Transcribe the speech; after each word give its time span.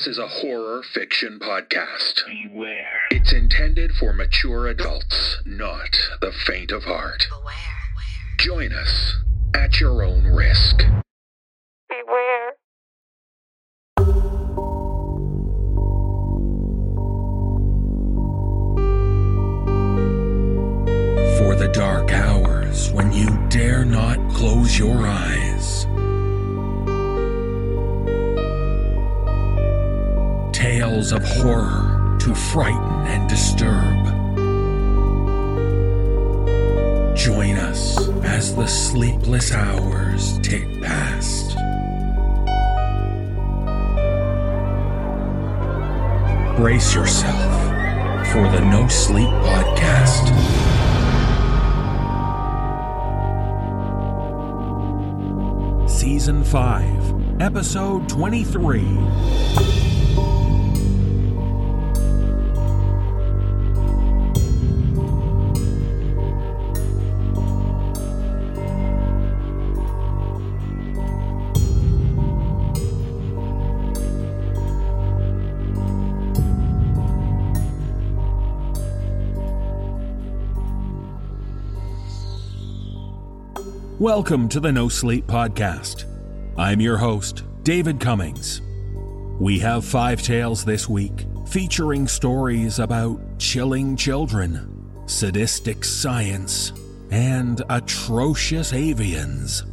This 0.00 0.16
is 0.16 0.18
a 0.18 0.28
horror 0.28 0.82
fiction 0.82 1.38
podcast. 1.38 2.24
Beware. 2.26 3.02
It's 3.10 3.34
intended 3.34 3.92
for 3.92 4.14
mature 4.14 4.66
adults, 4.66 5.36
not 5.44 5.94
the 6.22 6.32
faint 6.32 6.70
of 6.70 6.84
heart. 6.84 7.26
Beware. 7.28 8.38
Join 8.38 8.72
us 8.72 9.16
at 9.54 9.78
your 9.78 10.02
own 10.02 10.24
risk. 10.24 10.78
Beware. 11.90 12.54
For 21.36 21.56
the 21.56 21.70
dark 21.74 22.10
hours 22.10 22.90
when 22.92 23.12
you 23.12 23.28
dare 23.50 23.84
not 23.84 24.16
close 24.30 24.78
your 24.78 25.06
eyes. 25.06 25.86
Tales 30.80 31.12
of 31.12 31.22
horror 31.22 32.16
to 32.20 32.34
frighten 32.34 33.06
and 33.06 33.28
disturb. 33.28 34.06
Join 37.14 37.56
us 37.58 38.08
as 38.24 38.56
the 38.56 38.66
sleepless 38.66 39.52
hours 39.52 40.38
tick 40.38 40.64
past. 40.80 41.54
Brace 46.56 46.94
yourself 46.94 47.52
for 48.32 48.48
the 48.48 48.60
No 48.70 48.88
Sleep 48.88 49.28
Podcast. 49.28 50.30
Season 55.86 56.42
5, 56.42 57.42
Episode 57.42 58.08
23. 58.08 59.89
Welcome 84.00 84.48
to 84.48 84.60
the 84.60 84.72
No 84.72 84.88
Sleep 84.88 85.26
Podcast. 85.26 86.06
I'm 86.56 86.80
your 86.80 86.96
host, 86.96 87.44
David 87.64 88.00
Cummings. 88.00 88.62
We 89.38 89.58
have 89.58 89.84
five 89.84 90.22
tales 90.22 90.64
this 90.64 90.88
week 90.88 91.26
featuring 91.46 92.08
stories 92.08 92.78
about 92.78 93.20
chilling 93.38 93.96
children, 93.96 94.90
sadistic 95.04 95.84
science, 95.84 96.72
and 97.10 97.62
atrocious 97.68 98.72
avians. 98.72 99.66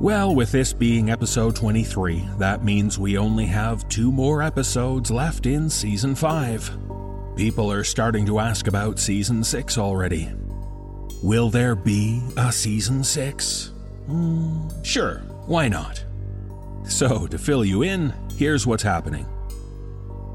Well, 0.00 0.34
with 0.34 0.50
this 0.50 0.72
being 0.72 1.10
episode 1.10 1.54
23, 1.54 2.28
that 2.38 2.64
means 2.64 2.98
we 2.98 3.16
only 3.16 3.46
have 3.46 3.88
two 3.88 4.10
more 4.10 4.42
episodes 4.42 5.12
left 5.12 5.46
in 5.46 5.70
season 5.70 6.16
5. 6.16 7.36
People 7.36 7.70
are 7.70 7.84
starting 7.84 8.26
to 8.26 8.40
ask 8.40 8.66
about 8.66 8.98
season 8.98 9.44
6 9.44 9.78
already. 9.78 10.32
Will 11.24 11.48
there 11.48 11.74
be 11.74 12.22
a 12.36 12.52
season 12.52 13.02
6? 13.02 13.72
Mm, 14.10 14.84
sure, 14.84 15.20
why 15.46 15.68
not? 15.68 16.04
So, 16.86 17.26
to 17.26 17.38
fill 17.38 17.64
you 17.64 17.80
in, 17.80 18.12
here's 18.36 18.66
what's 18.66 18.82
happening. 18.82 19.26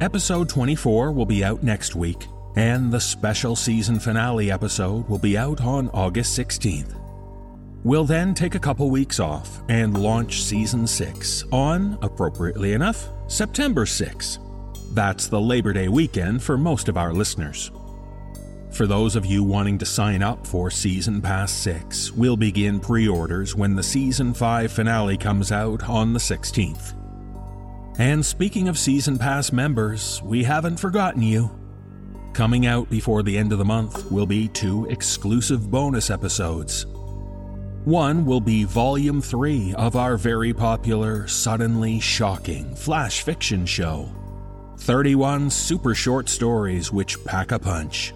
Episode 0.01 0.49
24 0.49 1.11
will 1.11 1.27
be 1.27 1.43
out 1.43 1.61
next 1.61 1.93
week, 1.93 2.25
and 2.55 2.91
the 2.91 2.99
special 2.99 3.55
season 3.55 3.99
finale 3.99 4.49
episode 4.49 5.07
will 5.07 5.19
be 5.19 5.37
out 5.37 5.61
on 5.61 5.89
August 5.89 6.35
16th. 6.35 6.99
We'll 7.83 8.05
then 8.05 8.33
take 8.33 8.55
a 8.55 8.59
couple 8.59 8.89
weeks 8.89 9.19
off 9.19 9.61
and 9.69 9.95
launch 9.95 10.41
season 10.41 10.87
6 10.87 11.43
on, 11.51 11.99
appropriately 12.01 12.73
enough, 12.73 13.09
September 13.27 13.85
6th. 13.85 14.39
That's 14.95 15.27
the 15.27 15.39
Labor 15.39 15.71
Day 15.71 15.87
weekend 15.87 16.41
for 16.41 16.57
most 16.57 16.89
of 16.89 16.97
our 16.97 17.13
listeners. 17.13 17.69
For 18.71 18.85
those 18.87 19.15
of 19.15 19.25
you 19.25 19.43
wanting 19.43 19.77
to 19.79 19.85
sign 19.85 20.21
up 20.21 20.45
for 20.45 20.69
Season 20.69 21.21
Pass 21.21 21.51
6, 21.51 22.11
we'll 22.11 22.37
begin 22.37 22.79
pre 22.79 23.07
orders 23.07 23.55
when 23.55 23.75
the 23.75 23.83
Season 23.83 24.33
5 24.33 24.71
finale 24.71 25.17
comes 25.17 25.51
out 25.51 25.87
on 25.89 26.13
the 26.13 26.19
16th. 26.19 26.95
And 27.99 28.25
speaking 28.25 28.69
of 28.69 28.77
Season 28.77 29.17
Pass 29.17 29.51
members, 29.51 30.21
we 30.23 30.43
haven't 30.43 30.77
forgotten 30.77 31.21
you. 31.21 31.51
Coming 32.33 32.67
out 32.67 32.89
before 32.89 33.23
the 33.23 33.37
end 33.37 33.51
of 33.51 33.57
the 33.57 33.65
month 33.65 34.09
will 34.11 34.25
be 34.25 34.47
two 34.47 34.85
exclusive 34.85 35.69
bonus 35.69 36.09
episodes. 36.09 36.85
One 37.83 38.25
will 38.25 38.39
be 38.39 38.65
Volume 38.65 39.21
3 39.21 39.73
of 39.73 39.95
our 39.95 40.15
very 40.15 40.53
popular, 40.53 41.27
suddenly 41.27 41.99
shocking 41.99 42.75
flash 42.75 43.23
fiction 43.23 43.65
show 43.65 44.13
31 44.77 45.49
super 45.49 45.93
short 45.93 46.29
stories 46.29 46.91
which 46.91 47.21
pack 47.25 47.51
a 47.51 47.59
punch. 47.59 48.13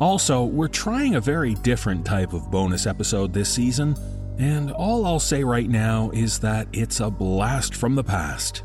Also, 0.00 0.44
we're 0.44 0.66
trying 0.66 1.14
a 1.14 1.20
very 1.20 1.54
different 1.56 2.06
type 2.06 2.32
of 2.32 2.50
bonus 2.50 2.86
episode 2.86 3.34
this 3.34 3.52
season, 3.52 3.94
and 4.38 4.72
all 4.72 5.04
I'll 5.04 5.20
say 5.20 5.44
right 5.44 5.68
now 5.68 6.10
is 6.14 6.38
that 6.38 6.66
it's 6.72 7.00
a 7.00 7.10
blast 7.10 7.74
from 7.74 7.94
the 7.94 8.02
past. 8.02 8.62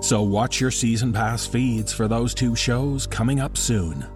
So 0.00 0.22
watch 0.22 0.60
your 0.60 0.70
season 0.70 1.12
pass 1.12 1.46
feeds 1.46 1.92
for 1.92 2.06
those 2.06 2.32
two 2.32 2.54
shows 2.54 3.08
coming 3.08 3.40
up 3.40 3.56
soon. 3.56 4.06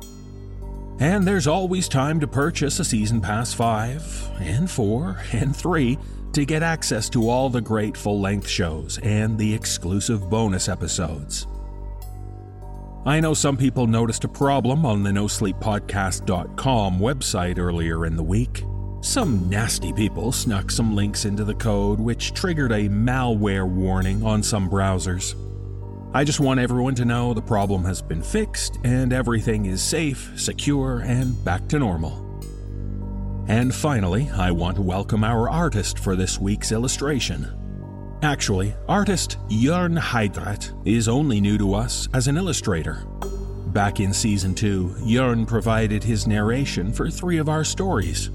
And 1.01 1.27
there's 1.27 1.49
always 1.49 1.89
time 1.89 2.21
to 2.21 2.29
purchase 2.29 2.79
a 2.79 2.85
season 2.85 3.21
pass 3.21 3.53
5 3.53 4.31
and 4.41 4.71
4 4.71 5.19
and 5.33 5.55
3 5.55 5.99
to 6.33 6.45
get 6.45 6.63
access 6.63 7.11
to 7.11 7.29
all 7.29 7.51
the 7.51 7.61
great 7.61 7.97
full 7.97 8.21
length 8.21 8.49
shows 8.49 8.99
and 9.03 9.37
the 9.37 9.53
exclusive 9.53 10.31
bonus 10.31 10.69
episodes. 10.69 11.47
I 13.07 13.21
know 13.21 13.35
some 13.35 13.57
people 13.57 13.87
noticed 13.87 14.25
a 14.25 14.29
problem 14.29 14.85
on 14.85 15.05
the 15.05 15.11
NoSleepPodcast.com 15.11 16.99
website 16.99 17.57
earlier 17.57 18.05
in 18.05 18.17
the 18.17 18.23
week. 18.25 18.65
Some 19.01 19.49
nasty 19.49 19.93
people 19.93 20.33
snuck 20.33 20.73
some 20.73 20.97
links 20.97 21.25
into 21.25 21.45
the 21.45 21.55
code, 21.55 22.01
which 22.01 22.35
triggered 22.35 22.73
a 22.73 22.89
malware 22.89 23.69
warning 23.69 24.25
on 24.25 24.43
some 24.43 24.69
browsers. 24.69 25.37
I 26.15 26.25
just 26.25 26.41
want 26.41 26.59
everyone 26.59 26.97
to 26.97 27.05
know 27.05 27.33
the 27.33 27.41
problem 27.41 27.85
has 27.85 28.03
been 28.03 28.25
fixed 28.25 28.81
and 28.83 29.13
everything 29.13 29.67
is 29.67 29.81
safe, 29.81 30.33
secure, 30.35 30.99
and 30.99 31.45
back 31.45 31.69
to 31.69 31.79
normal. 31.79 32.25
And 33.47 33.73
finally, 33.73 34.29
I 34.31 34.51
want 34.51 34.75
to 34.79 34.83
welcome 34.83 35.23
our 35.23 35.49
artist 35.49 36.01
for 36.01 36.17
this 36.17 36.41
week's 36.41 36.73
illustration. 36.73 37.66
Actually, 38.23 38.75
artist 38.89 39.37
Jörn 39.49 39.99
Heidrath 39.99 40.73
is 40.87 41.07
only 41.07 41.41
new 41.41 41.59
to 41.59 41.75
us 41.75 42.09
as 42.15 42.29
an 42.29 42.37
illustrator. 42.37 43.05
Back 43.69 44.01
in 44.01 44.13
season 44.15 44.55
2, 44.55 44.97
Jörn 45.01 45.47
provided 45.47 46.03
his 46.03 46.27
narration 46.27 46.93
for 46.93 47.11
three 47.11 47.37
of 47.37 47.51
our 47.51 47.63
stories. 47.63 48.31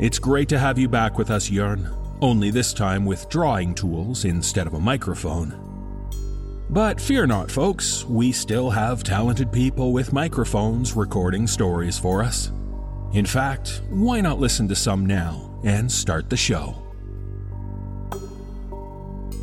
It's 0.00 0.18
great 0.18 0.48
to 0.48 0.58
have 0.58 0.76
you 0.76 0.88
back 0.88 1.18
with 1.18 1.30
us, 1.30 1.48
Jörn, 1.48 1.88
only 2.20 2.50
this 2.50 2.72
time 2.72 3.04
with 3.04 3.28
drawing 3.28 3.74
tools 3.74 4.24
instead 4.24 4.66
of 4.66 4.74
a 4.74 4.80
microphone. 4.80 5.54
But 6.68 7.00
fear 7.00 7.28
not, 7.28 7.48
folks, 7.48 8.04
we 8.06 8.32
still 8.32 8.70
have 8.70 9.04
talented 9.04 9.52
people 9.52 9.92
with 9.92 10.12
microphones 10.12 10.96
recording 10.96 11.46
stories 11.46 11.96
for 11.96 12.24
us. 12.24 12.50
In 13.12 13.24
fact, 13.24 13.82
why 13.88 14.20
not 14.20 14.40
listen 14.40 14.66
to 14.66 14.74
some 14.74 15.06
now 15.06 15.60
and 15.62 15.90
start 15.90 16.28
the 16.28 16.36
show? 16.36 16.85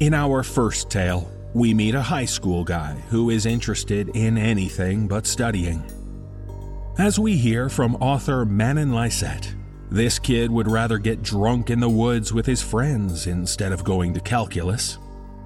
In 0.03 0.13
our 0.13 0.43
first 0.43 0.89
tale, 0.89 1.31
we 1.53 1.73
meet 1.73 1.95
a 1.95 2.01
high 2.01 2.25
school 2.25 2.65
guy 2.65 2.93
who 3.07 3.29
is 3.29 3.45
interested 3.45 4.09
in 4.09 4.37
anything 4.37 5.07
but 5.07 5.25
studying. 5.25 5.81
As 6.97 7.17
we 7.17 7.37
hear 7.37 7.69
from 7.69 7.95
author 7.95 8.45
Manen 8.45 8.91
Lyset, 8.91 9.55
this 9.89 10.19
kid 10.19 10.51
would 10.51 10.69
rather 10.69 10.97
get 10.97 11.23
drunk 11.23 11.69
in 11.69 11.79
the 11.79 11.87
woods 11.87 12.33
with 12.33 12.45
his 12.45 12.61
friends 12.61 13.27
instead 13.27 13.71
of 13.71 13.85
going 13.85 14.13
to 14.13 14.19
calculus. 14.19 14.97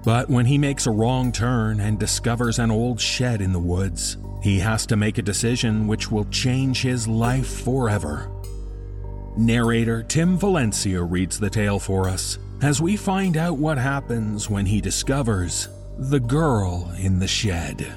But 0.02 0.28
when 0.28 0.46
he 0.46 0.58
makes 0.58 0.88
a 0.88 0.90
wrong 0.90 1.30
turn 1.30 1.78
and 1.78 1.96
discovers 1.96 2.58
an 2.58 2.72
old 2.72 3.00
shed 3.00 3.40
in 3.40 3.52
the 3.52 3.60
woods, 3.60 4.16
he 4.42 4.58
has 4.58 4.86
to 4.86 4.96
make 4.96 5.18
a 5.18 5.22
decision 5.22 5.86
which 5.86 6.10
will 6.10 6.24
change 6.32 6.82
his 6.82 7.06
life 7.06 7.62
forever. 7.62 8.28
Narrator 9.36 10.02
Tim 10.02 10.36
Valencia 10.36 11.00
reads 11.00 11.38
the 11.38 11.48
tale 11.48 11.78
for 11.78 12.08
us 12.08 12.40
as 12.60 12.80
we 12.80 12.96
find 12.96 13.36
out 13.36 13.56
what 13.56 13.78
happens 13.78 14.50
when 14.50 14.66
he 14.66 14.80
discovers 14.80 15.68
the 15.96 16.20
girl 16.20 16.92
in 16.98 17.18
the 17.18 17.28
shed. 17.28 17.92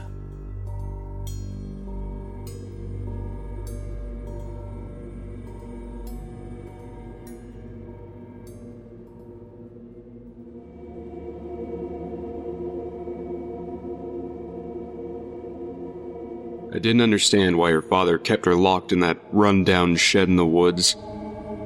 I 16.73 16.79
didn't 16.79 17.01
understand 17.01 17.57
why 17.57 17.71
her 17.71 17.81
father 17.81 18.17
kept 18.17 18.45
her 18.45 18.55
locked 18.55 18.91
in 18.91 19.01
that 19.01 19.19
run-down 19.31 19.97
shed 19.97 20.29
in 20.29 20.37
the 20.37 20.45
woods. 20.45 20.95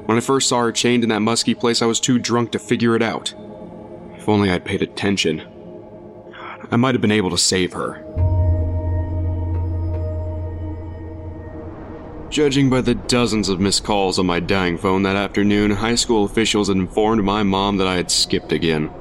When 0.06 0.18
I 0.18 0.22
first 0.22 0.48
saw 0.48 0.62
her 0.62 0.72
chained 0.72 1.04
in 1.04 1.10
that 1.10 1.22
musky 1.22 1.56
place, 1.56 1.82
I 1.82 1.88
was 1.88 2.00
too 2.00 2.20
drunk 2.20 2.52
to 2.52 2.60
figure 2.60 2.96
it 2.96 3.02
out. 3.02 3.34
If 4.16 4.30
only 4.30 4.52
I'd 4.52 4.64
paid 4.64 4.84
attention. 4.84 5.42
I 6.72 6.76
might 6.76 6.94
have 6.94 7.02
been 7.02 7.12
able 7.12 7.32
to 7.32 7.38
save 7.38 7.74
her. 7.74 8.04
Judging 12.30 12.70
by 12.70 12.82
the 12.82 12.96
dozens 12.96 13.50
of 13.50 13.60
missed 13.60 13.84
calls 13.84 14.20
on 14.20 14.26
my 14.26 14.40
dying 14.40 14.78
phone 14.78 15.04
that 15.04 15.16
afternoon, 15.16 15.72
high 15.72 15.96
school 15.96 16.26
officials 16.26 16.68
had 16.68 16.78
informed 16.78 17.24
my 17.24 17.44
mom 17.44 17.78
that 17.78 17.88
I 17.88 17.96
had 17.96 18.12
skipped 18.12 18.52
again. 18.52 18.92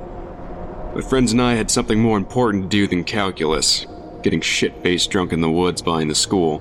My 0.94 1.00
friends 1.00 1.32
and 1.32 1.42
I 1.42 1.54
had 1.54 1.70
something 1.70 1.98
more 1.98 2.16
important 2.16 2.64
to 2.64 2.68
do 2.68 2.86
than 2.86 3.02
calculus, 3.02 3.86
getting 4.22 4.40
shit-faced 4.40 5.10
drunk 5.10 5.32
in 5.32 5.40
the 5.40 5.50
woods 5.50 5.82
behind 5.82 6.10
the 6.10 6.14
school. 6.14 6.60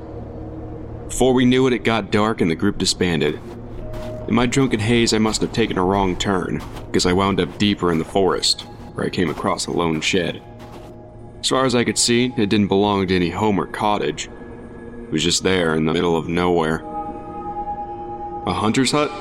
Before 1.08 1.34
we 1.34 1.46
knew 1.46 1.68
it, 1.68 1.74
it 1.74 1.84
got 1.84 2.12
dark 2.12 2.42
and 2.42 2.50
the 2.50 2.56
group 2.56 2.78
disbanded. 2.78 3.40
In 4.28 4.36
my 4.36 4.46
drunken 4.46 4.80
haze, 4.80 5.14
I 5.14 5.18
must 5.18 5.42
have 5.42 5.52
taken 5.52 5.78
a 5.78 5.84
wrong 5.84 6.16
turn, 6.16 6.62
because 6.88 7.06
I 7.06 7.14
wound 7.14 7.42
up 7.42 7.58
deeper 7.58 7.92
in 7.92 8.00
the 8.00 8.06
forest, 8.06 8.62
where 8.94 9.06
I 9.06 9.10
came 9.10 9.30
across 9.30 9.68
a 9.68 9.72
lone 9.72 10.00
shed. 10.00 10.42
As 11.42 11.50
far 11.50 11.66
as 11.66 11.76
I 11.76 11.84
could 11.84 11.98
see, 11.98 12.34
it 12.38 12.48
didn't 12.50 12.70
belong 12.70 13.06
to 13.08 13.16
any 13.16 13.30
home 13.30 13.60
or 13.60 13.68
cottage. 13.68 14.30
It 15.04 15.12
was 15.12 15.24
just 15.24 15.44
there 15.44 15.76
in 15.76 15.86
the 15.86 15.94
middle 15.94 16.16
of 16.16 16.30
nowhere. 16.30 16.78
A 18.46 18.54
hunter's 18.54 18.92
hut? 18.92 19.12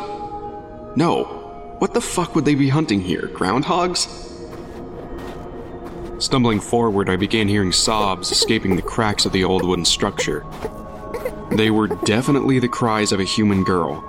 No. 0.96 1.24
What 1.78 1.94
the 1.94 2.00
fuck 2.00 2.36
would 2.36 2.44
they 2.44 2.54
be 2.54 2.68
hunting 2.68 3.00
here? 3.00 3.28
Groundhogs? 3.34 4.08
Stumbling 6.22 6.60
forward, 6.60 7.10
I 7.10 7.16
began 7.16 7.48
hearing 7.48 7.72
sobs 7.72 8.30
escaping 8.30 8.76
the 8.76 8.82
cracks 8.82 9.26
of 9.26 9.32
the 9.32 9.42
old 9.42 9.66
wooden 9.66 9.84
structure. 9.84 10.46
They 11.50 11.70
were 11.70 11.88
definitely 11.88 12.60
the 12.60 12.68
cries 12.68 13.10
of 13.10 13.18
a 13.18 13.24
human 13.24 13.64
girl. 13.64 14.08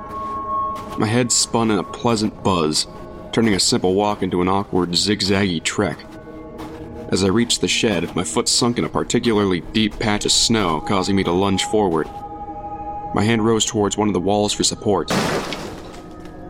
My 1.00 1.08
head 1.08 1.32
spun 1.32 1.72
in 1.72 1.80
a 1.80 1.84
pleasant 1.84 2.44
buzz, 2.44 2.86
turning 3.32 3.56
a 3.56 3.60
simple 3.60 3.96
walk 3.96 4.22
into 4.22 4.44
an 4.44 4.48
awkward, 4.48 4.92
zigzaggy 4.92 5.64
trek. 5.64 5.98
As 7.10 7.24
I 7.24 7.30
reached 7.30 7.62
the 7.62 7.68
shed, 7.68 8.16
my 8.16 8.24
foot 8.24 8.48
sunk 8.48 8.78
in 8.78 8.86
a 8.86 8.90
particularly 8.90 9.62
deep 9.62 9.98
patch 9.98 10.26
of 10.26 10.32
snow, 10.32 10.82
causing 10.82 11.16
me 11.16 11.24
to 11.24 11.32
lunge 11.32 11.64
forward. 11.64 12.08
My 13.16 13.24
hand 13.24 13.44
rose 13.44 13.66
towards 13.66 13.98
one 13.98 14.08
of 14.08 14.14
the 14.14 14.20
walls 14.20 14.54
for 14.54 14.64
support. 14.64 15.12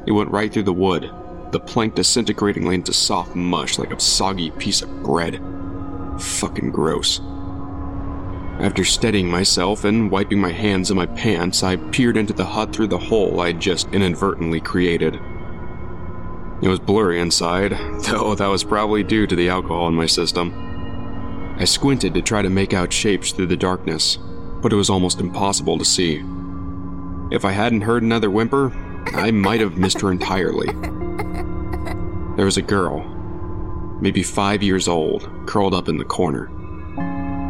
It 0.05 0.11
went 0.11 0.31
right 0.31 0.51
through 0.51 0.63
the 0.63 0.73
wood, 0.73 1.09
the 1.51 1.59
plank 1.61 1.95
disintegrating 1.95 2.71
into 2.71 2.91
soft 2.91 3.35
mush 3.35 3.79
like 3.79 3.93
a 3.93 3.99
soggy 3.99 4.51
piece 4.51 4.81
of 4.81 5.03
bread. 5.03 5.41
Fucking 6.19 6.71
gross. 6.71 7.21
After 8.63 8.85
steadying 8.85 9.29
myself 9.29 9.83
and 9.83 10.09
wiping 10.09 10.39
my 10.39 10.53
hands 10.53 10.89
in 10.89 10.95
my 10.95 11.05
pants, 11.05 11.63
I 11.63 11.75
peered 11.75 12.15
into 12.15 12.31
the 12.31 12.45
hut 12.45 12.71
through 12.71 12.87
the 12.87 12.97
hole 12.97 13.41
I'd 13.41 13.59
just 13.59 13.89
inadvertently 13.93 14.61
created. 14.61 15.15
It 16.61 16.69
was 16.69 16.79
blurry 16.79 17.19
inside, 17.19 17.71
though 18.05 18.35
that 18.35 18.47
was 18.47 18.63
probably 18.63 19.03
due 19.03 19.27
to 19.27 19.35
the 19.35 19.49
alcohol 19.49 19.89
in 19.89 19.95
my 19.95 20.05
system. 20.05 20.53
I 21.59 21.65
squinted 21.65 22.13
to 22.13 22.21
try 22.21 22.41
to 22.41 22.49
make 22.49 22.73
out 22.73 22.93
shapes 22.93 23.33
through 23.33 23.47
the 23.47 23.57
darkness, 23.57 24.17
but 24.61 24.71
it 24.71 24.77
was 24.77 24.89
almost 24.89 25.19
impossible 25.19 25.77
to 25.77 25.83
see. 25.83 26.23
If 27.31 27.43
I 27.43 27.51
hadn't 27.51 27.81
heard 27.81 28.01
another 28.01 28.31
whimper, 28.31 28.71
I 29.07 29.31
might 29.31 29.59
have 29.59 29.77
missed 29.77 29.99
her 29.99 30.09
entirely. 30.09 30.67
There 32.37 32.45
was 32.45 32.55
a 32.55 32.61
girl, 32.61 33.03
maybe 33.99 34.23
five 34.23 34.63
years 34.63 34.87
old, 34.87 35.29
curled 35.47 35.73
up 35.73 35.89
in 35.89 35.97
the 35.97 36.05
corner. 36.05 36.49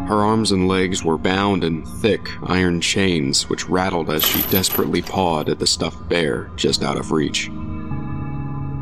Her 0.07 0.21
arms 0.21 0.51
and 0.51 0.67
legs 0.67 1.03
were 1.03 1.17
bound 1.17 1.63
in 1.63 1.85
thick 1.85 2.29
iron 2.43 2.81
chains 2.81 3.49
which 3.49 3.69
rattled 3.69 4.09
as 4.09 4.25
she 4.25 4.41
desperately 4.51 5.01
pawed 5.01 5.47
at 5.47 5.59
the 5.59 5.67
stuffed 5.67 6.09
bear 6.09 6.51
just 6.57 6.83
out 6.83 6.97
of 6.97 7.11
reach. 7.11 7.49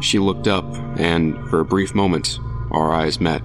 She 0.02 0.18
looked 0.18 0.48
up, 0.48 0.66
and 0.98 1.38
for 1.50 1.60
a 1.60 1.66
brief 1.66 1.94
moment, 1.94 2.40
our 2.72 2.92
eyes 2.92 3.22
met. 3.22 3.44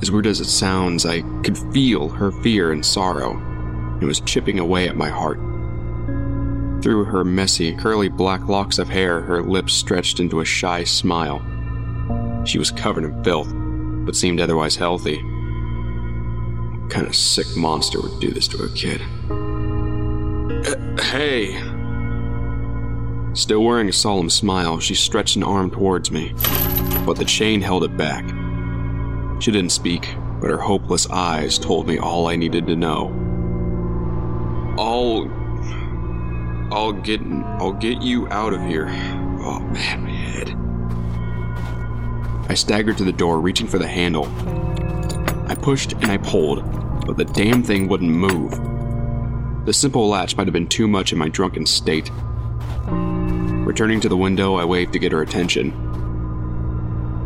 As 0.00 0.10
weird 0.10 0.26
as 0.26 0.40
it 0.40 0.46
sounds, 0.46 1.04
I 1.04 1.20
could 1.42 1.58
feel 1.58 2.08
her 2.08 2.32
fear 2.42 2.72
and 2.72 2.84
sorrow. 2.84 3.38
It 4.00 4.06
was 4.06 4.20
chipping 4.20 4.58
away 4.58 4.88
at 4.88 4.96
my 4.96 5.10
heart. 5.10 5.38
Through 6.82 7.04
her 7.04 7.22
messy, 7.24 7.74
curly 7.74 8.08
black 8.08 8.48
locks 8.48 8.78
of 8.78 8.88
hair, 8.88 9.20
her 9.20 9.42
lips 9.42 9.74
stretched 9.74 10.20
into 10.20 10.40
a 10.40 10.44
shy 10.44 10.84
smile. 10.84 11.42
She 12.46 12.58
was 12.58 12.70
covered 12.70 13.04
in 13.04 13.22
filth, 13.24 13.52
but 14.06 14.16
seemed 14.16 14.40
otherwise 14.40 14.76
healthy. 14.76 15.22
What 16.84 16.92
kind 16.92 17.06
of 17.06 17.16
sick 17.16 17.46
monster 17.56 17.98
would 17.98 18.20
do 18.20 18.30
this 18.30 18.46
to 18.48 18.62
a 18.62 18.68
kid? 18.68 19.00
Uh, 20.66 21.02
hey! 21.02 21.58
Still 23.32 23.64
wearing 23.64 23.88
a 23.88 23.92
solemn 23.92 24.28
smile, 24.28 24.78
she 24.78 24.94
stretched 24.94 25.36
an 25.36 25.44
arm 25.44 25.70
towards 25.70 26.10
me, 26.10 26.34
but 27.06 27.16
the 27.16 27.24
chain 27.24 27.62
held 27.62 27.84
it 27.84 27.96
back. 27.96 28.22
She 29.40 29.50
didn't 29.50 29.72
speak, 29.72 30.14
but 30.42 30.50
her 30.50 30.58
hopeless 30.58 31.08
eyes 31.08 31.58
told 31.58 31.88
me 31.88 31.98
all 31.98 32.26
I 32.26 32.36
needed 32.36 32.66
to 32.66 32.76
know. 32.76 33.08
I'll. 34.78 35.26
I'll 36.70 36.92
get. 36.92 37.22
I'll 37.60 37.72
get 37.72 38.02
you 38.02 38.28
out 38.28 38.52
of 38.52 38.60
here. 38.60 38.88
Oh 39.40 39.60
man, 39.72 40.02
my 40.02 40.10
head. 40.10 40.50
I 42.50 42.54
staggered 42.54 42.98
to 42.98 43.04
the 43.04 43.12
door, 43.12 43.40
reaching 43.40 43.66
for 43.66 43.78
the 43.78 43.88
handle. 43.88 44.26
Pushed 45.64 45.94
and 45.94 46.12
I 46.12 46.18
pulled, 46.18 46.62
but 47.06 47.16
the 47.16 47.24
damn 47.24 47.62
thing 47.62 47.88
wouldn't 47.88 48.10
move. 48.10 48.50
The 49.64 49.72
simple 49.72 50.06
latch 50.06 50.36
might 50.36 50.46
have 50.46 50.52
been 50.52 50.68
too 50.68 50.86
much 50.86 51.10
in 51.10 51.16
my 51.18 51.30
drunken 51.30 51.64
state. 51.64 52.10
Returning 52.86 53.98
to 54.00 54.10
the 54.10 54.16
window, 54.18 54.56
I 54.56 54.66
waved 54.66 54.92
to 54.92 54.98
get 54.98 55.10
her 55.12 55.22
attention. 55.22 55.72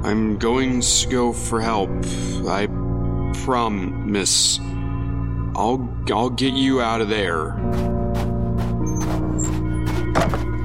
I'm 0.04 0.38
going 0.38 0.82
to 0.82 1.08
go 1.08 1.32
for 1.32 1.60
help. 1.60 1.90
I 2.46 2.68
promise. 3.42 4.60
I'll 5.56 5.92
I'll 6.08 6.30
get 6.30 6.54
you 6.54 6.80
out 6.80 7.00
of 7.00 7.08
there. 7.08 7.54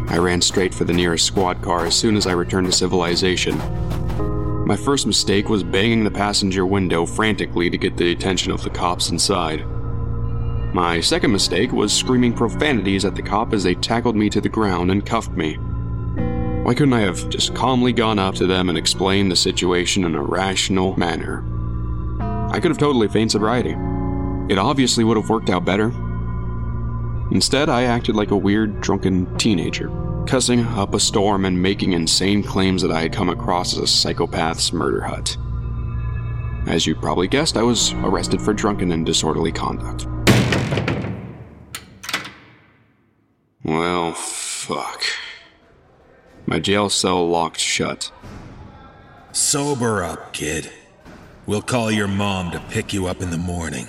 I 0.09 0.19
ran 0.19 0.41
straight 0.41 0.75
for 0.75 0.83
the 0.83 0.93
nearest 0.93 1.25
squad 1.25 1.63
car 1.63 1.87
as 1.87 1.95
soon 1.95 2.17
as 2.17 2.27
I 2.27 2.33
returned 2.33 2.67
to 2.67 2.71
civilization. 2.71 3.59
My 4.65 4.77
first 4.77 5.05
mistake 5.05 5.49
was 5.49 5.61
banging 5.61 6.05
the 6.05 6.11
passenger 6.11 6.65
window 6.65 7.05
frantically 7.05 7.69
to 7.69 7.77
get 7.77 7.97
the 7.97 8.13
attention 8.13 8.51
of 8.51 8.63
the 8.63 8.69
cops 8.69 9.09
inside. 9.09 9.65
My 10.73 11.01
second 11.01 11.33
mistake 11.33 11.73
was 11.73 11.91
screaming 11.91 12.31
profanities 12.31 13.03
at 13.03 13.13
the 13.13 13.21
cop 13.21 13.53
as 13.53 13.63
they 13.63 13.75
tackled 13.75 14.15
me 14.15 14.29
to 14.29 14.39
the 14.39 14.47
ground 14.47 14.89
and 14.89 15.05
cuffed 15.05 15.31
me. 15.31 15.55
Why 16.63 16.73
couldn't 16.73 16.93
I 16.93 17.01
have 17.01 17.27
just 17.27 17.53
calmly 17.53 17.91
gone 17.91 18.19
up 18.19 18.35
to 18.35 18.47
them 18.47 18.69
and 18.69 18.77
explained 18.77 19.29
the 19.29 19.35
situation 19.35 20.05
in 20.05 20.15
a 20.15 20.23
rational 20.23 20.97
manner? 20.97 21.43
I 22.49 22.61
could 22.61 22.71
have 22.71 22.77
totally 22.77 23.09
feigned 23.09 23.33
sobriety. 23.33 23.75
It 24.49 24.57
obviously 24.57 25.03
would 25.03 25.17
have 25.17 25.29
worked 25.29 25.49
out 25.49 25.65
better. 25.65 25.91
Instead, 27.31 27.67
I 27.67 27.83
acted 27.83 28.15
like 28.15 28.31
a 28.31 28.37
weird, 28.37 28.79
drunken 28.79 29.37
teenager, 29.37 29.89
cussing 30.27 30.61
up 30.65 30.93
a 30.93 30.99
storm 30.99 31.45
and 31.45 31.61
making 31.61 31.93
insane 31.93 32.43
claims 32.43 32.81
that 32.81 32.91
I 32.91 33.01
had 33.01 33.13
come 33.13 33.29
across 33.29 33.73
as 33.73 33.79
a 33.79 33.83
psychopath's 33.83 34.73
murder 34.73 35.01
hut. 35.01 35.37
As 36.67 36.87
you 36.87 36.95
probably 36.95 37.27
guessed, 37.27 37.57
I 37.57 37.63
was 37.63 37.93
arrested 37.93 38.41
for 38.41 38.53
drunken 38.53 38.91
and 38.91 39.05
disorderly 39.05 39.51
conduct. 39.51 40.07
Well, 43.63 44.13
fuck. 44.13 45.03
My 46.45 46.59
jail 46.59 46.89
cell 46.89 47.27
locked 47.27 47.59
shut. 47.59 48.11
Sober 49.31 50.03
up, 50.03 50.33
kid. 50.33 50.71
We'll 51.45 51.61
call 51.61 51.91
your 51.91 52.07
mom 52.07 52.51
to 52.51 52.59
pick 52.69 52.93
you 52.93 53.07
up 53.07 53.21
in 53.21 53.29
the 53.29 53.37
morning. 53.37 53.87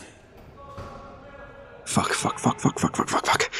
Fuck, 1.84 2.12
fuck, 2.12 2.38
fuck, 2.38 2.60
fuck, 2.60 2.78
fuck, 2.78 2.96
fuck, 2.96 3.08
fuck, 3.08 3.26
fuck. 3.26 3.50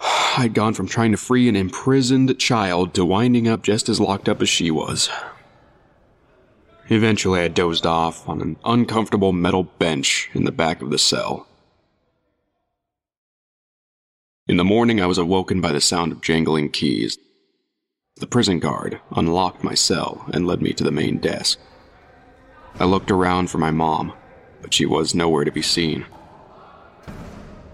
I'd 0.38 0.54
gone 0.54 0.74
from 0.74 0.88
trying 0.88 1.12
to 1.12 1.16
free 1.16 1.48
an 1.48 1.56
imprisoned 1.56 2.38
child 2.38 2.94
to 2.94 3.04
winding 3.04 3.48
up 3.48 3.62
just 3.62 3.88
as 3.88 4.00
locked 4.00 4.28
up 4.28 4.40
as 4.42 4.48
she 4.48 4.70
was. 4.70 5.10
Eventually, 6.88 7.40
I 7.40 7.48
dozed 7.48 7.86
off 7.86 8.28
on 8.28 8.40
an 8.40 8.56
uncomfortable 8.64 9.32
metal 9.32 9.62
bench 9.62 10.28
in 10.34 10.44
the 10.44 10.52
back 10.52 10.82
of 10.82 10.90
the 10.90 10.98
cell. 10.98 11.46
In 14.48 14.56
the 14.56 14.64
morning, 14.64 15.00
I 15.00 15.06
was 15.06 15.18
awoken 15.18 15.60
by 15.60 15.70
the 15.70 15.80
sound 15.80 16.10
of 16.10 16.20
jangling 16.20 16.70
keys. 16.70 17.16
The 18.16 18.26
prison 18.26 18.58
guard 18.58 19.00
unlocked 19.14 19.62
my 19.62 19.74
cell 19.74 20.24
and 20.34 20.46
led 20.46 20.60
me 20.60 20.72
to 20.72 20.82
the 20.82 20.90
main 20.90 21.18
desk. 21.18 21.60
I 22.80 22.84
looked 22.84 23.12
around 23.12 23.50
for 23.50 23.58
my 23.58 23.70
mom, 23.70 24.12
but 24.60 24.74
she 24.74 24.84
was 24.84 25.14
nowhere 25.14 25.44
to 25.44 25.52
be 25.52 25.62
seen. 25.62 26.06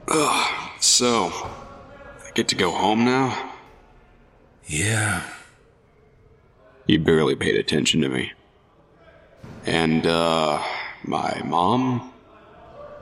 Ugh, 0.08 0.70
so, 0.80 1.50
get 2.36 2.48
to 2.48 2.54
go 2.54 2.70
home 2.70 3.02
now? 3.06 3.54
Yeah. 4.66 5.22
You 6.86 6.98
barely 6.98 7.34
paid 7.34 7.56
attention 7.56 8.02
to 8.02 8.10
me. 8.10 8.32
And, 9.64 10.06
uh, 10.06 10.62
my 11.02 11.40
mom? 11.44 12.12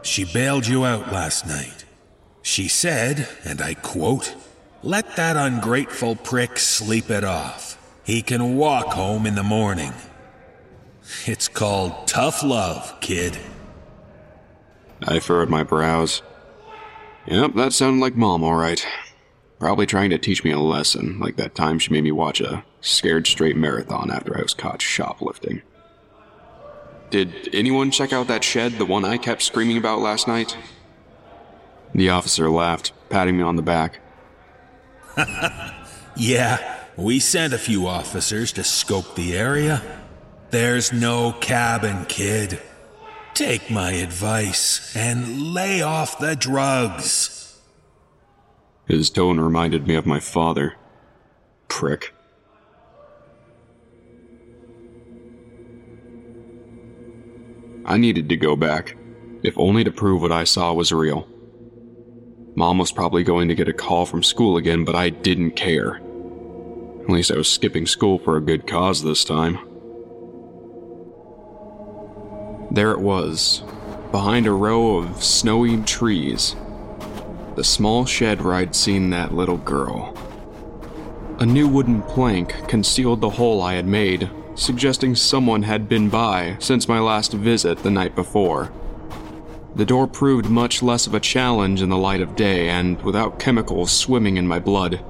She 0.02 0.24
bailed 0.24 0.68
you 0.68 0.84
out 0.84 1.12
last 1.12 1.46
night. 1.48 1.84
She 2.42 2.68
said, 2.68 3.28
and 3.44 3.60
I 3.60 3.74
quote, 3.74 4.36
Let 4.84 5.16
that 5.16 5.36
ungrateful 5.36 6.14
prick 6.14 6.58
sleep 6.58 7.10
it 7.10 7.24
off. 7.24 7.76
He 8.04 8.22
can 8.22 8.56
walk 8.56 8.92
home 8.92 9.26
in 9.26 9.34
the 9.34 9.42
morning. 9.42 9.94
It's 11.26 11.48
called 11.48 12.06
tough 12.06 12.44
love, 12.44 13.00
kid. 13.00 13.38
I 15.02 15.18
furrowed 15.18 15.50
my 15.50 15.64
brows. 15.64 16.22
Yep, 17.26 17.54
that 17.54 17.72
sounded 17.72 18.00
like 18.00 18.14
Mom, 18.14 18.44
all 18.44 18.54
right. 18.54 18.86
Probably 19.64 19.86
trying 19.86 20.10
to 20.10 20.18
teach 20.18 20.44
me 20.44 20.50
a 20.50 20.58
lesson, 20.58 21.18
like 21.18 21.36
that 21.36 21.54
time 21.54 21.78
she 21.78 21.90
made 21.90 22.04
me 22.04 22.12
watch 22.12 22.42
a 22.42 22.62
scared 22.82 23.26
straight 23.26 23.56
marathon 23.56 24.10
after 24.10 24.36
I 24.36 24.42
was 24.42 24.52
caught 24.52 24.82
shoplifting. 24.82 25.62
Did 27.08 27.48
anyone 27.50 27.90
check 27.90 28.12
out 28.12 28.26
that 28.26 28.44
shed, 28.44 28.72
the 28.72 28.84
one 28.84 29.06
I 29.06 29.16
kept 29.16 29.40
screaming 29.40 29.78
about 29.78 30.00
last 30.00 30.28
night? 30.28 30.54
The 31.94 32.10
officer 32.10 32.50
laughed, 32.50 32.92
patting 33.08 33.38
me 33.38 33.42
on 33.42 33.56
the 33.56 33.62
back. 33.62 34.00
yeah, 36.14 36.84
we 36.98 37.18
sent 37.18 37.54
a 37.54 37.58
few 37.58 37.86
officers 37.86 38.52
to 38.52 38.64
scope 38.64 39.14
the 39.14 39.34
area. 39.34 39.80
There's 40.50 40.92
no 40.92 41.32
cabin, 41.40 42.04
kid. 42.04 42.60
Take 43.32 43.70
my 43.70 43.92
advice 43.92 44.94
and 44.94 45.54
lay 45.54 45.80
off 45.80 46.18
the 46.18 46.36
drugs. 46.36 47.33
His 48.86 49.10
tone 49.10 49.40
reminded 49.40 49.86
me 49.86 49.94
of 49.94 50.06
my 50.06 50.20
father. 50.20 50.74
Prick. 51.68 52.14
I 57.86 57.96
needed 57.96 58.28
to 58.28 58.36
go 58.36 58.56
back, 58.56 58.96
if 59.42 59.58
only 59.58 59.84
to 59.84 59.90
prove 59.90 60.22
what 60.22 60.32
I 60.32 60.44
saw 60.44 60.72
was 60.72 60.92
real. 60.92 61.28
Mom 62.54 62.78
was 62.78 62.92
probably 62.92 63.24
going 63.24 63.48
to 63.48 63.54
get 63.54 63.68
a 63.68 63.72
call 63.72 64.06
from 64.06 64.22
school 64.22 64.56
again, 64.56 64.84
but 64.84 64.94
I 64.94 65.10
didn't 65.10 65.52
care. 65.52 65.96
At 67.02 67.10
least 67.10 67.30
I 67.30 67.36
was 67.36 67.48
skipping 67.48 67.86
school 67.86 68.18
for 68.18 68.36
a 68.36 68.40
good 68.40 68.66
cause 68.66 69.02
this 69.02 69.24
time. 69.24 69.58
There 72.70 72.92
it 72.92 73.00
was, 73.00 73.62
behind 74.10 74.46
a 74.46 74.52
row 74.52 74.96
of 74.96 75.22
snowy 75.22 75.82
trees. 75.82 76.56
The 77.56 77.62
small 77.64 78.04
shed 78.04 78.42
where 78.42 78.54
I'd 78.54 78.74
seen 78.74 79.10
that 79.10 79.32
little 79.32 79.58
girl. 79.58 80.16
A 81.38 81.46
new 81.46 81.68
wooden 81.68 82.02
plank 82.02 82.52
concealed 82.68 83.20
the 83.20 83.30
hole 83.30 83.62
I 83.62 83.74
had 83.74 83.86
made, 83.86 84.28
suggesting 84.56 85.14
someone 85.14 85.62
had 85.62 85.88
been 85.88 86.08
by 86.08 86.56
since 86.58 86.88
my 86.88 86.98
last 86.98 87.32
visit 87.32 87.78
the 87.78 87.90
night 87.90 88.16
before. 88.16 88.72
The 89.76 89.84
door 89.84 90.06
proved 90.08 90.50
much 90.50 90.82
less 90.82 91.06
of 91.06 91.14
a 91.14 91.20
challenge 91.20 91.80
in 91.80 91.90
the 91.90 91.96
light 91.96 92.20
of 92.20 92.34
day 92.34 92.68
and 92.70 93.00
without 93.02 93.38
chemicals 93.38 93.92
swimming 93.92 94.36
in 94.36 94.48
my 94.48 94.58
blood. 94.58 95.04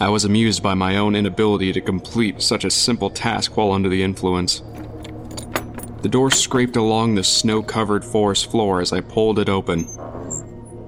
I 0.00 0.08
was 0.08 0.24
amused 0.24 0.62
by 0.62 0.74
my 0.74 0.96
own 0.96 1.16
inability 1.16 1.72
to 1.72 1.80
complete 1.80 2.42
such 2.42 2.64
a 2.64 2.70
simple 2.70 3.10
task 3.10 3.56
while 3.56 3.72
under 3.72 3.88
the 3.88 4.02
influence. 4.02 4.62
The 6.02 6.08
door 6.08 6.30
scraped 6.30 6.76
along 6.76 7.14
the 7.14 7.24
snow 7.24 7.62
covered 7.62 8.04
forest 8.04 8.50
floor 8.50 8.80
as 8.80 8.92
I 8.92 9.00
pulled 9.00 9.38
it 9.38 9.48
open. 9.48 9.88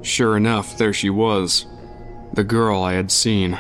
Sure 0.03 0.37
enough, 0.37 0.77
there 0.77 0.93
she 0.93 1.11
was. 1.11 1.67
The 2.33 2.45
girl 2.45 2.83
I 2.83 2.95
had 2.95 3.11
seen. 3.11 3.59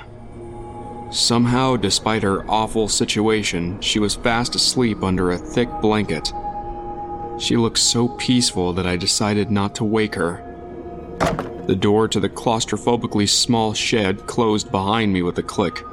Somehow, 1.10 1.76
despite 1.76 2.22
her 2.22 2.48
awful 2.50 2.88
situation, 2.88 3.80
she 3.80 3.98
was 3.98 4.16
fast 4.16 4.54
asleep 4.54 5.02
under 5.02 5.30
a 5.30 5.38
thick 5.38 5.68
blanket. 5.80 6.32
She 7.38 7.56
looked 7.56 7.78
so 7.78 8.08
peaceful 8.08 8.72
that 8.72 8.86
I 8.86 8.96
decided 8.96 9.50
not 9.50 9.74
to 9.76 9.84
wake 9.84 10.14
her. 10.16 10.42
The 11.66 11.76
door 11.76 12.08
to 12.08 12.18
the 12.18 12.28
claustrophobically 12.28 13.28
small 13.28 13.72
shed 13.72 14.26
closed 14.26 14.70
behind 14.70 15.12
me 15.12 15.22
with 15.22 15.38
a 15.38 15.42
click. 15.42 15.84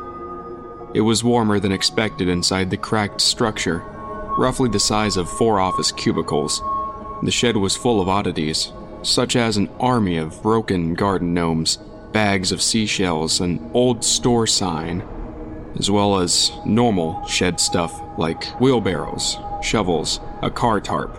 It 0.96 1.02
was 1.02 1.24
warmer 1.24 1.60
than 1.60 1.72
expected 1.72 2.28
inside 2.28 2.70
the 2.70 2.78
cracked 2.78 3.22
structure, 3.22 3.84
roughly 4.38 4.70
the 4.70 4.80
size 4.80 5.16
of 5.16 5.30
four 5.30 5.60
office 5.60 5.92
cubicles. 5.92 6.60
The 7.24 7.32
shed 7.32 7.56
was 7.56 7.76
full 7.76 8.02
of 8.02 8.10
oddities, 8.10 8.72
such 9.02 9.36
as 9.36 9.58
an 9.58 9.70
army 9.80 10.18
of 10.18 10.42
broken 10.42 10.94
garden 10.94 11.34
gnomes, 11.34 11.78
bags 12.12 12.52
of 12.52 12.62
seashells, 12.62 13.40
an 13.40 13.70
old 13.74 14.04
store 14.04 14.48
sign, 14.48 15.08
as 15.78 15.90
well 15.90 16.20
as 16.20 16.52
normal 16.66 17.26
shed 17.26 17.60
stuff 17.60 18.02
like 18.18 18.44
wheelbarrows, 18.60 19.38
shovels, 19.62 20.20
a 20.42 20.50
car 20.50 20.82
tarp, 20.82 21.16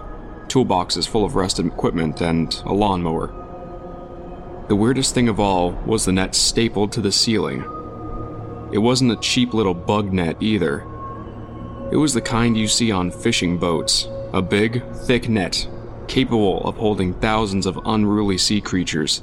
toolboxes 0.49 1.09
full 1.09 1.25
of 1.25 1.35
rusted 1.35 1.67
equipment, 1.67 2.21
and 2.21 2.63
a 2.67 2.73
lawnmower. 2.73 3.29
The 4.69 4.77
weirdest 4.77 5.15
thing 5.15 5.29
of 5.29 5.41
all 5.41 5.73
was 5.87 6.05
the 6.05 6.13
net 6.13 6.35
stapled 6.35 6.93
to 6.93 7.01
the 7.01 7.13
ceiling. 7.13 7.65
It 8.73 8.79
wasn't 8.79 9.13
a 9.13 9.17
cheap 9.17 9.53
little 9.53 9.75
bug 9.75 10.13
net 10.13 10.37
either. 10.41 10.87
It 11.91 11.97
was 11.97 12.15
the 12.15 12.21
kind 12.21 12.57
you 12.57 12.69
see 12.69 12.93
on 12.93 13.11
fishing 13.11 13.59
boats 13.59 14.07
a 14.33 14.41
big, 14.41 14.85
thick 14.95 15.29
net 15.29 15.67
capable 16.11 16.61
of 16.69 16.77
holding 16.77 17.15
thousands 17.15 17.67
of 17.67 17.79
unruly 17.87 18.37
sea 18.37 18.61
creatures. 18.61 19.23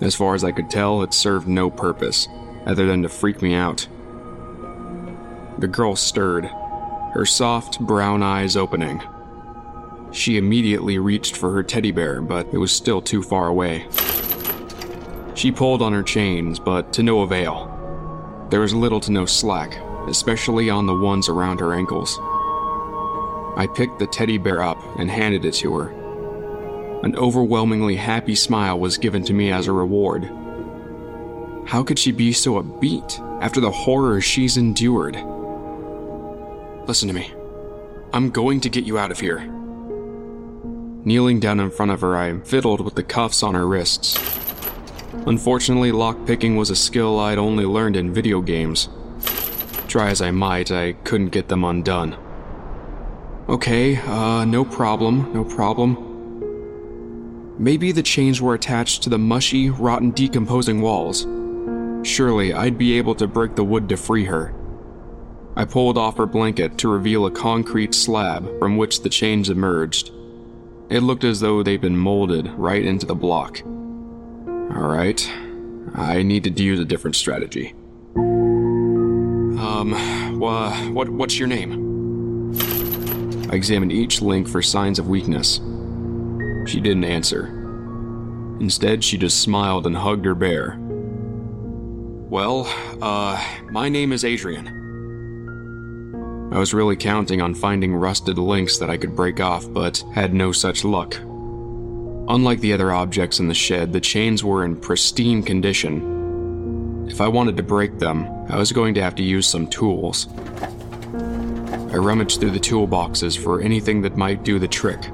As 0.00 0.16
far 0.16 0.34
as 0.34 0.42
I 0.42 0.50
could 0.50 0.68
tell, 0.68 1.02
it 1.02 1.14
served 1.14 1.46
no 1.46 1.70
purpose 1.70 2.26
other 2.66 2.86
than 2.86 3.02
to 3.02 3.08
freak 3.08 3.40
me 3.40 3.54
out. 3.54 3.86
The 5.58 5.68
girl 5.68 5.94
stirred, 5.94 6.46
her 7.14 7.24
soft 7.24 7.78
brown 7.80 8.20
eyes 8.20 8.56
opening. 8.56 9.00
She 10.10 10.36
immediately 10.36 10.98
reached 10.98 11.36
for 11.36 11.52
her 11.52 11.62
teddy 11.62 11.92
bear, 11.92 12.20
but 12.20 12.48
it 12.52 12.58
was 12.58 12.72
still 12.72 13.00
too 13.00 13.22
far 13.22 13.46
away. 13.46 13.86
She 15.34 15.52
pulled 15.52 15.82
on 15.82 15.92
her 15.92 16.02
chains, 16.02 16.58
but 16.58 16.92
to 16.94 17.04
no 17.04 17.20
avail. 17.20 17.68
There 18.50 18.60
was 18.60 18.74
little 18.74 19.00
to 19.00 19.12
no 19.12 19.24
slack, 19.24 19.78
especially 20.08 20.68
on 20.68 20.86
the 20.86 20.96
ones 20.96 21.28
around 21.28 21.60
her 21.60 21.74
ankles. 21.74 22.18
I 23.60 23.66
picked 23.66 23.98
the 23.98 24.06
teddy 24.06 24.38
bear 24.38 24.62
up 24.62 24.78
and 24.98 25.10
handed 25.10 25.44
it 25.44 25.52
to 25.56 25.76
her. 25.76 25.90
An 27.02 27.14
overwhelmingly 27.14 27.94
happy 27.94 28.34
smile 28.34 28.80
was 28.80 28.96
given 28.96 29.22
to 29.24 29.34
me 29.34 29.52
as 29.52 29.66
a 29.66 29.72
reward. 29.72 30.24
How 31.66 31.82
could 31.82 31.98
she 31.98 32.10
be 32.10 32.32
so 32.32 32.54
upbeat 32.54 33.20
after 33.42 33.60
the 33.60 33.70
horror 33.70 34.22
she's 34.22 34.56
endured? 34.56 35.16
Listen 36.88 37.06
to 37.08 37.12
me. 37.12 37.34
I'm 38.14 38.30
going 38.30 38.62
to 38.62 38.70
get 38.70 38.84
you 38.84 38.96
out 38.96 39.10
of 39.10 39.20
here. 39.20 39.40
Kneeling 41.04 41.38
down 41.38 41.60
in 41.60 41.70
front 41.70 41.92
of 41.92 42.00
her, 42.00 42.16
I 42.16 42.38
fiddled 42.38 42.80
with 42.80 42.94
the 42.94 43.02
cuffs 43.02 43.42
on 43.42 43.52
her 43.52 43.66
wrists. 43.66 44.16
Unfortunately, 45.26 45.92
lockpicking 45.92 46.56
was 46.56 46.70
a 46.70 46.76
skill 46.76 47.20
I'd 47.20 47.36
only 47.36 47.66
learned 47.66 47.96
in 47.96 48.14
video 48.14 48.40
games. 48.40 48.88
Try 49.86 50.08
as 50.08 50.22
I 50.22 50.30
might, 50.30 50.70
I 50.70 50.92
couldn't 50.92 51.28
get 51.28 51.48
them 51.48 51.62
undone. 51.62 52.16
Okay, 53.50 53.96
uh, 53.96 54.44
no 54.44 54.64
problem, 54.64 55.32
no 55.34 55.42
problem. 55.42 55.96
Maybe 57.58 57.90
the 57.90 58.02
chains 58.02 58.40
were 58.40 58.54
attached 58.54 59.02
to 59.02 59.10
the 59.10 59.18
mushy, 59.18 59.70
rotten, 59.70 60.12
decomposing 60.12 60.80
walls. 60.80 61.26
Surely 62.08 62.52
I'd 62.52 62.78
be 62.78 62.96
able 62.96 63.16
to 63.16 63.26
break 63.26 63.56
the 63.56 63.64
wood 63.64 63.88
to 63.88 63.96
free 63.96 64.24
her. 64.26 64.54
I 65.56 65.64
pulled 65.64 65.98
off 65.98 66.16
her 66.18 66.26
blanket 66.26 66.78
to 66.78 66.88
reveal 66.88 67.26
a 67.26 67.30
concrete 67.32 67.92
slab 67.92 68.56
from 68.60 68.76
which 68.76 69.02
the 69.02 69.08
chains 69.08 69.50
emerged. 69.50 70.12
It 70.88 71.00
looked 71.00 71.24
as 71.24 71.40
though 71.40 71.64
they'd 71.64 71.80
been 71.80 71.98
molded 71.98 72.46
right 72.52 72.84
into 72.84 73.04
the 73.04 73.16
block. 73.16 73.62
Alright, 74.46 75.28
I 75.92 76.22
needed 76.22 76.56
to 76.56 76.62
use 76.62 76.78
a 76.78 76.84
different 76.84 77.16
strategy. 77.16 77.74
Um, 78.14 79.90
wha- 80.38 80.88
what, 80.90 81.08
what's 81.08 81.36
your 81.36 81.48
name? 81.48 81.89
I 83.50 83.56
examined 83.56 83.90
each 83.90 84.22
link 84.22 84.46
for 84.46 84.62
signs 84.62 85.00
of 85.00 85.08
weakness. 85.08 85.56
She 86.70 86.78
didn't 86.78 87.02
answer. 87.02 87.46
Instead, 88.60 89.02
she 89.02 89.18
just 89.18 89.40
smiled 89.40 89.88
and 89.88 89.96
hugged 89.96 90.24
her 90.24 90.36
bear. 90.36 90.78
Well, 92.30 92.72
uh, 93.02 93.44
my 93.72 93.88
name 93.88 94.12
is 94.12 94.24
Adrian. 94.24 94.68
I 96.52 96.60
was 96.60 96.72
really 96.72 96.94
counting 96.94 97.42
on 97.42 97.54
finding 97.54 97.92
rusted 97.92 98.38
links 98.38 98.78
that 98.78 98.88
I 98.88 98.96
could 98.96 99.16
break 99.16 99.40
off, 99.40 99.66
but 99.72 100.04
had 100.14 100.32
no 100.32 100.52
such 100.52 100.84
luck. 100.84 101.16
Unlike 101.16 102.60
the 102.60 102.72
other 102.72 102.92
objects 102.92 103.40
in 103.40 103.48
the 103.48 103.54
shed, 103.54 103.92
the 103.92 104.00
chains 104.00 104.44
were 104.44 104.64
in 104.64 104.76
pristine 104.76 105.42
condition. 105.42 107.08
If 107.08 107.20
I 107.20 107.26
wanted 107.26 107.56
to 107.56 107.64
break 107.64 107.98
them, 107.98 108.28
I 108.48 108.58
was 108.58 108.70
going 108.70 108.94
to 108.94 109.02
have 109.02 109.16
to 109.16 109.24
use 109.24 109.48
some 109.48 109.66
tools. 109.66 110.28
I 111.90 111.96
rummaged 111.96 112.38
through 112.38 112.52
the 112.52 112.60
toolboxes 112.60 113.36
for 113.36 113.60
anything 113.60 114.02
that 114.02 114.16
might 114.16 114.44
do 114.44 114.58
the 114.58 114.68
trick. 114.68 115.10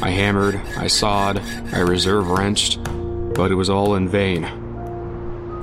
I 0.00 0.10
hammered, 0.10 0.56
I 0.76 0.86
sawed, 0.86 1.38
I 1.72 1.80
reserve 1.80 2.30
wrenched, 2.30 2.78
but 3.34 3.50
it 3.50 3.56
was 3.56 3.70
all 3.70 3.96
in 3.96 4.08
vain. 4.08 4.44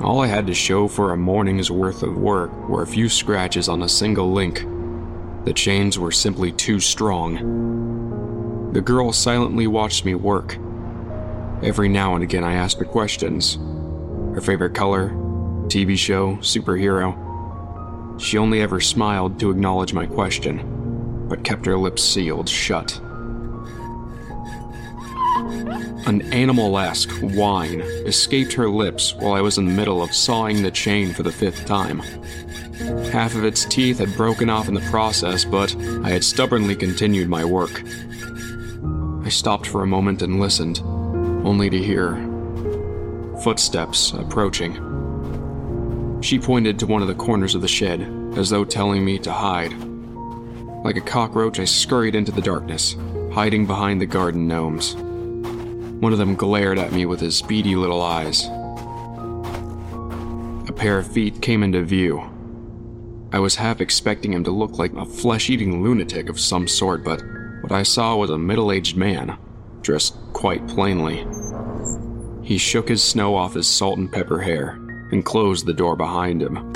All 0.02 0.20
I 0.20 0.26
had 0.26 0.46
to 0.48 0.54
show 0.54 0.88
for 0.88 1.12
a 1.12 1.16
morning's 1.16 1.70
worth 1.70 2.02
of 2.02 2.16
work 2.16 2.50
were 2.68 2.82
a 2.82 2.86
few 2.86 3.08
scratches 3.08 3.68
on 3.68 3.82
a 3.82 3.88
single 3.88 4.32
link. 4.32 4.66
The 5.44 5.52
chains 5.54 5.98
were 5.98 6.12
simply 6.12 6.52
too 6.52 6.80
strong. 6.80 8.70
The 8.72 8.80
girl 8.80 9.12
silently 9.12 9.66
watched 9.66 10.04
me 10.04 10.14
work. 10.14 10.58
Every 11.62 11.88
now 11.88 12.14
and 12.14 12.22
again, 12.24 12.44
I 12.44 12.54
asked 12.54 12.78
her 12.78 12.84
questions 12.84 13.58
her 14.34 14.40
favorite 14.40 14.74
color, 14.74 15.10
TV 15.68 15.96
show, 15.96 16.36
superhero. 16.36 17.21
She 18.18 18.38
only 18.38 18.60
ever 18.60 18.80
smiled 18.80 19.40
to 19.40 19.50
acknowledge 19.50 19.92
my 19.92 20.06
question, 20.06 21.26
but 21.28 21.44
kept 21.44 21.66
her 21.66 21.76
lips 21.76 22.02
sealed 22.02 22.48
shut. 22.48 23.00
An 26.04 26.22
animal 26.32 26.78
esque 26.78 27.10
whine 27.20 27.80
escaped 27.80 28.52
her 28.54 28.68
lips 28.68 29.14
while 29.14 29.32
I 29.32 29.40
was 29.40 29.58
in 29.58 29.66
the 29.66 29.72
middle 29.72 30.02
of 30.02 30.12
sawing 30.12 30.62
the 30.62 30.70
chain 30.70 31.12
for 31.12 31.22
the 31.22 31.32
fifth 31.32 31.64
time. 31.64 32.00
Half 33.12 33.34
of 33.34 33.44
its 33.44 33.64
teeth 33.64 33.98
had 33.98 34.16
broken 34.16 34.50
off 34.50 34.68
in 34.68 34.74
the 34.74 34.80
process, 34.90 35.44
but 35.44 35.74
I 36.02 36.10
had 36.10 36.24
stubbornly 36.24 36.74
continued 36.74 37.28
my 37.28 37.44
work. 37.44 37.82
I 39.24 39.28
stopped 39.28 39.66
for 39.66 39.82
a 39.82 39.86
moment 39.86 40.22
and 40.22 40.40
listened, 40.40 40.80
only 41.46 41.70
to 41.70 41.78
hear 41.78 42.16
footsteps 43.42 44.12
approaching. 44.12 44.91
She 46.22 46.38
pointed 46.38 46.78
to 46.78 46.86
one 46.86 47.02
of 47.02 47.08
the 47.08 47.16
corners 47.16 47.56
of 47.56 47.62
the 47.62 47.68
shed, 47.68 48.00
as 48.36 48.48
though 48.48 48.64
telling 48.64 49.04
me 49.04 49.18
to 49.18 49.32
hide. 49.32 49.72
Like 50.84 50.96
a 50.96 51.00
cockroach, 51.00 51.58
I 51.58 51.64
scurried 51.64 52.14
into 52.14 52.30
the 52.30 52.40
darkness, 52.40 52.94
hiding 53.32 53.66
behind 53.66 54.00
the 54.00 54.06
garden 54.06 54.46
gnomes. 54.46 54.94
One 54.94 56.12
of 56.12 56.18
them 56.18 56.36
glared 56.36 56.78
at 56.78 56.92
me 56.92 57.06
with 57.06 57.18
his 57.18 57.42
beady 57.42 57.74
little 57.74 58.00
eyes. 58.00 58.46
A 60.68 60.72
pair 60.72 60.98
of 60.98 61.12
feet 61.12 61.42
came 61.42 61.64
into 61.64 61.82
view. 61.82 62.22
I 63.32 63.40
was 63.40 63.56
half 63.56 63.80
expecting 63.80 64.32
him 64.32 64.44
to 64.44 64.52
look 64.52 64.78
like 64.78 64.92
a 64.94 65.04
flesh 65.04 65.50
eating 65.50 65.82
lunatic 65.82 66.28
of 66.28 66.38
some 66.38 66.68
sort, 66.68 67.02
but 67.02 67.20
what 67.62 67.72
I 67.72 67.82
saw 67.82 68.14
was 68.14 68.30
a 68.30 68.38
middle 68.38 68.70
aged 68.70 68.96
man, 68.96 69.36
dressed 69.80 70.14
quite 70.32 70.68
plainly. 70.68 71.26
He 72.44 72.58
shook 72.58 72.88
his 72.88 73.02
snow 73.02 73.34
off 73.34 73.54
his 73.54 73.66
salt 73.66 73.98
and 73.98 74.10
pepper 74.10 74.40
hair 74.40 74.78
and 75.12 75.24
closed 75.24 75.66
the 75.66 75.74
door 75.74 75.94
behind 75.94 76.42
him. 76.42 76.72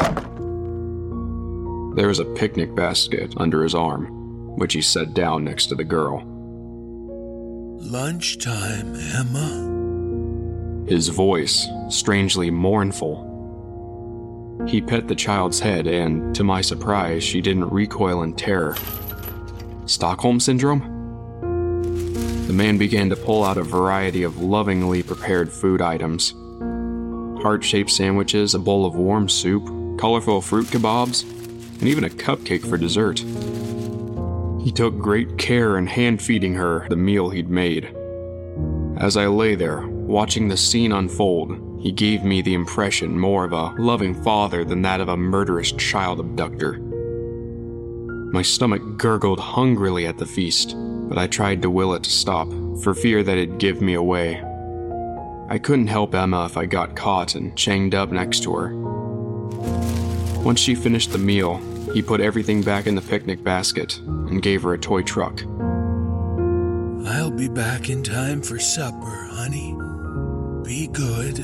There 1.96 2.08
was 2.08 2.18
a 2.18 2.26
picnic 2.26 2.74
basket 2.74 3.32
under 3.38 3.62
his 3.62 3.74
arm, 3.74 4.56
which 4.56 4.74
he 4.74 4.82
set 4.82 5.14
down 5.14 5.44
next 5.44 5.66
to 5.66 5.74
the 5.74 5.84
girl. 5.84 6.22
Lunchtime, 7.80 8.94
Emma. 8.94 10.86
His 10.86 11.08
voice, 11.08 11.66
strangely 11.88 12.50
mournful. 12.50 13.24
He 14.68 14.82
pet 14.82 15.08
the 15.08 15.14
child's 15.14 15.60
head, 15.60 15.86
and 15.86 16.34
to 16.34 16.44
my 16.44 16.60
surprise, 16.60 17.24
she 17.24 17.40
didn't 17.40 17.70
recoil 17.70 18.22
in 18.22 18.34
terror. 18.34 18.76
Stockholm 19.86 20.38
Syndrome? 20.38 20.92
The 22.46 22.52
man 22.52 22.76
began 22.76 23.08
to 23.08 23.16
pull 23.16 23.42
out 23.42 23.56
a 23.56 23.62
variety 23.62 24.22
of 24.22 24.38
lovingly 24.38 25.02
prepared 25.02 25.50
food 25.50 25.80
items 25.80 26.34
heart 27.46 27.62
shaped 27.62 27.92
sandwiches, 27.92 28.56
a 28.56 28.58
bowl 28.58 28.84
of 28.84 28.96
warm 28.96 29.28
soup, 29.28 29.64
colorful 30.00 30.40
fruit 30.40 30.66
kebabs, 30.66 31.22
and 31.78 31.84
even 31.84 32.02
a 32.02 32.08
cupcake 32.08 32.68
for 32.68 32.76
dessert. 32.76 33.20
He 34.64 34.72
took 34.72 34.98
great 34.98 35.38
care 35.38 35.78
in 35.78 35.86
hand 35.86 36.20
feeding 36.20 36.54
her 36.54 36.88
the 36.88 36.96
meal 36.96 37.30
he'd 37.30 37.48
made. 37.48 37.94
As 38.98 39.16
I 39.16 39.28
lay 39.28 39.54
there, 39.54 39.86
watching 39.86 40.48
the 40.48 40.56
scene 40.56 40.90
unfold, 40.90 41.80
he 41.80 41.92
gave 41.92 42.24
me 42.24 42.42
the 42.42 42.54
impression 42.54 43.16
more 43.16 43.44
of 43.44 43.52
a 43.52 43.80
loving 43.80 44.20
father 44.24 44.64
than 44.64 44.82
that 44.82 45.00
of 45.00 45.08
a 45.08 45.16
murderous 45.16 45.70
child 45.70 46.18
abductor. 46.18 46.80
My 48.32 48.42
stomach 48.42 48.82
gurgled 48.96 49.38
hungrily 49.38 50.04
at 50.08 50.18
the 50.18 50.26
feast, 50.26 50.74
but 51.08 51.16
I 51.16 51.28
tried 51.28 51.62
to 51.62 51.70
will 51.70 51.94
it 51.94 52.02
to 52.02 52.10
stop, 52.10 52.48
for 52.82 52.92
fear 52.92 53.22
that 53.22 53.38
it'd 53.38 53.58
give 53.58 53.80
me 53.80 53.94
away. 53.94 54.42
I 55.48 55.58
couldn't 55.58 55.86
help 55.86 56.14
Emma 56.14 56.44
if 56.46 56.56
I 56.56 56.66
got 56.66 56.96
caught 56.96 57.36
and 57.36 57.56
chained 57.56 57.94
up 57.94 58.10
next 58.10 58.42
to 58.42 58.54
her. 58.54 58.74
Once 60.42 60.58
she 60.58 60.74
finished 60.74 61.12
the 61.12 61.18
meal, 61.18 61.58
he 61.92 62.02
put 62.02 62.20
everything 62.20 62.62
back 62.62 62.86
in 62.86 62.96
the 62.96 63.00
picnic 63.00 63.44
basket 63.44 63.98
and 63.98 64.42
gave 64.42 64.62
her 64.64 64.74
a 64.74 64.78
toy 64.78 65.02
truck. 65.02 65.42
I'll 67.06 67.30
be 67.30 67.48
back 67.48 67.88
in 67.88 68.02
time 68.02 68.42
for 68.42 68.58
supper, 68.58 69.28
honey. 69.30 69.76
Be 70.64 70.88
good. 70.88 71.38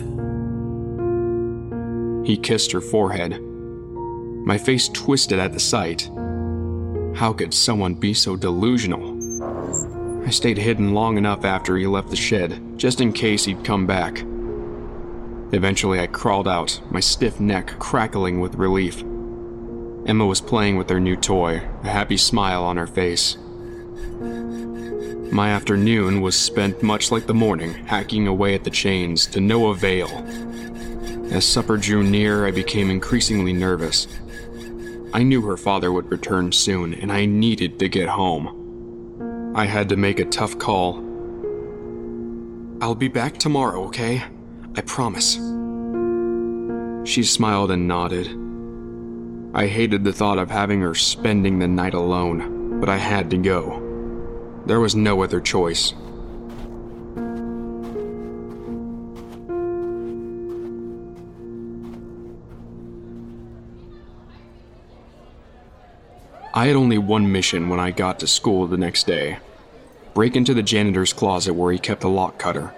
He 2.26 2.36
kissed 2.36 2.72
her 2.72 2.80
forehead. 2.80 3.40
My 3.40 4.58
face 4.58 4.88
twisted 4.88 5.38
at 5.38 5.52
the 5.52 5.60
sight. 5.60 6.10
How 7.14 7.32
could 7.32 7.54
someone 7.54 7.94
be 7.94 8.14
so 8.14 8.34
delusional? 8.34 9.11
I 10.24 10.30
stayed 10.30 10.58
hidden 10.58 10.94
long 10.94 11.18
enough 11.18 11.44
after 11.44 11.76
he 11.76 11.86
left 11.86 12.10
the 12.10 12.16
shed, 12.16 12.78
just 12.78 13.00
in 13.00 13.12
case 13.12 13.44
he'd 13.44 13.64
come 13.64 13.86
back. 13.86 14.24
Eventually, 15.52 16.00
I 16.00 16.06
crawled 16.06 16.48
out, 16.48 16.80
my 16.90 17.00
stiff 17.00 17.40
neck 17.40 17.78
crackling 17.78 18.40
with 18.40 18.54
relief. 18.54 19.00
Emma 20.06 20.24
was 20.24 20.40
playing 20.40 20.76
with 20.76 20.88
their 20.88 21.00
new 21.00 21.16
toy, 21.16 21.62
a 21.82 21.88
happy 21.88 22.16
smile 22.16 22.64
on 22.64 22.76
her 22.76 22.86
face. 22.86 23.36
My 25.32 25.50
afternoon 25.50 26.20
was 26.20 26.38
spent 26.38 26.82
much 26.82 27.10
like 27.10 27.26
the 27.26 27.34
morning, 27.34 27.72
hacking 27.72 28.26
away 28.26 28.54
at 28.54 28.64
the 28.64 28.70
chains 28.70 29.26
to 29.28 29.40
no 29.40 29.68
avail. 29.68 30.08
As 31.32 31.44
supper 31.44 31.76
drew 31.76 32.02
near, 32.02 32.46
I 32.46 32.50
became 32.50 32.90
increasingly 32.90 33.52
nervous. 33.52 34.06
I 35.12 35.22
knew 35.22 35.42
her 35.42 35.56
father 35.56 35.90
would 35.90 36.10
return 36.10 36.52
soon, 36.52 36.94
and 36.94 37.10
I 37.10 37.26
needed 37.26 37.78
to 37.78 37.88
get 37.88 38.08
home. 38.08 38.61
I 39.54 39.66
had 39.66 39.90
to 39.90 39.96
make 39.96 40.18
a 40.18 40.24
tough 40.24 40.58
call. 40.58 40.96
I'll 42.80 42.94
be 42.94 43.08
back 43.08 43.36
tomorrow, 43.36 43.84
okay? 43.84 44.22
I 44.74 44.80
promise. 44.80 45.34
She 47.04 47.22
smiled 47.22 47.70
and 47.70 47.86
nodded. 47.86 48.28
I 49.54 49.66
hated 49.66 50.04
the 50.04 50.12
thought 50.14 50.38
of 50.38 50.50
having 50.50 50.80
her 50.80 50.94
spending 50.94 51.58
the 51.58 51.68
night 51.68 51.92
alone, 51.92 52.80
but 52.80 52.88
I 52.88 52.96
had 52.96 53.30
to 53.30 53.36
go. 53.36 54.62
There 54.64 54.80
was 54.80 54.94
no 54.94 55.22
other 55.22 55.40
choice. 55.40 55.92
I 66.54 66.66
had 66.66 66.76
only 66.76 66.98
one 66.98 67.32
mission 67.32 67.70
when 67.70 67.80
I 67.80 67.92
got 67.92 68.20
to 68.20 68.26
school 68.26 68.66
the 68.66 68.76
next 68.76 69.06
day 69.06 69.38
break 70.12 70.36
into 70.36 70.52
the 70.52 70.62
janitor's 70.62 71.14
closet 71.14 71.54
where 71.54 71.72
he 71.72 71.78
kept 71.78 72.04
a 72.04 72.08
lock 72.08 72.38
cutter. 72.38 72.74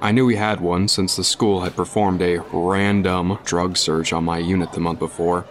I 0.00 0.12
knew 0.12 0.28
he 0.28 0.36
had 0.36 0.60
one 0.60 0.86
since 0.86 1.16
the 1.16 1.24
school 1.24 1.62
had 1.62 1.74
performed 1.74 2.22
a 2.22 2.38
random 2.52 3.40
drug 3.44 3.76
search 3.76 4.12
on 4.12 4.22
my 4.22 4.38
unit 4.38 4.70
the 4.70 4.78
month 4.78 5.00
before. 5.00 5.46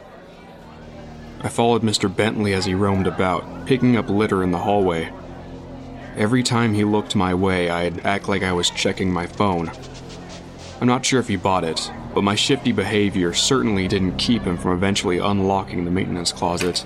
I 1.41 1.49
followed 1.49 1.81
Mr. 1.81 2.13
Bentley 2.13 2.53
as 2.53 2.63
he 2.63 2.73
roamed 2.73 3.07
about, 3.07 3.65
picking 3.65 3.97
up 3.97 4.09
litter 4.09 4.41
in 4.41 4.51
the 4.51 4.59
hallway. 4.59 5.11
Every 6.15 6.43
time 6.43 6.73
he 6.73 6.85
looked 6.85 7.13
my 7.13 7.33
way, 7.33 7.69
I'd 7.69 8.05
act 8.05 8.29
like 8.29 8.43
I 8.43 8.53
was 8.53 8.69
checking 8.69 9.11
my 9.11 9.25
phone. 9.27 9.69
I'm 10.79 10.87
not 10.87 11.05
sure 11.05 11.19
if 11.19 11.27
he 11.27 11.35
bought 11.35 11.65
it, 11.65 11.91
but 12.15 12.23
my 12.23 12.35
shifty 12.35 12.71
behavior 12.71 13.33
certainly 13.33 13.89
didn't 13.89 14.17
keep 14.17 14.43
him 14.43 14.55
from 14.55 14.71
eventually 14.71 15.17
unlocking 15.17 15.83
the 15.83 15.91
maintenance 15.91 16.31
closet. 16.31 16.85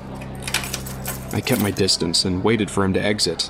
I 1.33 1.39
kept 1.39 1.61
my 1.61 1.71
distance 1.71 2.25
and 2.25 2.43
waited 2.43 2.69
for 2.69 2.83
him 2.83 2.93
to 2.93 3.03
exit. 3.03 3.49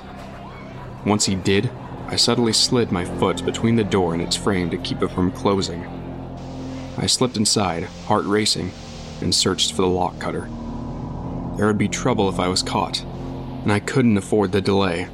Once 1.04 1.26
he 1.26 1.34
did, 1.34 1.70
I 2.06 2.16
suddenly 2.16 2.52
slid 2.52 2.92
my 2.92 3.04
foot 3.04 3.44
between 3.44 3.74
the 3.74 3.82
door 3.82 4.12
and 4.12 4.22
its 4.22 4.36
frame 4.36 4.70
to 4.70 4.78
keep 4.78 5.02
it 5.02 5.10
from 5.10 5.32
closing. 5.32 5.84
I 6.96 7.06
slipped 7.06 7.36
inside, 7.36 7.84
heart 8.06 8.24
racing, 8.24 8.70
and 9.20 9.34
searched 9.34 9.72
for 9.72 9.82
the 9.82 9.88
lock 9.88 10.18
cutter. 10.20 10.48
There 11.56 11.66
would 11.66 11.78
be 11.78 11.88
trouble 11.88 12.28
if 12.28 12.38
I 12.38 12.48
was 12.48 12.62
caught, 12.62 13.02
and 13.02 13.72
I 13.72 13.80
couldn't 13.80 14.16
afford 14.16 14.52
the 14.52 14.60
delay. 14.60 15.08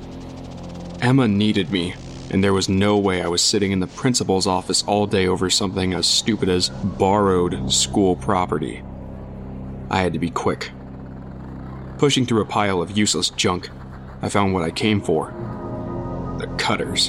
Emma 1.01 1.27
needed 1.27 1.71
me, 1.71 1.95
and 2.31 2.45
there 2.45 2.53
was 2.53 2.69
no 2.69 2.99
way 2.99 3.23
I 3.23 3.29
was 3.29 3.41
sitting 3.41 3.73
in 3.73 3.81
the 3.81 3.87
principal's 3.87 4.47
office 4.47 4.83
all 4.83 5.07
day 5.07 5.27
over 5.27 5.49
something 5.49 5.95
as 5.95 6.07
stupid 6.07 6.49
as 6.49 6.69
borrowed 6.69 7.73
school 7.73 8.17
property. 8.17 8.83
I 9.91 10.03
had 10.03 10.13
to 10.13 10.19
be 10.19 10.31
quick. 10.31 10.71
Pushing 11.99 12.27
through 12.27 12.43
a 12.43 12.47
pile 12.47 12.81
of 12.81 12.97
useless 12.97 13.31
junk, 13.31 13.71
I 14.23 14.29
found 14.29 14.55
what 14.55 14.63
I 14.63 14.71
came 14.71 15.01
for 15.01 15.35
the 16.39 16.47
cutters. 16.57 17.09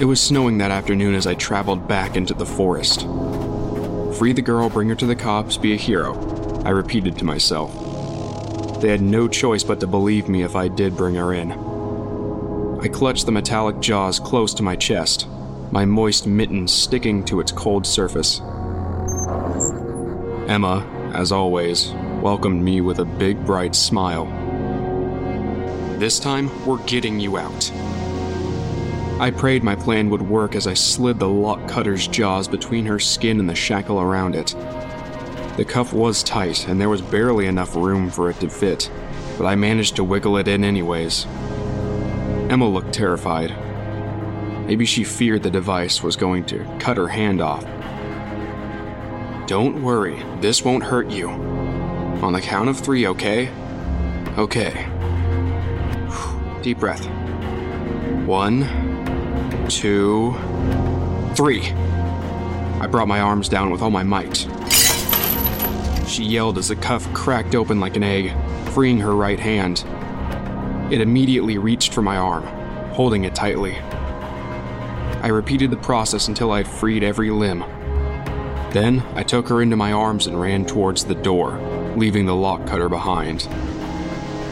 It 0.00 0.04
was 0.04 0.20
snowing 0.20 0.58
that 0.58 0.72
afternoon 0.72 1.14
as 1.14 1.28
I 1.28 1.34
traveled 1.34 1.86
back 1.86 2.16
into 2.16 2.34
the 2.34 2.44
forest. 2.44 3.02
Free 4.18 4.32
the 4.32 4.42
girl, 4.42 4.68
bring 4.68 4.88
her 4.88 4.96
to 4.96 5.06
the 5.06 5.14
cops, 5.14 5.56
be 5.56 5.72
a 5.72 5.76
hero, 5.76 6.14
I 6.64 6.70
repeated 6.70 7.16
to 7.18 7.24
myself. 7.24 7.72
They 8.80 8.88
had 8.88 9.02
no 9.02 9.28
choice 9.28 9.62
but 9.62 9.78
to 9.80 9.86
believe 9.86 10.28
me 10.28 10.42
if 10.42 10.56
I 10.56 10.66
did 10.66 10.96
bring 10.96 11.14
her 11.14 11.32
in. 11.32 11.52
I 11.52 12.88
clutched 12.88 13.26
the 13.26 13.32
metallic 13.32 13.78
jaws 13.78 14.18
close 14.18 14.52
to 14.54 14.64
my 14.64 14.74
chest, 14.74 15.28
my 15.70 15.84
moist 15.84 16.26
mittens 16.26 16.72
sticking 16.72 17.24
to 17.26 17.38
its 17.38 17.52
cold 17.52 17.86
surface. 17.86 18.40
Emma, 20.48 20.86
as 21.12 21.32
always, 21.32 21.90
welcomed 22.22 22.62
me 22.62 22.80
with 22.80 23.00
a 23.00 23.04
big 23.04 23.44
bright 23.44 23.74
smile. 23.74 24.26
This 25.98 26.20
time, 26.20 26.50
we're 26.64 26.82
getting 26.84 27.18
you 27.18 27.36
out. 27.36 27.72
I 29.18 29.32
prayed 29.34 29.64
my 29.64 29.74
plan 29.74 30.08
would 30.10 30.22
work 30.22 30.54
as 30.54 30.66
I 30.66 30.74
slid 30.74 31.18
the 31.18 31.28
lock 31.28 31.66
cutter's 31.68 32.06
jaws 32.06 32.46
between 32.46 32.86
her 32.86 33.00
skin 33.00 33.40
and 33.40 33.48
the 33.48 33.54
shackle 33.54 34.00
around 34.00 34.36
it. 34.36 34.54
The 35.56 35.64
cuff 35.66 35.92
was 35.92 36.22
tight, 36.22 36.68
and 36.68 36.80
there 36.80 36.90
was 36.90 37.00
barely 37.00 37.46
enough 37.46 37.74
room 37.74 38.10
for 38.10 38.30
it 38.30 38.38
to 38.40 38.48
fit, 38.48 38.90
but 39.38 39.46
I 39.46 39.54
managed 39.54 39.96
to 39.96 40.04
wiggle 40.04 40.36
it 40.36 40.48
in 40.48 40.62
anyways. 40.62 41.26
Emma 42.50 42.68
looked 42.68 42.92
terrified. 42.92 43.50
Maybe 44.66 44.84
she 44.84 45.02
feared 45.02 45.42
the 45.42 45.50
device 45.50 46.02
was 46.02 46.14
going 46.14 46.44
to 46.46 46.64
cut 46.78 46.98
her 46.98 47.08
hand 47.08 47.40
off. 47.40 47.64
Don't 49.46 49.80
worry, 49.80 50.20
this 50.40 50.64
won't 50.64 50.82
hurt 50.82 51.08
you. 51.08 51.28
On 51.28 52.32
the 52.32 52.40
count 52.40 52.68
of 52.68 52.80
three, 52.80 53.06
okay? 53.06 53.48
Okay. 54.36 54.72
Deep 56.62 56.80
breath. 56.80 57.06
One, 58.26 58.66
two, 59.68 60.32
three. 61.36 61.70
I 62.80 62.88
brought 62.90 63.06
my 63.06 63.20
arms 63.20 63.48
down 63.48 63.70
with 63.70 63.82
all 63.82 63.90
my 63.90 64.02
might. 64.02 64.48
She 66.08 66.24
yelled 66.24 66.58
as 66.58 66.66
the 66.66 66.76
cuff 66.76 67.06
cracked 67.14 67.54
open 67.54 67.78
like 67.78 67.94
an 67.94 68.02
egg, 68.02 68.32
freeing 68.70 68.98
her 68.98 69.14
right 69.14 69.38
hand. 69.38 69.84
It 70.92 71.00
immediately 71.00 71.56
reached 71.58 71.94
for 71.94 72.02
my 72.02 72.16
arm, 72.16 72.42
holding 72.94 73.22
it 73.22 73.36
tightly. 73.36 73.76
I 75.22 75.28
repeated 75.28 75.70
the 75.70 75.76
process 75.76 76.26
until 76.26 76.50
I 76.50 76.58
had 76.58 76.68
freed 76.68 77.04
every 77.04 77.30
limb. 77.30 77.62
Then 78.72 79.02
I 79.14 79.22
took 79.22 79.48
her 79.48 79.62
into 79.62 79.76
my 79.76 79.92
arms 79.92 80.26
and 80.26 80.40
ran 80.40 80.66
towards 80.66 81.04
the 81.04 81.14
door, 81.14 81.58
leaving 81.96 82.26
the 82.26 82.34
lock 82.34 82.66
cutter 82.66 82.88
behind. 82.88 83.48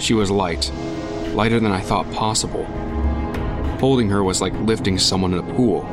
She 0.01 0.15
was 0.15 0.31
light, 0.31 0.73
lighter 1.35 1.61
than 1.61 1.73
I 1.73 1.81
thought 1.81 2.11
possible. 2.13 2.65
Holding 3.81 4.09
her 4.09 4.25
was 4.25 4.41
like 4.41 4.55
lifting 4.61 4.99
someone 4.99 5.35
in 5.35 5.41
a 5.41 5.55
pool. 5.55 5.87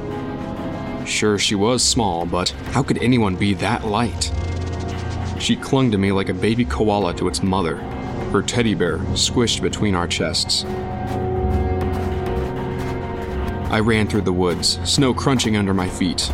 Sure, 1.06 1.38
she 1.38 1.56
was 1.56 1.84
small, 1.84 2.26
but 2.26 2.50
how 2.72 2.84
could 2.84 3.02
anyone 3.02 3.36
be 3.36 3.54
that 3.56 3.86
light? 3.86 4.32
She 5.40 5.56
clung 5.56 5.92
to 5.92 5.98
me 5.98 6.12
like 6.12 6.30
a 6.30 6.34
baby 6.34 6.64
koala 6.64 7.14
to 7.16 7.28
its 7.28 7.42
mother, 7.42 7.78
her 8.32 8.42
teddy 8.42 8.76
bear 8.76 9.00
squished 9.16 9.62
between 9.62 9.96
our 9.96 10.08
chests. 10.08 10.64
I 13.72 13.80
ran 13.80 14.08
through 14.08 14.22
the 14.22 14.34
woods, 14.34 14.80
snow 14.84 15.14
crunching 15.14 15.58
under 15.58 15.74
my 15.74 15.90
feet. 15.90 16.32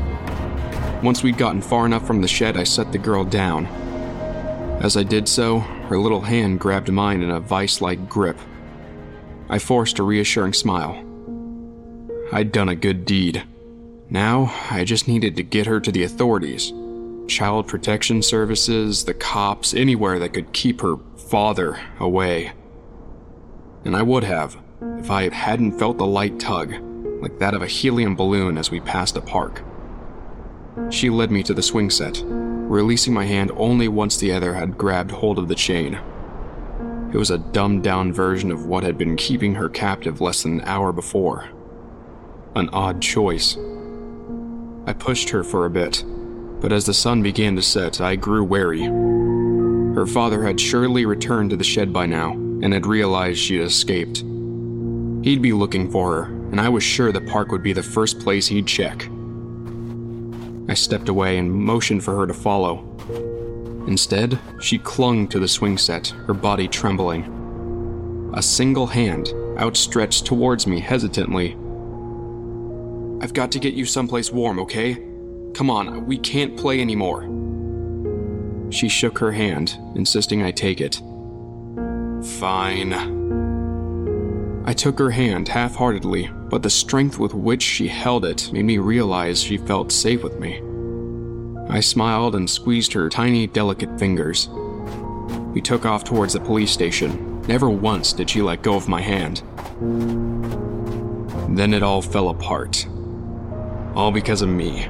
Once 1.03 1.21
we'd 1.21 1.37
gotten 1.37 1.61
far 1.61 1.85
enough 1.85 2.05
from 2.07 2.21
the 2.21 2.27
shed, 2.27 2.57
I 2.57 2.63
set 2.63 2.91
the 2.91 2.97
girl 2.97 3.23
down. 3.23 3.67
As 4.81 4.97
I 4.97 5.03
did 5.03 5.27
so, 5.27 5.59
her 5.59 5.99
little 5.99 6.21
hand 6.21 6.59
grabbed 6.59 6.91
mine 6.91 7.21
in 7.21 7.29
a 7.29 7.39
vice 7.39 7.81
like 7.81 8.09
grip. 8.09 8.37
I 9.49 9.59
forced 9.59 9.99
a 9.99 10.03
reassuring 10.03 10.53
smile. 10.53 11.03
I'd 12.33 12.51
done 12.51 12.69
a 12.69 12.75
good 12.75 13.05
deed. 13.05 13.43
Now, 14.09 14.53
I 14.71 14.83
just 14.83 15.07
needed 15.07 15.35
to 15.35 15.43
get 15.43 15.67
her 15.67 15.79
to 15.79 15.91
the 15.91 16.03
authorities 16.03 16.73
child 17.27 17.67
protection 17.67 18.21
services, 18.21 19.03
the 19.03 19.13
cops, 19.13 19.73
anywhere 19.73 20.17
that 20.17 20.33
could 20.33 20.53
keep 20.53 20.79
her 20.79 20.95
father 21.17 21.77
away. 21.99 22.53
And 23.83 23.97
I 23.97 24.01
would 24.01 24.23
have, 24.23 24.57
if 24.81 25.11
I 25.11 25.29
hadn't 25.29 25.77
felt 25.77 25.97
the 25.97 26.05
light 26.05 26.39
tug, 26.39 26.73
like 27.21 27.37
that 27.39 27.53
of 27.53 27.61
a 27.61 27.67
helium 27.67 28.15
balloon 28.15 28.57
as 28.57 28.71
we 28.71 28.79
passed 28.79 29.17
a 29.17 29.21
park. 29.21 29.61
She 30.89 31.09
led 31.09 31.31
me 31.31 31.43
to 31.43 31.53
the 31.53 31.61
swing 31.61 31.89
set, 31.89 32.21
releasing 32.25 33.13
my 33.13 33.25
hand 33.25 33.51
only 33.55 33.87
once 33.87 34.17
the 34.17 34.31
other 34.31 34.53
had 34.53 34.77
grabbed 34.77 35.11
hold 35.11 35.37
of 35.37 35.47
the 35.47 35.55
chain. 35.55 35.99
It 37.13 37.17
was 37.17 37.31
a 37.31 37.37
dumbed 37.37 37.83
down 37.83 38.13
version 38.13 38.51
of 38.51 38.65
what 38.65 38.83
had 38.83 38.97
been 38.97 39.15
keeping 39.15 39.55
her 39.55 39.69
captive 39.69 40.21
less 40.21 40.43
than 40.43 40.59
an 40.59 40.65
hour 40.65 40.91
before 40.91 41.49
an 42.55 42.69
odd 42.69 43.01
choice. 43.01 43.57
I 44.87 44.93
pushed 44.93 45.29
her 45.29 45.43
for 45.43 45.65
a 45.65 45.69
bit, 45.69 46.03
but 46.59 46.71
as 46.71 46.85
the 46.85 46.93
sun 46.93 47.21
began 47.21 47.55
to 47.55 47.61
set, 47.61 48.01
I 48.01 48.15
grew 48.15 48.43
wary. 48.43 48.83
Her 48.83 50.07
father 50.07 50.43
had 50.43 50.59
surely 50.59 51.05
returned 51.05 51.51
to 51.51 51.55
the 51.55 51.63
shed 51.63 51.93
by 51.93 52.05
now 52.05 52.31
and 52.31 52.73
had 52.73 52.85
realized 52.85 53.39
she 53.39 53.57
had 53.57 53.67
escaped. 53.67 54.19
He'd 55.23 55.41
be 55.41 55.53
looking 55.53 55.91
for 55.91 56.15
her, 56.15 56.23
and 56.51 56.59
I 56.59 56.69
was 56.69 56.83
sure 56.83 57.11
the 57.11 57.21
park 57.21 57.51
would 57.51 57.63
be 57.63 57.73
the 57.73 57.83
first 57.83 58.19
place 58.19 58.47
he'd 58.47 58.67
check. 58.67 59.07
I 60.67 60.73
stepped 60.73 61.09
away 61.09 61.37
and 61.37 61.51
motioned 61.51 62.03
for 62.03 62.15
her 62.15 62.27
to 62.27 62.33
follow. 62.33 62.85
Instead, 63.87 64.39
she 64.59 64.77
clung 64.77 65.27
to 65.29 65.39
the 65.39 65.47
swing 65.47 65.77
set, 65.77 66.07
her 66.27 66.33
body 66.33 66.67
trembling. 66.67 68.31
A 68.33 68.41
single 68.41 68.87
hand, 68.87 69.33
outstretched 69.57 70.25
towards 70.25 70.67
me 70.67 70.79
hesitantly, 70.79 71.55
I've 73.19 73.33
got 73.33 73.51
to 73.53 73.59
get 73.59 73.73
you 73.73 73.85
someplace 73.85 74.31
warm, 74.31 74.59
okay? 74.59 75.03
Come 75.55 75.71
on, 75.71 76.05
we 76.05 76.19
can't 76.19 76.55
play 76.55 76.81
anymore. 76.81 77.23
She 78.69 78.89
shook 78.89 79.17
her 79.17 79.31
hand, 79.31 79.75
insisting 79.95 80.43
I 80.43 80.51
take 80.51 80.81
it. 80.81 81.01
Fine. 82.39 82.93
I 84.65 84.73
took 84.73 84.99
her 84.99 85.09
hand 85.09 85.47
half 85.47 85.75
heartedly, 85.75 86.29
but 86.49 86.63
the 86.63 86.69
strength 86.69 87.19
with 87.19 87.33
which 87.33 87.61
she 87.61 87.87
held 87.87 88.25
it 88.25 88.51
made 88.53 88.65
me 88.65 88.77
realize 88.77 89.41
she 89.41 89.57
felt 89.57 89.91
safe 89.91 90.23
with 90.23 90.39
me. 90.39 90.61
I 91.69 91.81
smiled 91.81 92.35
and 92.35 92.49
squeezed 92.49 92.93
her 92.93 93.09
tiny, 93.09 93.47
delicate 93.47 93.99
fingers. 93.99 94.47
We 95.53 95.61
took 95.61 95.85
off 95.85 96.03
towards 96.03 96.33
the 96.33 96.39
police 96.39 96.71
station. 96.71 97.41
Never 97.47 97.69
once 97.69 98.13
did 98.13 98.29
she 98.29 98.41
let 98.41 98.61
go 98.61 98.75
of 98.75 98.87
my 98.87 99.01
hand. 99.01 99.41
Then 101.49 101.73
it 101.73 101.83
all 101.83 102.01
fell 102.01 102.29
apart. 102.29 102.87
All 103.95 104.11
because 104.11 104.41
of 104.41 104.49
me. 104.49 104.87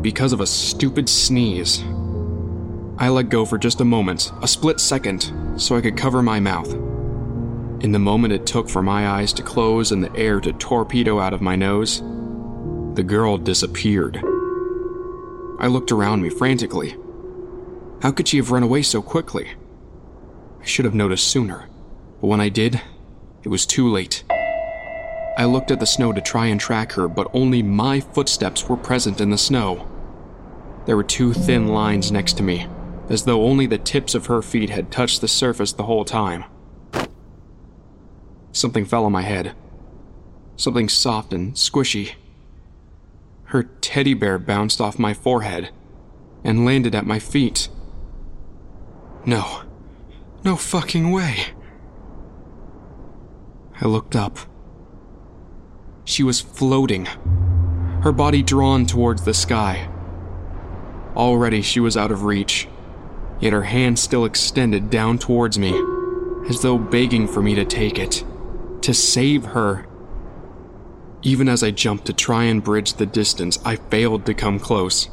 Because 0.00 0.32
of 0.32 0.40
a 0.40 0.46
stupid 0.46 1.08
sneeze. 1.08 1.82
I 2.98 3.10
let 3.10 3.28
go 3.28 3.44
for 3.44 3.58
just 3.58 3.82
a 3.82 3.84
moment, 3.84 4.32
a 4.40 4.48
split 4.48 4.80
second, 4.80 5.32
so 5.56 5.76
I 5.76 5.82
could 5.82 5.96
cover 5.96 6.22
my 6.22 6.40
mouth. 6.40 6.74
In 7.80 7.92
the 7.92 7.98
moment 7.98 8.32
it 8.32 8.46
took 8.46 8.70
for 8.70 8.80
my 8.80 9.06
eyes 9.06 9.32
to 9.34 9.42
close 9.42 9.92
and 9.92 10.02
the 10.02 10.14
air 10.16 10.40
to 10.40 10.52
torpedo 10.54 11.20
out 11.20 11.34
of 11.34 11.42
my 11.42 11.56
nose, 11.56 12.00
the 12.94 13.02
girl 13.02 13.36
disappeared. 13.36 14.16
I 15.58 15.66
looked 15.66 15.92
around 15.92 16.22
me 16.22 16.30
frantically. 16.30 16.96
How 18.00 18.12
could 18.12 18.28
she 18.28 18.38
have 18.38 18.50
run 18.50 18.62
away 18.62 18.80
so 18.80 19.02
quickly? 19.02 19.50
I 20.60 20.64
should 20.64 20.86
have 20.86 20.94
noticed 20.94 21.28
sooner, 21.28 21.68
but 22.20 22.28
when 22.28 22.40
I 22.40 22.48
did, 22.48 22.80
it 23.42 23.48
was 23.48 23.66
too 23.66 23.88
late. 23.88 24.24
I 25.38 25.44
looked 25.44 25.70
at 25.70 25.78
the 25.78 25.86
snow 25.86 26.14
to 26.14 26.20
try 26.22 26.46
and 26.46 26.58
track 26.58 26.92
her, 26.92 27.08
but 27.08 27.30
only 27.34 27.62
my 27.62 28.00
footsteps 28.00 28.68
were 28.68 28.78
present 28.78 29.20
in 29.20 29.28
the 29.28 29.36
snow. 29.36 29.86
There 30.86 30.96
were 30.96 31.04
two 31.04 31.34
thin 31.34 31.68
lines 31.68 32.10
next 32.10 32.38
to 32.38 32.42
me, 32.42 32.66
as 33.10 33.24
though 33.24 33.44
only 33.44 33.66
the 33.66 33.76
tips 33.76 34.14
of 34.14 34.26
her 34.26 34.40
feet 34.40 34.70
had 34.70 34.90
touched 34.90 35.20
the 35.20 35.28
surface 35.28 35.72
the 35.72 35.82
whole 35.82 36.06
time. 36.06 36.44
Something 38.56 38.86
fell 38.86 39.04
on 39.04 39.12
my 39.12 39.20
head. 39.20 39.54
Something 40.56 40.88
soft 40.88 41.34
and 41.34 41.52
squishy. 41.52 42.14
Her 43.44 43.64
teddy 43.82 44.14
bear 44.14 44.38
bounced 44.38 44.80
off 44.80 44.98
my 44.98 45.12
forehead 45.12 45.68
and 46.42 46.64
landed 46.64 46.94
at 46.94 47.04
my 47.04 47.18
feet. 47.18 47.68
No. 49.26 49.60
No 50.42 50.56
fucking 50.56 51.12
way. 51.12 51.48
I 53.78 53.88
looked 53.88 54.16
up. 54.16 54.38
She 56.06 56.22
was 56.22 56.40
floating, 56.40 57.06
her 58.04 58.12
body 58.12 58.42
drawn 58.42 58.86
towards 58.86 59.26
the 59.26 59.34
sky. 59.34 59.86
Already 61.14 61.60
she 61.60 61.78
was 61.78 61.94
out 61.94 62.10
of 62.10 62.24
reach, 62.24 62.68
yet 63.38 63.52
her 63.52 63.64
hand 63.64 63.98
still 63.98 64.24
extended 64.24 64.88
down 64.88 65.18
towards 65.18 65.58
me, 65.58 65.78
as 66.48 66.62
though 66.62 66.78
begging 66.78 67.28
for 67.28 67.42
me 67.42 67.54
to 67.54 67.66
take 67.66 67.98
it, 67.98 68.24
to 68.86 68.94
save 68.94 69.46
her. 69.46 69.84
Even 71.22 71.48
as 71.48 71.64
I 71.64 71.72
jumped 71.72 72.06
to 72.06 72.12
try 72.12 72.44
and 72.44 72.62
bridge 72.62 72.94
the 72.94 73.04
distance, 73.04 73.58
I 73.64 73.74
failed 73.74 74.24
to 74.26 74.32
come 74.32 74.60
close. 74.60 75.10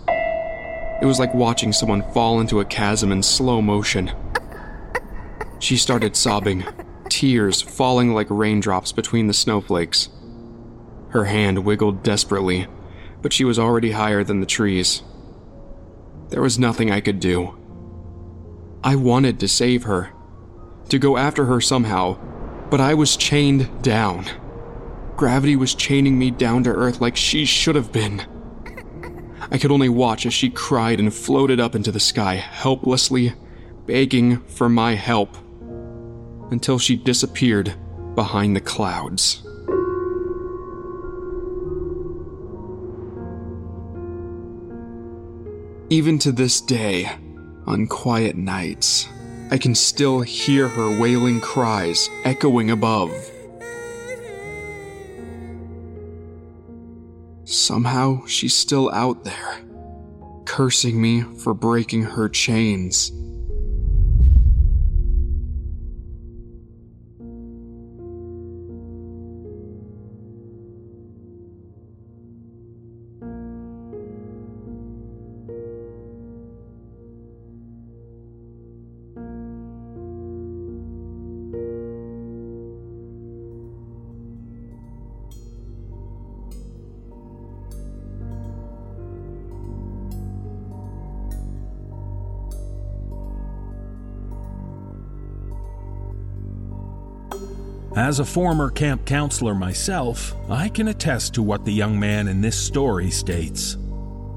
It 1.01 1.05
was 1.07 1.17
like 1.17 1.33
watching 1.33 1.73
someone 1.73 2.03
fall 2.13 2.39
into 2.39 2.59
a 2.59 2.65
chasm 2.65 3.11
in 3.11 3.23
slow 3.23 3.63
motion. 3.63 4.11
She 5.57 5.75
started 5.75 6.15
sobbing, 6.15 6.63
tears 7.09 7.63
falling 7.63 8.13
like 8.13 8.27
raindrops 8.29 8.91
between 8.91 9.25
the 9.25 9.33
snowflakes. 9.33 10.09
Her 11.09 11.25
hand 11.25 11.65
wiggled 11.65 12.03
desperately, 12.03 12.67
but 13.23 13.33
she 13.33 13.43
was 13.43 13.57
already 13.57 13.89
higher 13.89 14.23
than 14.23 14.39
the 14.39 14.45
trees. 14.45 15.01
There 16.29 16.43
was 16.43 16.59
nothing 16.59 16.91
I 16.91 17.01
could 17.01 17.19
do. 17.19 17.57
I 18.83 18.95
wanted 18.97 19.39
to 19.39 19.47
save 19.47 19.85
her, 19.85 20.11
to 20.89 20.99
go 20.99 21.17
after 21.17 21.45
her 21.45 21.59
somehow, 21.59 22.19
but 22.73 22.81
I 22.81 22.95
was 22.95 23.15
chained 23.15 23.83
down. 23.83 24.25
Gravity 25.15 25.55
was 25.55 25.75
chaining 25.75 26.17
me 26.17 26.31
down 26.31 26.63
to 26.63 26.71
earth 26.71 27.01
like 27.01 27.15
she 27.15 27.45
should 27.45 27.75
have 27.75 27.91
been. 27.91 28.25
I 29.51 29.59
could 29.59 29.71
only 29.71 29.89
watch 29.89 30.25
as 30.25 30.33
she 30.33 30.49
cried 30.49 30.99
and 30.99 31.13
floated 31.13 31.59
up 31.59 31.75
into 31.75 31.91
the 31.91 31.99
sky, 31.99 32.33
helplessly 32.33 33.33
begging 33.85 34.39
for 34.45 34.69
my 34.69 34.95
help, 34.95 35.37
until 36.49 36.79
she 36.79 36.95
disappeared 36.95 37.75
behind 38.15 38.55
the 38.55 38.59
clouds. 38.59 39.43
Even 45.91 46.17
to 46.17 46.31
this 46.31 46.59
day, 46.59 47.07
on 47.67 47.85
quiet 47.85 48.35
nights, 48.35 49.07
I 49.53 49.59
can 49.59 49.75
still 49.75 50.21
hear 50.21 50.67
her 50.67 50.99
wailing 50.99 51.39
cries 51.39 52.09
echoing 52.23 52.71
above. 52.71 53.11
Somehow, 57.43 58.25
she's 58.25 58.55
still 58.55 58.89
out 58.91 59.23
there, 59.25 59.61
cursing 60.45 60.99
me 60.99 61.21
for 61.21 61.53
breaking 61.53 62.01
her 62.01 62.27
chains. 62.29 63.11
As 97.95 98.17
a 98.17 98.25
former 98.25 98.71
camp 98.71 99.05
counselor 99.05 99.53
myself, 99.53 100.35
I 100.49 100.67
can 100.67 100.87
attest 100.87 101.35
to 101.35 101.43
what 101.43 101.63
the 101.63 101.71
young 101.71 101.99
man 101.99 102.27
in 102.27 102.41
this 102.41 102.57
story 102.57 103.11
states. 103.11 103.77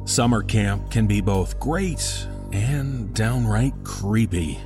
Summer 0.05 0.43
camp 0.43 0.91
can 0.91 1.07
be 1.07 1.23
both 1.23 1.59
great 1.59 2.27
and 2.53 3.15
downright 3.15 3.73
creepy. 3.83 4.59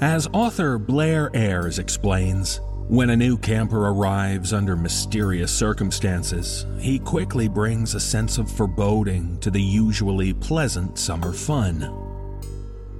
As 0.00 0.26
author 0.32 0.78
Blair 0.78 1.30
Heirs 1.34 1.78
explains, 1.78 2.58
when 2.88 3.10
a 3.10 3.16
new 3.16 3.36
camper 3.36 3.88
arrives 3.88 4.54
under 4.54 4.76
mysterious 4.76 5.52
circumstances, 5.52 6.64
he 6.78 6.98
quickly 6.98 7.48
brings 7.48 7.94
a 7.94 8.00
sense 8.00 8.38
of 8.38 8.50
foreboding 8.50 9.38
to 9.40 9.50
the 9.50 9.62
usually 9.62 10.32
pleasant 10.32 10.98
summer 10.98 11.34
fun. 11.34 11.92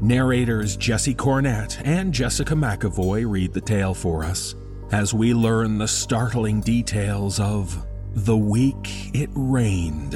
Narrators 0.03 0.77
Jesse 0.77 1.14
Cornett 1.14 1.81
and 1.87 2.12
Jessica 2.12 2.53
McEvoy 2.53 3.27
read 3.27 3.55
the 3.55 3.62
tale 3.62 3.94
for 3.94 4.25
us 4.25 4.55
as 4.94 5.12
we 5.12 5.35
learn 5.35 5.78
the 5.78 5.88
startling 5.88 6.61
details 6.61 7.40
of 7.40 7.85
the 8.14 8.37
week 8.37 9.11
it 9.12 9.28
rained. 9.35 10.12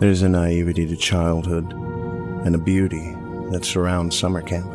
There's 0.00 0.22
a 0.22 0.30
naivety 0.30 0.86
to 0.86 0.96
childhood 0.96 1.70
and 2.46 2.54
a 2.54 2.58
beauty 2.58 3.14
that 3.50 3.66
surrounds 3.66 4.18
summer 4.18 4.40
camp. 4.40 4.72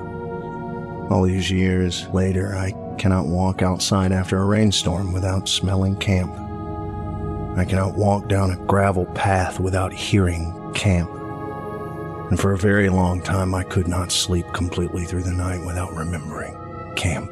All 1.09 1.23
these 1.23 1.49
years 1.49 2.07
later, 2.09 2.55
I 2.55 2.84
cannot 2.95 3.27
walk 3.27 3.61
outside 3.61 4.11
after 4.11 4.37
a 4.37 4.45
rainstorm 4.45 5.13
without 5.13 5.47
smelling 5.47 5.95
camp. 5.97 6.33
I 7.57 7.63
cannot 7.63 7.95
walk 7.95 8.27
down 8.27 8.51
a 8.51 8.57
gravel 8.65 9.05
path 9.07 9.59
without 9.59 9.93
hearing 9.93 10.53
camp. 10.73 11.09
And 12.29 12.39
for 12.39 12.53
a 12.53 12.57
very 12.57 12.89
long 12.89 13.21
time, 13.21 13.53
I 13.53 13.63
could 13.63 13.87
not 13.87 14.11
sleep 14.11 14.45
completely 14.53 15.05
through 15.05 15.23
the 15.23 15.31
night 15.31 15.65
without 15.65 15.93
remembering 15.93 16.57
camp. 16.95 17.31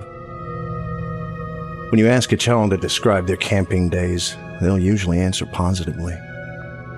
When 1.91 1.99
you 1.99 2.07
ask 2.07 2.31
a 2.31 2.37
child 2.37 2.71
to 2.71 2.77
describe 2.77 3.27
their 3.27 3.37
camping 3.37 3.89
days, 3.89 4.35
they'll 4.61 4.79
usually 4.79 5.19
answer 5.19 5.45
positively 5.45 6.17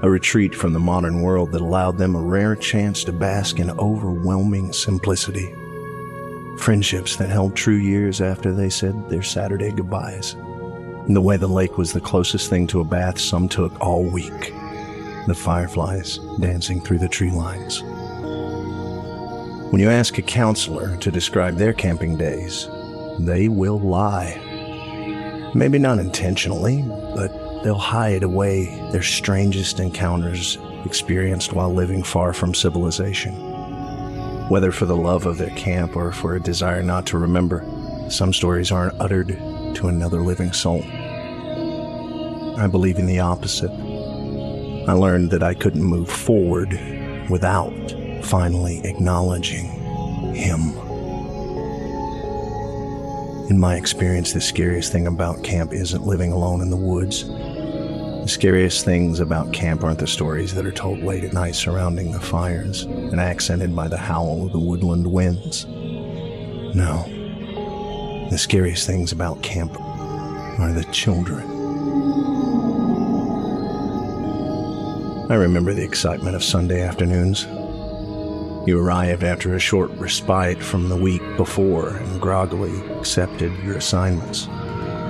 a 0.02 0.10
retreat 0.10 0.54
from 0.54 0.72
the 0.72 0.80
modern 0.80 1.22
world 1.22 1.52
that 1.52 1.62
allowed 1.62 1.98
them 1.98 2.16
a 2.16 2.22
rare 2.22 2.56
chance 2.56 3.04
to 3.04 3.12
bask 3.12 3.60
in 3.60 3.72
overwhelming 3.72 4.72
simplicity. 4.72 5.52
Friendships 6.60 7.16
that 7.18 7.30
held 7.30 7.56
true 7.56 7.76
years 7.76 8.22
after 8.22 8.54
they 8.54 8.70
said 8.70 9.10
their 9.10 9.22
Saturday 9.22 9.72
goodbyes. 9.72 10.34
And 10.34 11.16
the 11.16 11.22
way 11.22 11.38
the 11.38 11.48
lake 11.48 11.78
was 11.78 11.94
the 11.94 12.02
closest 12.02 12.50
thing 12.50 12.66
to 12.68 12.82
a 12.82 12.84
bath 12.84 13.20
some 13.20 13.48
took 13.48 13.80
all 13.80 14.04
week. 14.04 14.54
The 15.28 15.36
fireflies 15.36 16.20
dancing 16.40 16.82
through 16.82 17.00
the 17.00 17.08
tree 17.08 17.32
lines. 17.32 17.82
When 19.72 19.82
you 19.82 19.90
ask 19.90 20.18
a 20.18 20.22
counselor 20.22 20.98
to 20.98 21.12
describe 21.12 21.58
their 21.58 21.74
camping 21.74 22.18
days, 22.18 22.68
they 23.20 23.48
will 23.48 23.80
lie. 23.80 24.42
Maybe 25.54 25.78
not 25.78 26.00
intentionally, 26.00 26.84
but 27.16 27.64
they'll 27.64 27.76
hide 27.76 28.24
away 28.24 28.66
their 28.92 29.04
strangest 29.04 29.80
encounters 29.80 30.58
experienced 30.86 31.54
while 31.54 31.74
living 31.74 32.04
far 32.04 32.34
from 32.34 32.54
civilization. 32.54 33.55
Whether 34.50 34.72
for 34.72 34.86
the 34.86 34.96
love 34.96 35.26
of 35.26 35.38
their 35.38 35.50
camp 35.56 35.96
or 35.96 36.12
for 36.12 36.36
a 36.36 36.40
desire 36.40 36.84
not 36.84 37.08
to 37.08 37.18
remember, 37.18 37.66
some 38.10 38.32
stories 38.32 38.72
aren't 38.72 39.00
uttered 39.02 39.30
to 39.30 39.88
another 39.88 40.22
living 40.22 40.54
soul. 40.54 40.84
I 42.58 42.68
believe 42.68 43.00
in 43.00 43.08
the 43.08 43.20
opposite. 43.20 43.72
I 43.72 44.94
learned 44.94 45.32
that 45.32 45.42
I 45.42 45.56
couldn't 45.56 45.84
move 45.84 46.10
forward 46.10 46.80
without 47.30 47.74
finally 48.24 48.82
acknowledging 48.86 49.66
Him. 50.36 50.60
In 53.50 53.60
my 53.60 53.76
experience, 53.76 54.34
the 54.34 54.42
scariest 54.42 54.92
thing 54.92 55.08
about 55.08 55.44
camp 55.44 55.74
isn't 55.74 56.06
living 56.06 56.32
alone 56.32 56.62
in 56.62 56.70
the 56.70 56.78
woods. 56.78 57.26
The 58.26 58.32
scariest 58.32 58.84
things 58.84 59.20
about 59.20 59.54
camp 59.54 59.84
aren't 59.84 60.00
the 60.00 60.08
stories 60.08 60.56
that 60.56 60.66
are 60.66 60.72
told 60.72 61.04
late 61.04 61.24
at 61.24 61.32
night 61.32 61.54
surrounding 61.54 62.12
the 62.12 62.20
fires 62.20 62.82
and 62.82 63.20
accented 63.20 63.76
by 63.76 63.88
the 63.88 64.00
howl 64.00 64.48
of 64.48 64.52
the 64.52 64.58
woodland 64.58 65.06
winds. 65.06 65.68
No. 65.68 67.06
The 68.32 68.38
scariest 68.40 68.88
things 68.88 69.12
about 69.12 69.44
camp 69.44 69.80
are 69.80 70.74
the 70.74 70.86
children. 70.86 71.44
I 75.30 75.36
remember 75.36 75.76
the 75.76 75.86
excitement 75.86 76.36
of 76.36 76.44
Sunday 76.44 76.82
afternoons. 76.82 77.44
You 78.68 78.80
arrived 78.80 79.24
after 79.24 79.54
a 79.54 79.60
short 79.60 79.92
respite 79.92 80.64
from 80.64 80.90
the 80.90 80.98
week 80.98 81.22
before 81.38 81.98
and 81.98 82.20
groggily 82.20 82.76
accepted 82.98 83.54
your 83.64 83.78
assignments, 83.78 84.48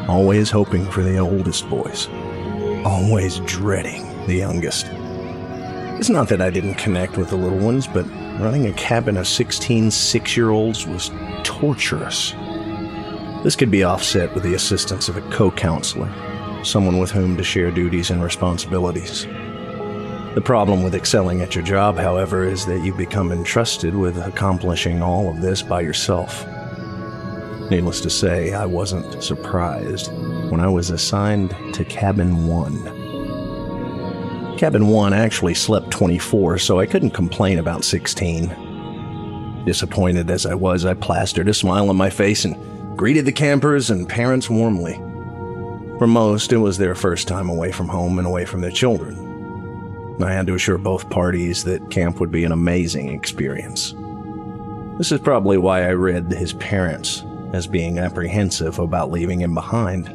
always 0.10 0.52
hoping 0.52 0.92
for 0.92 1.02
the 1.02 1.18
oldest 1.18 1.70
boys 1.70 2.10
always 2.86 3.40
dreading 3.42 4.06
the 4.28 4.36
youngest. 4.36 4.86
It's 5.98 6.10
not 6.10 6.30
that 6.30 6.40
I 6.40 6.52
didn't 6.52 6.76
connect 6.76 7.18
with 7.18 7.32
the 7.32 7.36
little 7.36 7.58
ones, 7.58 7.88
but 7.88 8.06
running 8.40 8.68
a 8.68 8.74
cabin 8.74 9.18
of 9.18 9.28
16 9.28 9.90
six 9.90 10.38
year 10.38 10.52
olds 10.52 10.86
was 10.86 11.10
torturous. 11.44 12.34
This 13.44 13.56
could 13.56 13.72
be 13.72 13.84
offset 13.84 14.34
with 14.36 14.44
the 14.44 14.54
assistance 14.54 15.10
of 15.10 15.18
a 15.18 15.22
co 15.32 15.50
counselor, 15.50 16.12
someone 16.64 17.00
with 17.00 17.12
whom 17.12 17.36
to 17.38 17.44
share 17.44 17.72
duties 17.72 18.12
and 18.12 18.24
responsibilities. 18.24 19.26
The 20.36 20.44
problem 20.44 20.84
with 20.84 20.94
excelling 20.94 21.42
at 21.42 21.56
your 21.56 21.64
job, 21.64 21.98
however, 21.98 22.44
is 22.44 22.66
that 22.68 22.84
you 22.84 22.94
become 22.94 23.32
entrusted 23.32 23.96
with 23.96 24.18
accomplishing 24.18 25.02
all 25.02 25.30
of 25.30 25.42
this 25.42 25.64
by 25.64 25.82
yourself. 25.82 26.46
Needless 27.72 28.02
to 28.02 28.12
say, 28.12 28.54
I 28.54 28.66
wasn't 28.66 29.24
surprised 29.24 30.12
when 30.50 30.60
I 30.60 30.68
was 30.68 30.90
assigned 30.90 31.56
to 31.74 31.86
Cabin 31.86 32.48
1. 32.48 34.58
Cabin 34.58 34.88
1 34.88 35.14
actually 35.14 35.54
slept 35.54 35.92
24, 35.92 36.60
so 36.60 36.80
I 36.80 36.86
couldn't 36.86 37.12
complain 37.12 37.60
about 37.60 37.84
16. 37.84 39.64
Disappointed 39.66 40.30
as 40.30 40.46
I 40.46 40.54
was, 40.54 40.86
I 40.86 40.94
plastered 40.94 41.50
a 41.50 41.54
smile 41.54 41.90
on 41.90 41.98
my 41.98 42.10
face 42.10 42.46
and 42.46 42.98
greeted 42.98 43.26
the 43.26 43.32
campers 43.32 43.90
and 43.90 44.08
parents 44.08 44.50
warmly. 44.50 44.94
For 45.98 46.08
most, 46.08 46.54
it 46.54 46.58
was 46.58 46.78
their 46.78 46.96
first 46.96 47.28
time 47.28 47.50
away 47.50 47.72
from 47.72 47.88
home 47.88 48.18
and 48.18 48.28
away 48.28 48.46
from 48.46 48.62
their 48.62 48.72
children. 48.72 49.22
I 50.24 50.32
had 50.32 50.48
to 50.48 50.56
assure 50.56 50.78
both 50.78 51.10
parties 51.10 51.66
that 51.66 51.92
camp 51.92 52.22
would 52.22 52.32
be 52.32 52.46
an 52.46 52.54
amazing 52.54 53.10
experience. 53.10 53.94
This 54.98 55.12
is 55.12 55.20
probably 55.20 55.58
why 55.58 55.84
I 55.84 55.92
read 55.92 56.32
his 56.32 56.54
parents 56.54 57.26
as 57.52 57.68
being 57.68 58.00
apprehensive 58.00 58.80
about 58.80 59.12
leaving 59.12 59.42
him 59.42 59.54
behind. 59.54 60.08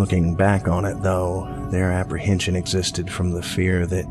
Looking 0.00 0.34
back 0.34 0.66
on 0.66 0.86
it, 0.86 1.02
though, 1.02 1.46
their 1.70 1.92
apprehension 1.92 2.56
existed 2.56 3.12
from 3.12 3.32
the 3.32 3.42
fear 3.42 3.84
that 3.84 4.06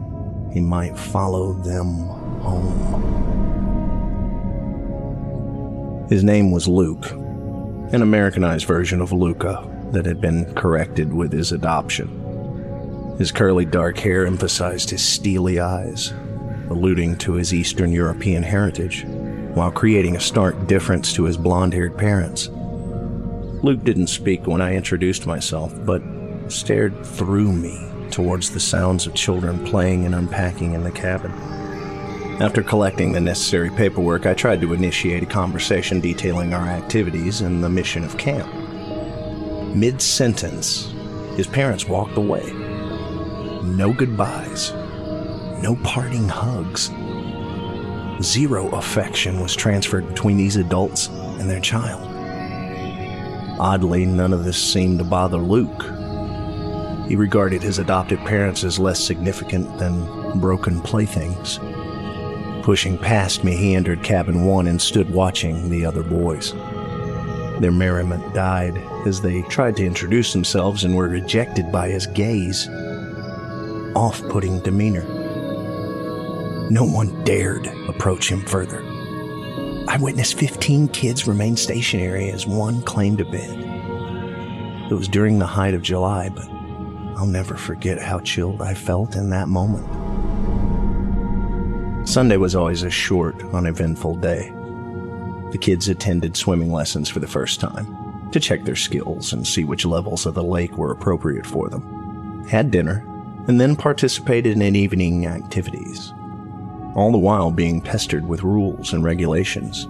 he 0.54 0.60
might 0.60 0.96
follow 0.96 1.54
them 1.54 2.06
home. 2.42 2.86
His 6.08 6.24
name 6.24 6.52
was 6.52 6.68
Luke, 6.68 7.10
an 7.10 8.04
Americanized 8.04 8.68
version 8.68 9.02
of 9.02 9.12
Luca 9.12 9.68
that 9.92 10.06
had 10.06 10.22
been 10.22 10.54
corrected 10.54 11.12
with 11.12 11.34
his 11.34 11.52
adoption. 11.52 13.16
His 13.18 13.32
curly 13.32 13.66
dark 13.66 13.98
hair 13.98 14.28
emphasized 14.28 14.92
his 14.92 15.04
steely 15.04 15.60
eyes, 15.60 16.14
alluding 16.70 17.18
to 17.18 17.34
his 17.34 17.52
Eastern 17.52 17.92
European 17.92 18.44
heritage, 18.44 19.06
while 19.56 19.72
creating 19.72 20.16
a 20.16 20.22
stark 20.22 20.68
difference 20.68 21.14
to 21.14 21.24
his 21.24 21.36
blonde 21.36 21.74
haired 21.74 21.98
parents. 21.98 22.52
Luke 23.62 23.84
didn't 23.84 24.08
speak 24.08 24.48
when 24.48 24.62
I 24.62 24.76
introduced 24.76 25.28
myself, 25.28 25.74
but 25.86 26.02
stared 26.48 27.06
through 27.06 27.52
me 27.52 27.78
towards 28.10 28.50
the 28.50 28.60
sounds 28.60 29.06
of 29.06 29.14
children 29.14 29.64
playing 29.66 30.06
and 30.06 30.16
unpacking 30.16 30.74
in 30.74 30.84
the 30.84 30.92
cabin. 30.92 31.32
After 32.42 32.64
collecting 32.64 33.12
the 33.12 33.20
necessary 33.20 33.70
paperwork, 33.70 34.26
I 34.26 34.34
tried 34.34 34.62
to 34.62 34.74
initiate 34.74 35.24
a 35.24 35.26
conversation 35.26 36.00
detailing 36.00 36.54
our 36.54 36.68
activities 36.68 37.42
and 37.42 37.62
the 37.62 37.70
mission 37.70 38.06
of 38.06 38.18
camp. 38.18 38.48
Mid 39.76 40.02
sentence, 40.02 40.90
his 41.36 41.46
parents 41.46 41.86
walked 41.86 42.18
away. 42.18 42.50
No 43.64 43.92
goodbyes, 43.92 44.72
no 45.62 45.78
parting 45.84 46.30
hugs. 46.30 46.92
Zero 48.22 48.70
affection 48.70 49.42
was 49.42 49.54
transferred 49.54 50.08
between 50.08 50.38
these 50.38 50.56
adults 50.56 51.10
and 51.10 51.50
their 51.50 51.60
child. 51.60 52.09
Oddly, 53.60 54.06
none 54.06 54.32
of 54.32 54.46
this 54.46 54.58
seemed 54.58 55.00
to 55.00 55.04
bother 55.04 55.38
Luke. 55.38 55.84
He 57.10 57.16
regarded 57.16 57.62
his 57.62 57.80
adopted 57.80 58.20
parents 58.20 58.64
as 58.64 58.80
less 58.80 59.04
significant 59.04 59.78
than 59.78 60.40
broken 60.40 60.80
playthings. 60.82 61.60
Pushing 62.64 62.98
past 62.98 63.44
me, 63.44 63.58
he 63.58 63.76
entered 63.76 64.04
cabin 64.04 64.46
one 64.46 64.68
and 64.68 64.82
stood 64.82 65.10
watching 65.10 65.70
the 65.70 65.86
other 65.86 66.04
boys. 66.04 66.54
Their 67.60 67.72
merriment 67.72 68.34
died 68.34 68.78
as 69.06 69.20
they 69.20 69.42
tried 69.44 69.76
to 69.78 69.86
introduce 69.86 70.32
themselves 70.32 70.86
and 70.86 70.96
were 70.96 71.10
rejected 71.10 71.72
by 71.72 71.90
his 71.90 72.08
gaze. 72.08 72.70
Off 73.96 74.22
putting 74.30 74.62
demeanor. 74.62 75.04
No 76.70 76.86
one 76.86 77.24
dared 77.26 77.68
approach 77.90 78.32
him 78.32 78.46
further. 78.46 78.82
I 79.90 79.98
witnessed 79.98 80.36
15 80.36 80.90
kids 80.90 81.28
remain 81.28 81.58
stationary 81.58 82.30
as 82.30 82.46
one 82.46 82.84
claimed 82.84 83.22
a 83.22 83.26
bed. 83.26 83.58
It 84.92 84.94
was 84.94 85.08
during 85.08 85.40
the 85.40 85.48
height 85.48 85.74
of 85.74 85.82
July, 85.82 86.30
but 86.30 86.48
I'll 87.18 87.26
never 87.26 87.56
forget 87.56 88.00
how 88.00 88.20
chilled 88.20 88.62
I 88.62 88.76
felt 88.76 89.16
in 89.16 89.32
that 89.32 89.48
moment. 89.48 89.88
Sunday 92.08 92.38
was 92.38 92.54
always 92.54 92.84
a 92.84 92.92
short, 92.92 93.44
uneventful 93.52 94.18
day. 94.18 94.52
The 95.52 95.58
kids 95.60 95.90
attended 95.90 96.38
swimming 96.38 96.72
lessons 96.72 97.10
for 97.10 97.20
the 97.20 97.26
first 97.26 97.60
time 97.60 98.30
to 98.32 98.40
check 98.40 98.66
their 98.66 98.76
skills 98.76 99.34
and 99.34 99.48
see 99.48 99.64
which 99.64 99.86
levels 99.86 100.28
of 100.28 100.36
the 100.36 100.44
lake 100.44 100.78
were 100.78 100.92
appropriate 100.92 101.48
for 101.48 101.68
them, 101.68 102.46
had 102.48 102.70
dinner, 102.70 103.04
and 103.48 103.60
then 103.60 103.76
participated 103.76 104.62
in 104.62 104.76
evening 104.76 105.26
activities 105.26 106.14
all 106.96 107.12
the 107.12 107.18
while 107.18 107.52
being 107.52 107.82
pestered 107.82 108.28
with 108.28 108.44
rules 108.44 108.94
and 108.94 109.04
regulations. 109.04 109.88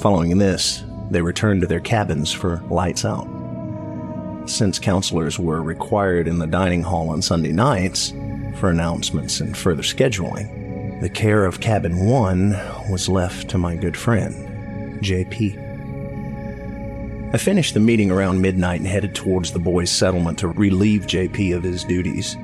Following 0.00 0.38
this, 0.38 0.84
they 1.10 1.22
returned 1.22 1.60
to 1.60 1.66
their 1.66 1.80
cabins 1.80 2.32
for 2.32 2.62
lights 2.70 3.04
out. 3.04 3.28
Since 4.46 4.78
counselors 4.78 5.38
were 5.38 5.62
required 5.62 6.26
in 6.26 6.38
the 6.38 6.46
dining 6.46 6.82
hall 6.82 7.10
on 7.10 7.22
Sunday 7.22 7.52
nights 7.52 8.12
for 8.56 8.70
announcements 8.70 9.40
and 9.40 9.56
further 9.56 9.82
scheduling, 9.82 11.00
the 11.00 11.08
care 11.08 11.44
of 11.44 11.60
cabin 11.60 12.06
one 12.06 12.50
was 12.90 13.08
left 13.08 13.48
to 13.50 13.58
my 13.58 13.76
good 13.76 13.96
friend, 13.96 15.02
JP. 15.02 15.72
I 17.34 17.38
finished 17.38 17.74
the 17.74 17.80
meeting 17.80 18.10
around 18.10 18.42
midnight 18.42 18.80
and 18.80 18.88
headed 18.88 19.14
towards 19.14 19.52
the 19.52 19.58
boys' 19.58 19.90
settlement 19.90 20.38
to 20.40 20.48
relieve 20.48 21.06
JP 21.06 21.56
of 21.56 21.62
his 21.62 21.82
duties. 21.82 22.36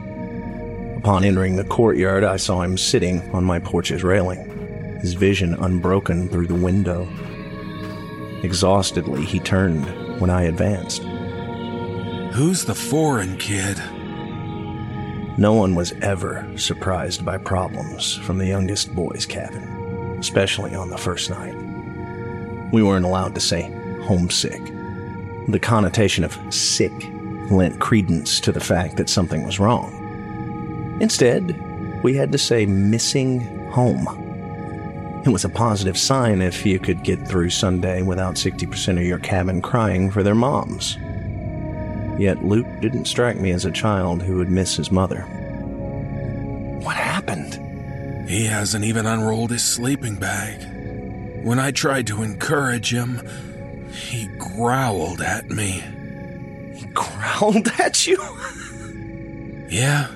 Upon 0.98 1.24
entering 1.24 1.54
the 1.54 1.62
courtyard, 1.62 2.24
I 2.24 2.38
saw 2.38 2.62
him 2.62 2.76
sitting 2.76 3.22
on 3.30 3.44
my 3.44 3.60
porch's 3.60 4.02
railing, 4.02 4.98
his 5.00 5.14
vision 5.14 5.54
unbroken 5.54 6.28
through 6.28 6.48
the 6.48 6.56
window. 6.56 7.08
Exhaustedly, 8.42 9.24
he 9.24 9.38
turned 9.38 9.86
when 10.20 10.28
I 10.28 10.42
advanced. 10.42 11.04
Who's 12.34 12.64
the 12.64 12.74
foreign 12.74 13.38
kid? 13.38 13.78
No 15.38 15.52
one 15.52 15.76
was 15.76 15.92
ever 16.02 16.44
surprised 16.56 17.24
by 17.24 17.38
problems 17.38 18.16
from 18.16 18.38
the 18.38 18.46
youngest 18.46 18.92
boy's 18.92 19.24
cabin, 19.24 19.62
especially 20.18 20.74
on 20.74 20.90
the 20.90 20.98
first 20.98 21.30
night. 21.30 21.54
We 22.72 22.82
weren't 22.82 23.06
allowed 23.06 23.36
to 23.36 23.40
say 23.40 23.70
homesick. 24.02 24.64
The 25.46 25.60
connotation 25.62 26.24
of 26.24 26.36
sick 26.52 26.92
lent 27.52 27.78
credence 27.78 28.40
to 28.40 28.50
the 28.50 28.60
fact 28.60 28.96
that 28.96 29.08
something 29.08 29.46
was 29.46 29.60
wrong. 29.60 29.97
Instead, 31.00 32.02
we 32.02 32.14
had 32.14 32.32
to 32.32 32.38
say 32.38 32.66
missing 32.66 33.40
home. 33.70 34.06
It 35.26 35.30
was 35.30 35.44
a 35.44 35.48
positive 35.48 35.98
sign 35.98 36.40
if 36.40 36.64
you 36.64 36.78
could 36.78 37.02
get 37.02 37.26
through 37.26 37.50
Sunday 37.50 38.02
without 38.02 38.36
60% 38.36 38.98
of 38.98 39.04
your 39.04 39.18
cabin 39.18 39.60
crying 39.60 40.10
for 40.10 40.22
their 40.22 40.34
moms. 40.34 40.96
Yet 42.18 42.44
Luke 42.44 42.66
didn't 42.80 43.04
strike 43.04 43.36
me 43.36 43.50
as 43.52 43.64
a 43.64 43.70
child 43.70 44.22
who 44.22 44.36
would 44.36 44.50
miss 44.50 44.76
his 44.76 44.90
mother. 44.90 45.22
What 46.82 46.96
happened? 46.96 48.28
He 48.28 48.44
hasn't 48.44 48.84
even 48.84 49.06
unrolled 49.06 49.50
his 49.50 49.64
sleeping 49.64 50.16
bag. 50.16 50.60
When 51.44 51.58
I 51.58 51.70
tried 51.70 52.06
to 52.08 52.22
encourage 52.22 52.92
him, 52.92 53.20
he 53.92 54.28
growled 54.38 55.20
at 55.20 55.48
me. 55.50 55.82
He 56.74 56.86
growled 56.94 57.68
at 57.78 58.06
you? 58.06 58.18
yeah, 59.68 60.08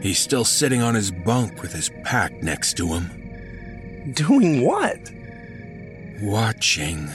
He's 0.00 0.18
still 0.18 0.44
sitting 0.44 0.80
on 0.80 0.94
his 0.94 1.10
bunk 1.10 1.60
with 1.60 1.72
his 1.72 1.90
pack 2.04 2.42
next 2.42 2.76
to 2.76 2.86
him. 2.88 4.12
Doing 4.14 4.62
what? 4.62 5.10
Watching. 6.20 7.08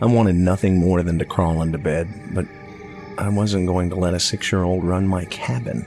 I 0.00 0.06
wanted 0.06 0.34
nothing 0.34 0.78
more 0.78 1.02
than 1.02 1.18
to 1.18 1.24
crawl 1.24 1.62
into 1.62 1.78
bed, 1.78 2.08
but 2.32 2.46
I 3.18 3.28
wasn't 3.28 3.66
going 3.66 3.90
to 3.90 3.96
let 3.96 4.14
a 4.14 4.20
six 4.20 4.52
year 4.52 4.62
old 4.62 4.84
run 4.84 5.06
my 5.06 5.24
cabin. 5.26 5.86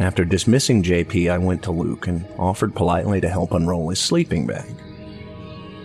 After 0.00 0.24
dismissing 0.24 0.82
JP, 0.82 1.30
I 1.30 1.38
went 1.38 1.62
to 1.64 1.70
Luke 1.70 2.06
and 2.06 2.26
offered 2.38 2.74
politely 2.74 3.20
to 3.20 3.28
help 3.28 3.52
unroll 3.52 3.90
his 3.90 4.00
sleeping 4.00 4.46
bag. 4.46 4.74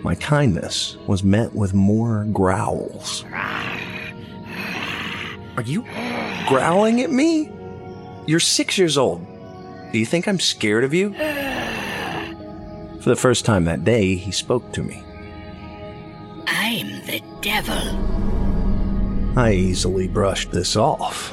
My 0.02 0.14
kindness 0.14 0.96
was 1.06 1.22
met 1.22 1.54
with 1.54 1.74
more 1.74 2.24
growls. 2.32 3.24
Are 5.56 5.62
you 5.64 5.82
growling 6.48 7.00
at 7.00 7.10
me? 7.10 7.50
You're 8.26 8.40
six 8.40 8.76
years 8.78 8.98
old. 8.98 9.26
Do 9.92 9.98
you 9.98 10.06
think 10.06 10.26
I'm 10.26 10.40
scared 10.40 10.84
of 10.84 10.92
you? 10.92 11.12
For 13.00 13.10
the 13.10 13.16
first 13.16 13.44
time 13.44 13.64
that 13.64 13.84
day, 13.84 14.16
he 14.16 14.32
spoke 14.32 14.72
to 14.72 14.82
me. 14.82 15.02
I'm 16.46 16.88
the 17.06 17.22
devil. 17.40 17.78
I 19.38 19.52
easily 19.52 20.08
brushed 20.08 20.50
this 20.50 20.74
off. 20.74 21.32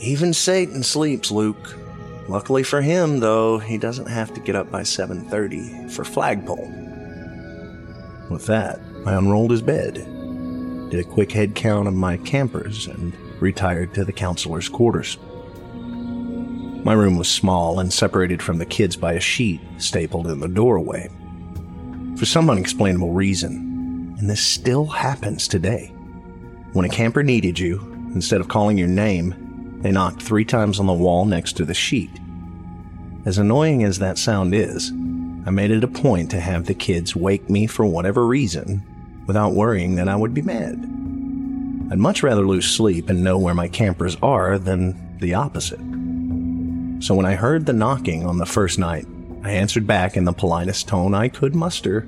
Even 0.00 0.32
Satan 0.32 0.82
sleeps, 0.82 1.30
Luke. 1.30 1.76
Luckily 2.28 2.62
for 2.62 2.80
him, 2.80 3.20
though, 3.20 3.58
he 3.58 3.76
doesn't 3.76 4.06
have 4.06 4.32
to 4.34 4.40
get 4.40 4.54
up 4.54 4.70
by 4.70 4.82
7:30 4.82 5.90
for 5.90 6.04
flagpole. 6.04 6.70
With 8.30 8.46
that, 8.46 8.80
I 9.04 9.14
unrolled 9.14 9.50
his 9.50 9.62
bed, 9.62 9.94
did 10.90 11.00
a 11.00 11.04
quick 11.04 11.32
head 11.32 11.54
count 11.54 11.88
of 11.88 11.94
my 11.94 12.18
campers, 12.18 12.86
and 12.86 13.12
retired 13.42 13.94
to 13.94 14.04
the 14.04 14.12
counselor's 14.12 14.68
quarters. 14.68 15.18
My 16.84 16.94
room 16.94 17.18
was 17.18 17.28
small 17.28 17.78
and 17.78 17.92
separated 17.92 18.42
from 18.42 18.58
the 18.58 18.66
kids 18.66 18.96
by 18.96 19.12
a 19.12 19.20
sheet 19.20 19.60
stapled 19.78 20.26
in 20.26 20.40
the 20.40 20.48
doorway. 20.48 21.10
For 22.16 22.24
some 22.24 22.48
unexplainable 22.48 23.12
reason, 23.12 24.16
and 24.18 24.28
this 24.28 24.44
still 24.44 24.86
happens 24.86 25.46
today, 25.46 25.88
when 26.72 26.84
a 26.84 26.90
camper 26.90 27.22
needed 27.22 27.58
you 27.58 27.80
instead 28.14 28.40
of 28.40 28.48
calling 28.48 28.78
your 28.78 28.88
name, 28.88 29.78
they 29.82 29.90
knocked 29.92 30.22
three 30.22 30.44
times 30.44 30.78
on 30.78 30.86
the 30.86 30.92
wall 30.92 31.24
next 31.24 31.54
to 31.54 31.64
the 31.64 31.74
sheet. 31.74 32.10
As 33.24 33.38
annoying 33.38 33.82
as 33.82 33.98
that 33.98 34.18
sound 34.18 34.54
is, 34.54 34.90
I 35.46 35.50
made 35.50 35.70
it 35.70 35.84
a 35.84 35.88
point 35.88 36.30
to 36.30 36.40
have 36.40 36.66
the 36.66 36.74
kids 36.74 37.16
wake 37.16 37.48
me 37.48 37.66
for 37.66 37.84
whatever 37.84 38.26
reason 38.26 38.82
without 39.26 39.54
worrying 39.54 39.96
that 39.96 40.08
I 40.08 40.16
would 40.16 40.34
be 40.34 40.42
mad. 40.42 40.99
I'd 41.90 41.98
much 41.98 42.22
rather 42.22 42.46
lose 42.46 42.70
sleep 42.70 43.10
and 43.10 43.24
know 43.24 43.36
where 43.36 43.54
my 43.54 43.66
campers 43.66 44.16
are 44.22 44.58
than 44.58 45.18
the 45.18 45.34
opposite. 45.34 45.80
So 47.02 47.14
when 47.14 47.26
I 47.26 47.34
heard 47.34 47.66
the 47.66 47.72
knocking 47.72 48.24
on 48.24 48.38
the 48.38 48.46
first 48.46 48.78
night, 48.78 49.06
I 49.42 49.50
answered 49.50 49.86
back 49.86 50.16
in 50.16 50.24
the 50.24 50.32
politest 50.32 50.86
tone 50.86 51.14
I 51.14 51.28
could 51.28 51.54
muster. 51.54 52.02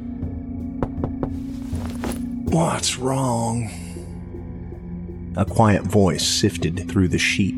What's 2.44 2.98
wrong? 2.98 3.70
A 5.36 5.46
quiet 5.46 5.82
voice 5.82 6.24
sifted 6.24 6.88
through 6.88 7.08
the 7.08 7.18
sheet. 7.18 7.56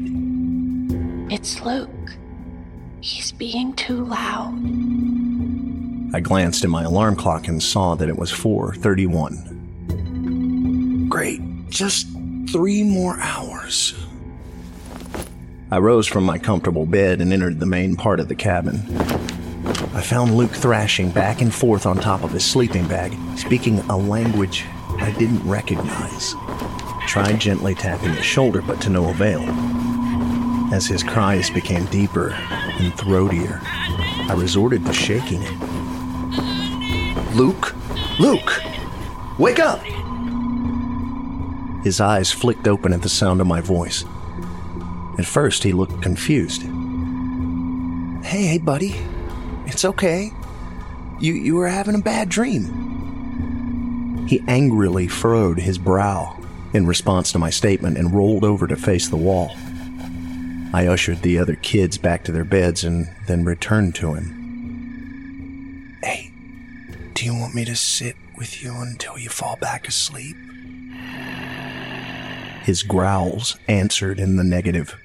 It's 1.30 1.60
Luke. 1.62 1.90
He's 3.00 3.32
being 3.32 3.74
too 3.74 4.04
loud. 4.04 4.54
I 6.14 6.20
glanced 6.20 6.62
at 6.62 6.70
my 6.70 6.84
alarm 6.84 7.16
clock 7.16 7.48
and 7.48 7.60
saw 7.60 7.96
that 7.96 8.08
it 8.08 8.16
was 8.16 8.30
4:31. 8.30 11.08
Great. 11.08 11.40
Just 11.68 12.06
3 12.50 12.84
more 12.84 13.18
hours. 13.20 13.94
I 15.70 15.78
rose 15.78 16.06
from 16.06 16.24
my 16.24 16.38
comfortable 16.38 16.86
bed 16.86 17.20
and 17.20 17.32
entered 17.32 17.58
the 17.58 17.66
main 17.66 17.96
part 17.96 18.20
of 18.20 18.28
the 18.28 18.34
cabin. 18.34 18.82
I 19.94 20.02
found 20.02 20.36
Luke 20.36 20.52
thrashing 20.52 21.10
back 21.10 21.40
and 21.40 21.54
forth 21.54 21.86
on 21.86 21.96
top 21.96 22.22
of 22.22 22.32
his 22.32 22.44
sleeping 22.44 22.86
bag, 22.86 23.16
speaking 23.38 23.78
a 23.80 23.96
language 23.96 24.64
I 24.98 25.14
didn't 25.18 25.42
recognize. 25.48 26.34
Tried 27.06 27.40
gently 27.40 27.74
tapping 27.74 28.12
his 28.12 28.24
shoulder, 28.24 28.62
but 28.62 28.80
to 28.82 28.90
no 28.90 29.08
avail. 29.10 29.42
As 30.72 30.86
his 30.86 31.02
cries 31.02 31.50
became 31.50 31.86
deeper 31.86 32.30
and 32.30 32.92
throatier, 32.94 33.60
I 33.62 34.34
resorted 34.36 34.84
to 34.86 34.92
shaking 34.92 35.40
him. 35.40 35.60
Luke? 37.34 37.74
Luke! 38.18 38.60
Wake 39.38 39.58
up! 39.58 39.80
His 41.84 42.00
eyes 42.00 42.32
flicked 42.32 42.66
open 42.66 42.92
at 42.92 43.02
the 43.02 43.08
sound 43.08 43.40
of 43.42 43.46
my 43.46 43.60
voice. 43.60 44.04
At 45.18 45.26
first, 45.26 45.62
he 45.62 45.72
looked 45.72 46.02
confused. 46.02 46.62
Hey, 48.24 48.46
hey, 48.46 48.58
buddy. 48.58 48.96
It's 49.66 49.84
okay. 49.84 50.32
You, 51.20 51.34
you 51.34 51.54
were 51.54 51.68
having 51.68 51.94
a 51.94 52.00
bad 52.00 52.30
dream. 52.30 54.26
He 54.26 54.42
angrily 54.48 55.06
furrowed 55.06 55.58
his 55.58 55.76
brow 55.76 56.38
in 56.72 56.86
response 56.86 57.30
to 57.32 57.38
my 57.38 57.50
statement 57.50 57.98
and 57.98 58.14
rolled 58.14 58.44
over 58.44 58.66
to 58.66 58.76
face 58.76 59.08
the 59.08 59.16
wall. 59.18 59.54
I 60.72 60.86
ushered 60.88 61.20
the 61.22 61.38
other 61.38 61.54
kids 61.54 61.98
back 61.98 62.24
to 62.24 62.32
their 62.32 62.44
beds 62.44 62.82
and 62.82 63.08
then 63.26 63.44
returned 63.44 63.94
to 63.96 64.14
him. 64.14 65.98
Hey, 66.02 66.32
do 67.12 67.24
you 67.26 67.34
want 67.34 67.54
me 67.54 67.64
to 67.66 67.76
sit 67.76 68.16
with 68.36 68.62
you 68.62 68.74
until 68.74 69.18
you 69.18 69.28
fall 69.28 69.56
back 69.56 69.86
asleep? 69.86 70.36
His 72.64 72.82
growls 72.82 73.58
answered 73.68 74.18
in 74.18 74.36
the 74.36 74.42
negative. 74.42 74.96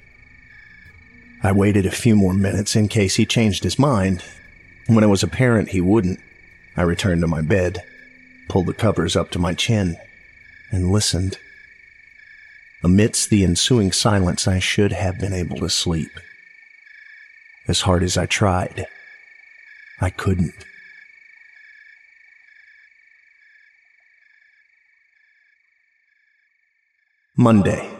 I 1.42 1.52
waited 1.52 1.84
a 1.84 1.90
few 1.90 2.16
more 2.16 2.32
minutes 2.32 2.74
in 2.74 2.88
case 2.88 3.16
he 3.16 3.26
changed 3.26 3.64
his 3.64 3.78
mind. 3.78 4.22
When 4.86 5.04
it 5.04 5.08
was 5.08 5.22
apparent 5.22 5.68
he 5.68 5.82
wouldn't, 5.82 6.20
I 6.74 6.82
returned 6.82 7.20
to 7.20 7.26
my 7.26 7.42
bed, 7.42 7.82
pulled 8.48 8.64
the 8.64 8.72
covers 8.72 9.14
up 9.14 9.30
to 9.32 9.38
my 9.38 9.52
chin, 9.52 9.98
and 10.72 10.90
listened. 10.90 11.38
Amidst 12.82 13.28
the 13.28 13.44
ensuing 13.44 13.92
silence, 13.92 14.48
I 14.48 14.58
should 14.58 14.92
have 14.92 15.18
been 15.18 15.34
able 15.34 15.58
to 15.58 15.68
sleep. 15.68 16.12
As 17.68 17.82
hard 17.82 18.02
as 18.02 18.16
I 18.16 18.24
tried, 18.24 18.86
I 20.00 20.08
couldn't. 20.08 20.64
Monday. 27.40 27.90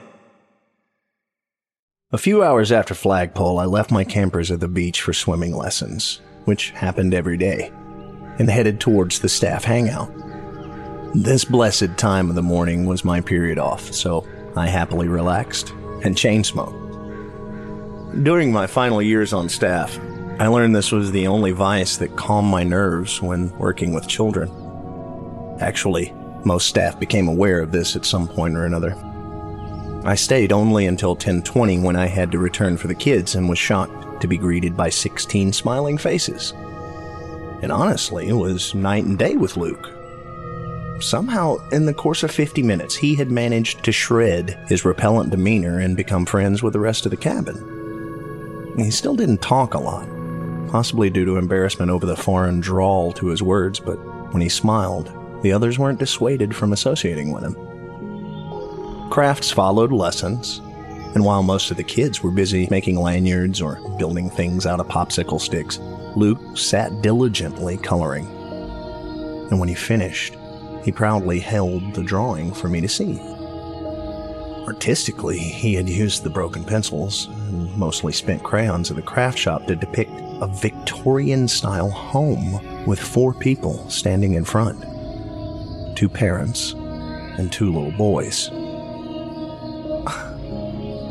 A 2.12 2.18
few 2.18 2.42
hours 2.42 2.70
after 2.70 2.92
flagpole, 2.92 3.58
I 3.58 3.64
left 3.64 3.90
my 3.90 4.04
campers 4.04 4.50
at 4.50 4.60
the 4.60 4.68
beach 4.68 5.00
for 5.00 5.14
swimming 5.14 5.56
lessons, 5.56 6.20
which 6.44 6.72
happened 6.72 7.14
every 7.14 7.38
day, 7.38 7.72
and 8.38 8.50
headed 8.50 8.80
towards 8.80 9.18
the 9.18 9.30
staff 9.30 9.64
hangout. 9.64 10.12
This 11.14 11.46
blessed 11.46 11.96
time 11.96 12.28
of 12.28 12.34
the 12.34 12.42
morning 12.42 12.84
was 12.84 13.02
my 13.02 13.22
period 13.22 13.58
off, 13.58 13.94
so 13.94 14.28
I 14.56 14.66
happily 14.66 15.08
relaxed 15.08 15.70
and 16.04 16.18
chain 16.18 16.44
smoked. 16.44 16.76
During 18.22 18.52
my 18.52 18.66
final 18.66 19.00
years 19.00 19.32
on 19.32 19.48
staff, 19.48 19.98
I 20.38 20.48
learned 20.48 20.76
this 20.76 20.92
was 20.92 21.12
the 21.12 21.28
only 21.28 21.52
vice 21.52 21.96
that 21.96 22.14
calmed 22.14 22.50
my 22.50 22.62
nerves 22.62 23.22
when 23.22 23.56
working 23.56 23.94
with 23.94 24.06
children. 24.06 24.50
Actually, 25.60 26.12
most 26.44 26.66
staff 26.66 27.00
became 27.00 27.26
aware 27.26 27.62
of 27.62 27.72
this 27.72 27.96
at 27.96 28.04
some 28.04 28.28
point 28.28 28.54
or 28.54 28.66
another. 28.66 28.94
I 30.02 30.14
stayed 30.14 30.50
only 30.50 30.86
until 30.86 31.10
1020 31.10 31.80
when 31.80 31.94
I 31.94 32.06
had 32.06 32.32
to 32.32 32.38
return 32.38 32.78
for 32.78 32.88
the 32.88 32.94
kids 32.94 33.34
and 33.34 33.48
was 33.48 33.58
shocked 33.58 34.22
to 34.22 34.28
be 34.28 34.38
greeted 34.38 34.74
by 34.74 34.88
16 34.88 35.52
smiling 35.52 35.98
faces. 35.98 36.54
And 37.62 37.70
honestly, 37.70 38.28
it 38.28 38.34
was 38.34 38.74
night 38.74 39.04
and 39.04 39.18
day 39.18 39.36
with 39.36 39.58
Luke. 39.58 39.90
Somehow, 41.02 41.58
in 41.70 41.84
the 41.84 41.94
course 41.94 42.22
of 42.22 42.30
50 42.30 42.62
minutes, 42.62 42.96
he 42.96 43.14
had 43.14 43.30
managed 43.30 43.84
to 43.84 43.92
shred 43.92 44.58
his 44.68 44.86
repellent 44.86 45.30
demeanor 45.30 45.80
and 45.80 45.96
become 45.96 46.24
friends 46.24 46.62
with 46.62 46.72
the 46.72 46.80
rest 46.80 47.04
of 47.04 47.10
the 47.10 47.16
cabin. 47.16 48.74
He 48.78 48.90
still 48.90 49.16
didn't 49.16 49.42
talk 49.42 49.74
a 49.74 49.78
lot, 49.78 50.08
possibly 50.70 51.10
due 51.10 51.26
to 51.26 51.36
embarrassment 51.36 51.90
over 51.90 52.06
the 52.06 52.16
foreign 52.16 52.60
drawl 52.60 53.12
to 53.12 53.26
his 53.26 53.42
words, 53.42 53.78
but 53.78 53.96
when 54.32 54.40
he 54.40 54.48
smiled, 54.48 55.12
the 55.42 55.52
others 55.52 55.78
weren't 55.78 55.98
dissuaded 55.98 56.56
from 56.56 56.72
associating 56.72 57.32
with 57.32 57.44
him. 57.44 57.69
Crafts 59.10 59.50
followed 59.50 59.90
lessons, 59.90 60.60
and 61.16 61.24
while 61.24 61.42
most 61.42 61.72
of 61.72 61.76
the 61.76 61.82
kids 61.82 62.22
were 62.22 62.30
busy 62.30 62.68
making 62.70 62.96
lanyards 62.96 63.60
or 63.60 63.80
building 63.98 64.30
things 64.30 64.66
out 64.66 64.78
of 64.78 64.86
popsicle 64.86 65.40
sticks, 65.40 65.80
Luke 66.14 66.56
sat 66.56 67.02
diligently 67.02 67.76
coloring. 67.76 68.28
And 69.50 69.58
when 69.58 69.68
he 69.68 69.74
finished, 69.74 70.36
he 70.84 70.92
proudly 70.92 71.40
held 71.40 71.92
the 71.92 72.04
drawing 72.04 72.54
for 72.54 72.68
me 72.68 72.80
to 72.82 72.88
see. 72.88 73.18
Artistically, 74.68 75.38
he 75.40 75.74
had 75.74 75.88
used 75.88 76.22
the 76.22 76.30
broken 76.30 76.62
pencils 76.62 77.26
and 77.26 77.76
mostly 77.76 78.12
spent 78.12 78.44
crayons 78.44 78.90
of 78.90 78.96
the 78.96 79.02
craft 79.02 79.38
shop 79.38 79.66
to 79.66 79.74
depict 79.74 80.12
a 80.40 80.46
Victorian 80.46 81.48
style 81.48 81.90
home 81.90 82.86
with 82.86 83.00
four 83.00 83.34
people 83.34 83.90
standing 83.90 84.34
in 84.34 84.44
front 84.44 84.84
two 85.96 86.08
parents 86.08 86.74
and 87.38 87.50
two 87.50 87.72
little 87.72 87.90
boys. 87.90 88.50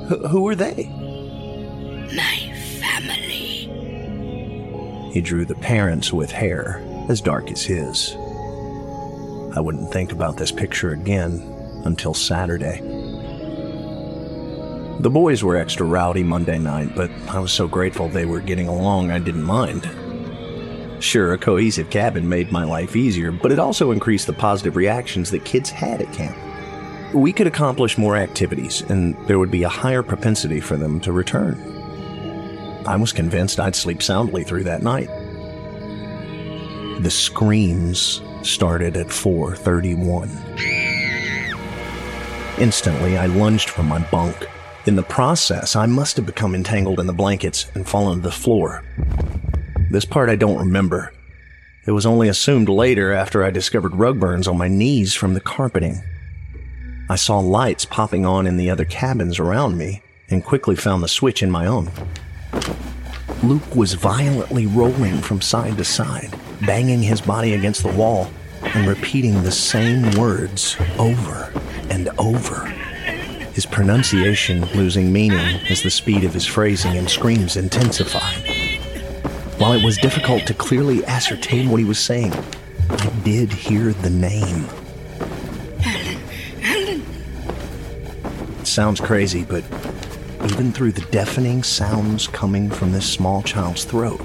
Who 0.09 0.47
are 0.47 0.55
they? 0.55 0.89
My 2.15 2.51
family. 2.79 3.69
He 5.13 5.21
drew 5.21 5.45
the 5.45 5.53
parents 5.53 6.11
with 6.11 6.31
hair 6.31 6.83
as 7.09 7.21
dark 7.21 7.51
as 7.51 7.63
his. 7.63 8.15
I 9.55 9.59
wouldn't 9.59 9.93
think 9.93 10.11
about 10.11 10.35
this 10.35 10.51
picture 10.51 10.93
again 10.93 11.41
until 11.85 12.15
Saturday. 12.15 12.81
The 14.99 15.11
boys 15.11 15.43
were 15.43 15.57
extra 15.57 15.85
rowdy 15.85 16.23
Monday 16.23 16.57
night, 16.57 16.95
but 16.95 17.11
I 17.29 17.37
was 17.37 17.51
so 17.51 17.67
grateful 17.67 18.09
they 18.09 18.25
were 18.25 18.41
getting 18.41 18.67
along 18.67 19.11
I 19.11 19.19
didn't 19.19 19.43
mind. 19.43 19.87
Sure, 21.03 21.33
a 21.33 21.37
cohesive 21.37 21.91
cabin 21.91 22.27
made 22.27 22.51
my 22.51 22.63
life 22.63 22.95
easier, 22.95 23.31
but 23.31 23.51
it 23.51 23.59
also 23.59 23.91
increased 23.91 24.25
the 24.25 24.33
positive 24.33 24.75
reactions 24.75 25.29
that 25.29 25.45
kids 25.45 25.69
had 25.69 26.01
at 26.01 26.11
camp. 26.13 26.35
We 27.13 27.33
could 27.33 27.47
accomplish 27.47 27.97
more 27.97 28.15
activities, 28.15 28.81
and 28.81 29.15
there 29.27 29.39
would 29.39 29.49
be 29.49 29.63
a 29.63 29.69
higher 29.69 30.03
propensity 30.03 30.59
for 30.59 30.77
them 30.77 30.99
to 31.01 31.11
return. 31.11 31.57
I 32.85 32.95
was 32.97 33.11
convinced 33.11 33.59
I'd 33.59 33.75
sleep 33.75 34.03
soundly 34.03 34.43
through 34.43 34.65
that 34.65 34.83
night. 34.83 35.09
The 37.01 37.09
screams 37.09 38.21
started 38.43 38.95
at 38.95 39.07
4:31. 39.07 40.29
Instantly, 42.59 43.17
I 43.17 43.25
lunged 43.25 43.69
from 43.69 43.87
my 43.87 43.99
bunk. 44.11 44.47
In 44.85 44.95
the 44.95 45.03
process, 45.03 45.75
I 45.75 45.87
must 45.87 46.15
have 46.17 46.25
become 46.25 46.53
entangled 46.53 46.99
in 46.99 47.07
the 47.07 47.13
blankets 47.13 47.71
and 47.73 47.87
fallen 47.87 48.19
to 48.19 48.23
the 48.23 48.31
floor. 48.31 48.83
This 49.89 50.05
part 50.05 50.29
I 50.29 50.35
don't 50.35 50.59
remember. 50.59 51.11
It 51.87 51.91
was 51.91 52.05
only 52.05 52.27
assumed 52.27 52.69
later 52.69 53.11
after 53.13 53.43
I 53.43 53.49
discovered 53.49 53.95
rug 53.95 54.19
burns 54.19 54.47
on 54.47 54.57
my 54.57 54.67
knees 54.67 55.15
from 55.15 55.33
the 55.33 55.41
carpeting. 55.41 56.03
I 57.11 57.15
saw 57.15 57.39
lights 57.39 57.85
popping 57.85 58.23
on 58.23 58.45
in 58.45 58.57
the 58.57 58.69
other 58.69 58.85
cabins 58.85 59.39
around 59.39 59.77
me 59.79 60.03
and 60.29 60.43
quickly 60.43 60.75
found 60.75 61.01
the 61.01 61.07
switch 61.07 61.41
in 61.41 61.49
my 61.49 61.65
own. 61.65 61.89
Luke 63.41 63.75
was 63.75 63.93
violently 63.93 64.67
rolling 64.67 65.17
from 65.17 65.41
side 65.41 65.77
to 65.77 65.83
side, 65.83 66.37
banging 66.61 67.01
his 67.01 67.19
body 67.19 67.53
against 67.55 67.81
the 67.81 67.91
wall 67.91 68.29
and 68.61 68.87
repeating 68.87 69.41
the 69.41 69.51
same 69.51 70.11
words 70.19 70.77
over 70.99 71.51
and 71.89 72.09
over. 72.19 72.67
his 73.53 73.65
pronunciation 73.65 74.63
losing 74.75 75.11
meaning 75.11 75.59
as 75.69 75.81
the 75.81 75.89
speed 75.89 76.23
of 76.23 76.33
his 76.33 76.45
phrasing 76.45 76.95
and 76.95 77.09
screams 77.09 77.57
intensified. 77.57 78.37
While 79.57 79.73
it 79.73 79.83
was 79.83 79.97
difficult 79.97 80.45
to 80.47 80.53
clearly 80.53 81.03
ascertain 81.05 81.69
what 81.69 81.79
he 81.79 81.85
was 81.85 81.99
saying, 81.99 82.33
I 82.89 83.09
did 83.23 83.51
hear 83.51 83.91
the 83.93 84.09
name. 84.09 84.65
Sounds 88.79 89.01
crazy, 89.01 89.43
but 89.43 89.61
even 90.45 90.71
through 90.71 90.93
the 90.93 91.05
deafening 91.11 91.61
sounds 91.63 92.27
coming 92.27 92.69
from 92.69 92.93
this 92.93 93.05
small 93.05 93.41
child's 93.41 93.83
throat, 93.83 94.21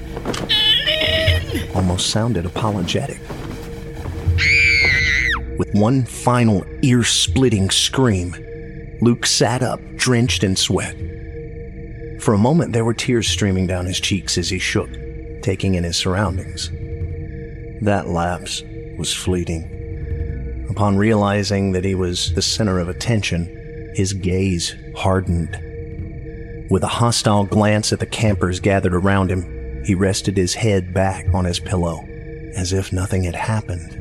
Alan! 0.52 1.70
almost 1.74 2.10
sounded 2.10 2.46
apologetic. 2.46 3.22
With 5.58 5.70
one 5.72 6.04
final 6.04 6.66
ear 6.82 7.06
splitting 7.06 7.70
scream, 7.70 8.36
Luke 9.00 9.26
sat 9.26 9.64
up, 9.64 9.80
drenched 9.96 10.44
in 10.44 10.58
sweat. 10.58 10.98
For 12.20 12.34
a 12.34 12.38
moment, 12.38 12.74
there 12.74 12.84
were 12.84 12.94
tears 12.94 13.30
streaming 13.30 13.66
down 13.66 13.86
his 13.86 14.02
cheeks 14.02 14.38
as 14.38 14.50
he 14.50 14.60
shook, 14.60 14.90
taking 15.48 15.76
in 15.76 15.86
his 15.86 15.96
surroundings. 15.96 16.70
That 17.80 18.10
lapse 18.10 18.64
was 18.98 19.14
fleeting. 19.14 20.66
Upon 20.70 20.98
realizing 20.98 21.72
that 21.72 21.86
he 21.86 21.96
was 21.96 22.34
the 22.34 22.42
center 22.42 22.80
of 22.80 22.90
attention, 22.90 23.94
his 23.96 24.12
gaze 24.12 24.76
hardened. 24.98 25.58
With 26.70 26.84
a 26.84 26.88
hostile 27.00 27.46
glance 27.46 27.94
at 27.94 28.02
the 28.02 28.06
campers 28.06 28.60
gathered 28.60 28.94
around 28.94 29.32
him, 29.32 29.86
he 29.86 29.96
rested 29.96 30.36
his 30.36 30.54
head 30.54 30.94
back 30.94 31.26
on 31.34 31.46
his 31.46 31.62
pillow, 31.62 32.06
as 32.54 32.74
if 32.74 32.92
nothing 32.92 33.24
had 33.24 33.36
happened, 33.36 33.94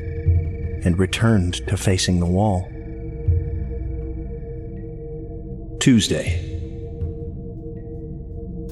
and 0.83 0.99
returned 0.99 1.65
to 1.67 1.77
facing 1.77 2.19
the 2.19 2.25
wall. 2.25 2.67
Tuesday. 5.79 6.43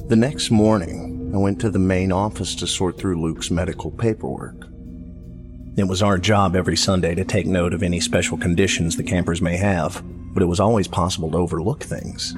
The 0.08 0.16
next 0.16 0.50
morning, 0.50 1.05
I 1.32 1.38
went 1.38 1.60
to 1.60 1.70
the 1.70 1.78
main 1.78 2.12
office 2.12 2.54
to 2.56 2.66
sort 2.66 2.98
through 2.98 3.20
Luke's 3.20 3.50
medical 3.50 3.90
paperwork. 3.90 4.66
It 5.76 5.84
was 5.84 6.02
our 6.02 6.16
job 6.16 6.56
every 6.56 6.76
Sunday 6.76 7.14
to 7.14 7.24
take 7.24 7.46
note 7.46 7.74
of 7.74 7.82
any 7.82 8.00
special 8.00 8.38
conditions 8.38 8.96
the 8.96 9.02
campers 9.02 9.42
may 9.42 9.56
have, 9.56 10.02
but 10.32 10.42
it 10.42 10.46
was 10.46 10.60
always 10.60 10.88
possible 10.88 11.30
to 11.30 11.36
overlook 11.36 11.82
things. 11.82 12.34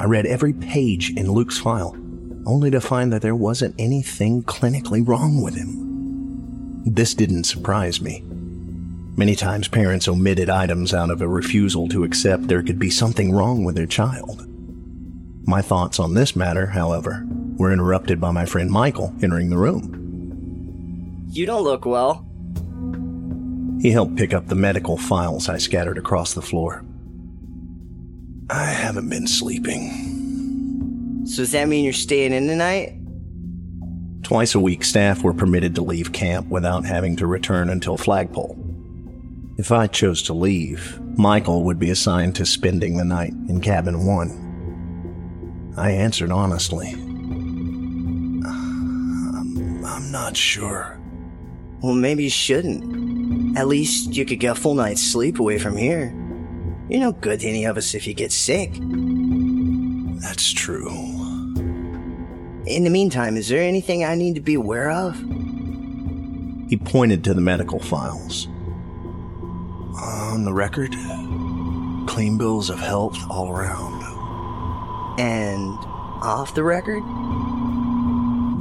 I 0.00 0.06
read 0.06 0.26
every 0.26 0.52
page 0.52 1.10
in 1.16 1.30
Luke's 1.30 1.58
file, 1.58 1.96
only 2.46 2.70
to 2.72 2.80
find 2.80 3.12
that 3.12 3.22
there 3.22 3.36
wasn't 3.36 3.76
anything 3.78 4.42
clinically 4.42 5.06
wrong 5.06 5.42
with 5.42 5.54
him. 5.54 6.82
This 6.84 7.14
didn't 7.14 7.44
surprise 7.44 8.00
me. 8.00 8.22
Many 9.16 9.36
times 9.36 9.68
parents 9.68 10.08
omitted 10.08 10.50
items 10.50 10.92
out 10.92 11.10
of 11.10 11.22
a 11.22 11.28
refusal 11.28 11.88
to 11.88 12.02
accept 12.02 12.48
there 12.48 12.64
could 12.64 12.80
be 12.80 12.90
something 12.90 13.30
wrong 13.30 13.62
with 13.62 13.76
their 13.76 13.86
child. 13.86 14.48
My 15.46 15.62
thoughts 15.62 16.00
on 16.00 16.14
this 16.14 16.34
matter, 16.34 16.66
however, 16.66 17.24
were 17.56 17.72
interrupted 17.72 18.20
by 18.20 18.30
my 18.30 18.46
friend 18.46 18.70
Michael 18.70 19.14
entering 19.22 19.50
the 19.50 19.58
room. 19.58 21.26
You 21.28 21.46
don't 21.46 21.64
look 21.64 21.84
well. 21.84 22.26
He 23.80 23.90
helped 23.90 24.16
pick 24.16 24.32
up 24.32 24.46
the 24.46 24.54
medical 24.54 24.96
files 24.96 25.48
I 25.48 25.58
scattered 25.58 25.98
across 25.98 26.34
the 26.34 26.42
floor. 26.42 26.84
I 28.50 28.66
haven't 28.66 29.08
been 29.08 29.26
sleeping. 29.26 31.24
So 31.26 31.38
does 31.38 31.52
that 31.52 31.68
mean 31.68 31.84
you're 31.84 31.92
staying 31.92 32.32
in 32.32 32.46
tonight? 32.46 32.94
Twice 34.22 34.54
a 34.54 34.60
week, 34.60 34.84
staff 34.84 35.22
were 35.22 35.34
permitted 35.34 35.74
to 35.74 35.82
leave 35.82 36.12
camp 36.12 36.48
without 36.48 36.86
having 36.86 37.16
to 37.16 37.26
return 37.26 37.68
until 37.68 37.96
flagpole. 37.96 38.58
If 39.58 39.70
I 39.70 39.86
chose 39.86 40.22
to 40.22 40.34
leave, 40.34 40.98
Michael 41.18 41.62
would 41.64 41.78
be 41.78 41.90
assigned 41.90 42.36
to 42.36 42.46
spending 42.46 42.96
the 42.96 43.04
night 43.04 43.32
in 43.48 43.60
cabin 43.60 44.06
one. 44.06 45.72
I 45.76 45.90
answered 45.90 46.30
honestly. 46.30 46.94
Not 50.14 50.36
sure. 50.36 50.96
Well, 51.82 51.92
maybe 51.92 52.22
you 52.22 52.30
shouldn't. 52.30 53.58
At 53.58 53.66
least 53.66 54.14
you 54.14 54.24
could 54.24 54.38
get 54.38 54.52
a 54.52 54.54
full 54.54 54.76
night's 54.76 55.02
sleep 55.02 55.40
away 55.40 55.58
from 55.58 55.76
here. 55.76 56.14
You're 56.88 57.00
no 57.00 57.10
good 57.10 57.40
to 57.40 57.48
any 57.48 57.64
of 57.64 57.76
us 57.76 57.96
if 57.96 58.06
you 58.06 58.14
get 58.14 58.30
sick. 58.30 58.70
That's 60.22 60.52
true. 60.52 60.88
In 62.64 62.84
the 62.84 62.90
meantime, 62.90 63.36
is 63.36 63.48
there 63.48 63.60
anything 63.60 64.04
I 64.04 64.14
need 64.14 64.36
to 64.36 64.40
be 64.40 64.54
aware 64.54 64.88
of? 64.88 65.18
He 66.68 66.76
pointed 66.76 67.24
to 67.24 67.34
the 67.34 67.40
medical 67.40 67.80
files. 67.80 68.46
On 70.00 70.44
the 70.44 70.52
record, 70.52 70.92
clean 72.06 72.38
bills 72.38 72.70
of 72.70 72.78
health 72.78 73.18
all 73.28 73.50
around. 73.50 74.04
And 75.18 75.76
off 76.22 76.54
the 76.54 76.62
record? 76.62 77.02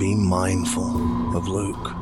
Be 0.04 0.16
mindful 0.16 1.34
of 1.34 1.48
Luke. 1.48 1.96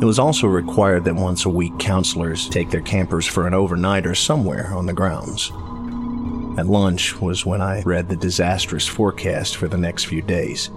It 0.00 0.04
was 0.04 0.20
also 0.20 0.46
required 0.46 1.02
that 1.02 1.16
once 1.16 1.46
a 1.46 1.48
week 1.48 1.76
counselors 1.80 2.48
take 2.48 2.70
their 2.70 2.80
campers 2.80 3.26
for 3.26 3.48
an 3.48 3.54
overnighter 3.54 4.16
somewhere 4.16 4.72
on 4.72 4.86
the 4.86 4.92
grounds. 4.92 5.50
At 6.56 6.68
lunch 6.68 7.20
was 7.20 7.44
when 7.44 7.60
I 7.60 7.82
read 7.82 8.08
the 8.08 8.14
disastrous 8.14 8.86
forecast 8.86 9.56
for 9.56 9.66
the 9.66 9.76
next 9.76 10.04
few 10.04 10.22
days. 10.22 10.70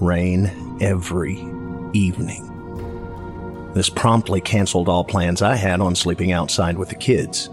Rain 0.00 0.78
every 0.80 1.46
evening. 1.92 3.70
This 3.74 3.90
promptly 3.90 4.40
canceled 4.40 4.88
all 4.88 5.04
plans 5.04 5.42
I 5.42 5.56
had 5.56 5.82
on 5.82 5.94
sleeping 5.94 6.32
outside 6.32 6.78
with 6.78 6.88
the 6.88 6.94
kids. 6.94 7.50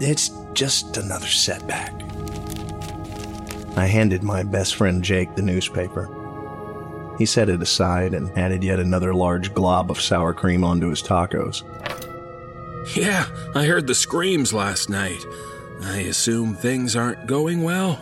It's 0.00 0.30
just 0.54 0.96
another 0.96 1.26
setback. 1.26 1.99
I 3.80 3.86
handed 3.86 4.22
my 4.22 4.42
best 4.42 4.74
friend 4.74 5.02
Jake 5.02 5.34
the 5.36 5.42
newspaper. 5.42 6.10
He 7.16 7.24
set 7.24 7.48
it 7.48 7.62
aside 7.62 8.12
and 8.12 8.30
added 8.38 8.62
yet 8.62 8.78
another 8.78 9.14
large 9.14 9.54
glob 9.54 9.90
of 9.90 10.02
sour 10.02 10.34
cream 10.34 10.64
onto 10.64 10.90
his 10.90 11.02
tacos. 11.02 11.62
Yeah, 12.94 13.24
I 13.54 13.64
heard 13.64 13.86
the 13.86 13.94
screams 13.94 14.52
last 14.52 14.90
night. 14.90 15.24
I 15.82 16.00
assume 16.00 16.54
things 16.54 16.94
aren't 16.94 17.26
going 17.26 17.62
well. 17.62 17.98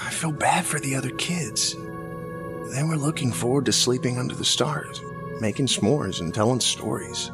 I 0.00 0.10
feel 0.10 0.30
bad 0.30 0.64
for 0.64 0.78
the 0.78 0.94
other 0.94 1.10
kids. 1.10 1.74
They 1.74 2.84
were 2.84 2.96
looking 2.96 3.32
forward 3.32 3.64
to 3.64 3.72
sleeping 3.72 4.18
under 4.18 4.36
the 4.36 4.44
stars, 4.44 5.00
making 5.40 5.66
s'mores, 5.66 6.20
and 6.20 6.32
telling 6.32 6.60
stories. 6.60 7.32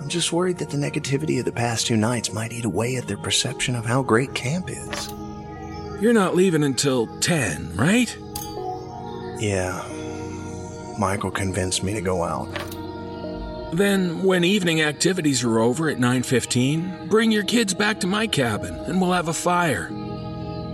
I'm 0.00 0.08
just 0.08 0.32
worried 0.32 0.58
that 0.58 0.70
the 0.70 0.76
negativity 0.76 1.40
of 1.40 1.46
the 1.46 1.52
past 1.52 1.88
two 1.88 1.96
nights 1.96 2.32
might 2.32 2.52
eat 2.52 2.64
away 2.64 2.94
at 2.94 3.08
their 3.08 3.18
perception 3.18 3.74
of 3.74 3.84
how 3.84 4.02
great 4.02 4.34
camp 4.34 4.70
is. 4.70 5.12
You're 6.02 6.12
not 6.12 6.34
leaving 6.34 6.64
until 6.64 7.06
10, 7.20 7.76
right? 7.76 8.18
Yeah. 9.38 9.84
Michael 10.98 11.30
convinced 11.30 11.84
me 11.84 11.94
to 11.94 12.00
go 12.00 12.24
out. 12.24 12.48
Then 13.72 14.24
when 14.24 14.42
evening 14.42 14.82
activities 14.82 15.44
are 15.44 15.60
over 15.60 15.88
at 15.88 16.00
9:15, 16.00 17.06
bring 17.08 17.30
your 17.30 17.44
kids 17.44 17.72
back 17.72 18.00
to 18.00 18.08
my 18.08 18.26
cabin 18.26 18.74
and 18.74 19.00
we'll 19.00 19.12
have 19.12 19.28
a 19.28 19.32
fire. 19.32 19.90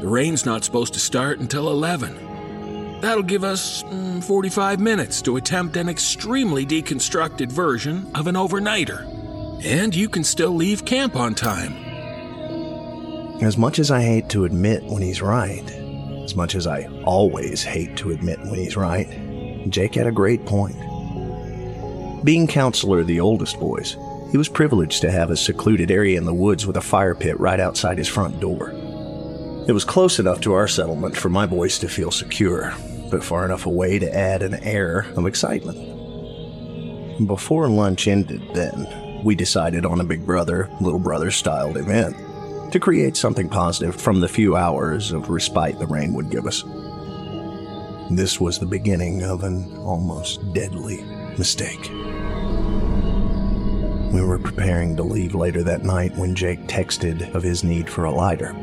The 0.00 0.08
rain's 0.08 0.46
not 0.46 0.64
supposed 0.64 0.94
to 0.94 0.98
start 0.98 1.40
until 1.40 1.68
11. 1.68 3.00
That'll 3.02 3.22
give 3.22 3.44
us 3.44 3.82
mm, 3.82 4.24
45 4.24 4.80
minutes 4.80 5.20
to 5.22 5.36
attempt 5.36 5.76
an 5.76 5.90
extremely 5.90 6.64
deconstructed 6.64 7.52
version 7.52 8.10
of 8.14 8.28
an 8.28 8.34
overnighter. 8.34 9.04
And 9.62 9.94
you 9.94 10.08
can 10.08 10.24
still 10.24 10.52
leave 10.52 10.86
camp 10.86 11.16
on 11.16 11.34
time. 11.34 11.87
As 13.40 13.56
much 13.56 13.78
as 13.78 13.92
I 13.92 14.02
hate 14.02 14.28
to 14.30 14.46
admit 14.46 14.82
when 14.82 15.00
he's 15.00 15.22
right, 15.22 15.62
as 16.24 16.34
much 16.34 16.56
as 16.56 16.66
I 16.66 16.88
always 17.04 17.62
hate 17.62 17.96
to 17.98 18.10
admit 18.10 18.40
when 18.40 18.56
he's 18.56 18.76
right, 18.76 19.08
Jake 19.70 19.94
had 19.94 20.08
a 20.08 20.12
great 20.12 20.44
point. 20.44 20.74
Being 22.24 22.48
counselor 22.48 22.98
of 22.98 23.06
the 23.06 23.20
oldest 23.20 23.60
boys, 23.60 23.96
he 24.32 24.38
was 24.38 24.48
privileged 24.48 25.02
to 25.02 25.12
have 25.12 25.30
a 25.30 25.36
secluded 25.36 25.92
area 25.92 26.18
in 26.18 26.24
the 26.24 26.34
woods 26.34 26.66
with 26.66 26.78
a 26.78 26.80
fire 26.80 27.14
pit 27.14 27.38
right 27.38 27.60
outside 27.60 27.96
his 27.96 28.08
front 28.08 28.40
door. 28.40 28.70
It 29.68 29.72
was 29.72 29.84
close 29.84 30.18
enough 30.18 30.40
to 30.40 30.54
our 30.54 30.66
settlement 30.66 31.16
for 31.16 31.28
my 31.28 31.46
boys 31.46 31.78
to 31.78 31.88
feel 31.88 32.10
secure, 32.10 32.74
but 33.08 33.22
far 33.22 33.44
enough 33.44 33.66
away 33.66 34.00
to 34.00 34.12
add 34.12 34.42
an 34.42 34.54
air 34.64 35.06
of 35.14 35.26
excitement. 35.26 35.78
Before 37.24 37.68
lunch 37.68 38.08
ended, 38.08 38.42
then, 38.52 39.22
we 39.22 39.36
decided 39.36 39.86
on 39.86 40.00
a 40.00 40.04
big 40.04 40.26
brother, 40.26 40.68
little 40.80 40.98
brother 40.98 41.30
styled 41.30 41.76
event 41.76 42.16
to 42.70 42.80
create 42.80 43.16
something 43.16 43.48
positive 43.48 43.96
from 43.96 44.20
the 44.20 44.28
few 44.28 44.56
hours 44.56 45.12
of 45.12 45.30
respite 45.30 45.78
the 45.78 45.86
rain 45.86 46.12
would 46.14 46.30
give 46.30 46.46
us. 46.46 46.64
This 48.10 48.40
was 48.40 48.58
the 48.58 48.66
beginning 48.66 49.22
of 49.22 49.44
an 49.44 49.76
almost 49.78 50.52
deadly 50.52 51.02
mistake. 51.36 51.90
We 54.12 54.22
were 54.22 54.38
preparing 54.38 54.96
to 54.96 55.02
leave 55.02 55.34
later 55.34 55.62
that 55.64 55.84
night 55.84 56.16
when 56.16 56.34
Jake 56.34 56.66
texted 56.66 57.34
of 57.34 57.42
his 57.42 57.62
need 57.64 57.88
for 57.88 58.04
a 58.04 58.10
lighter. 58.10 58.54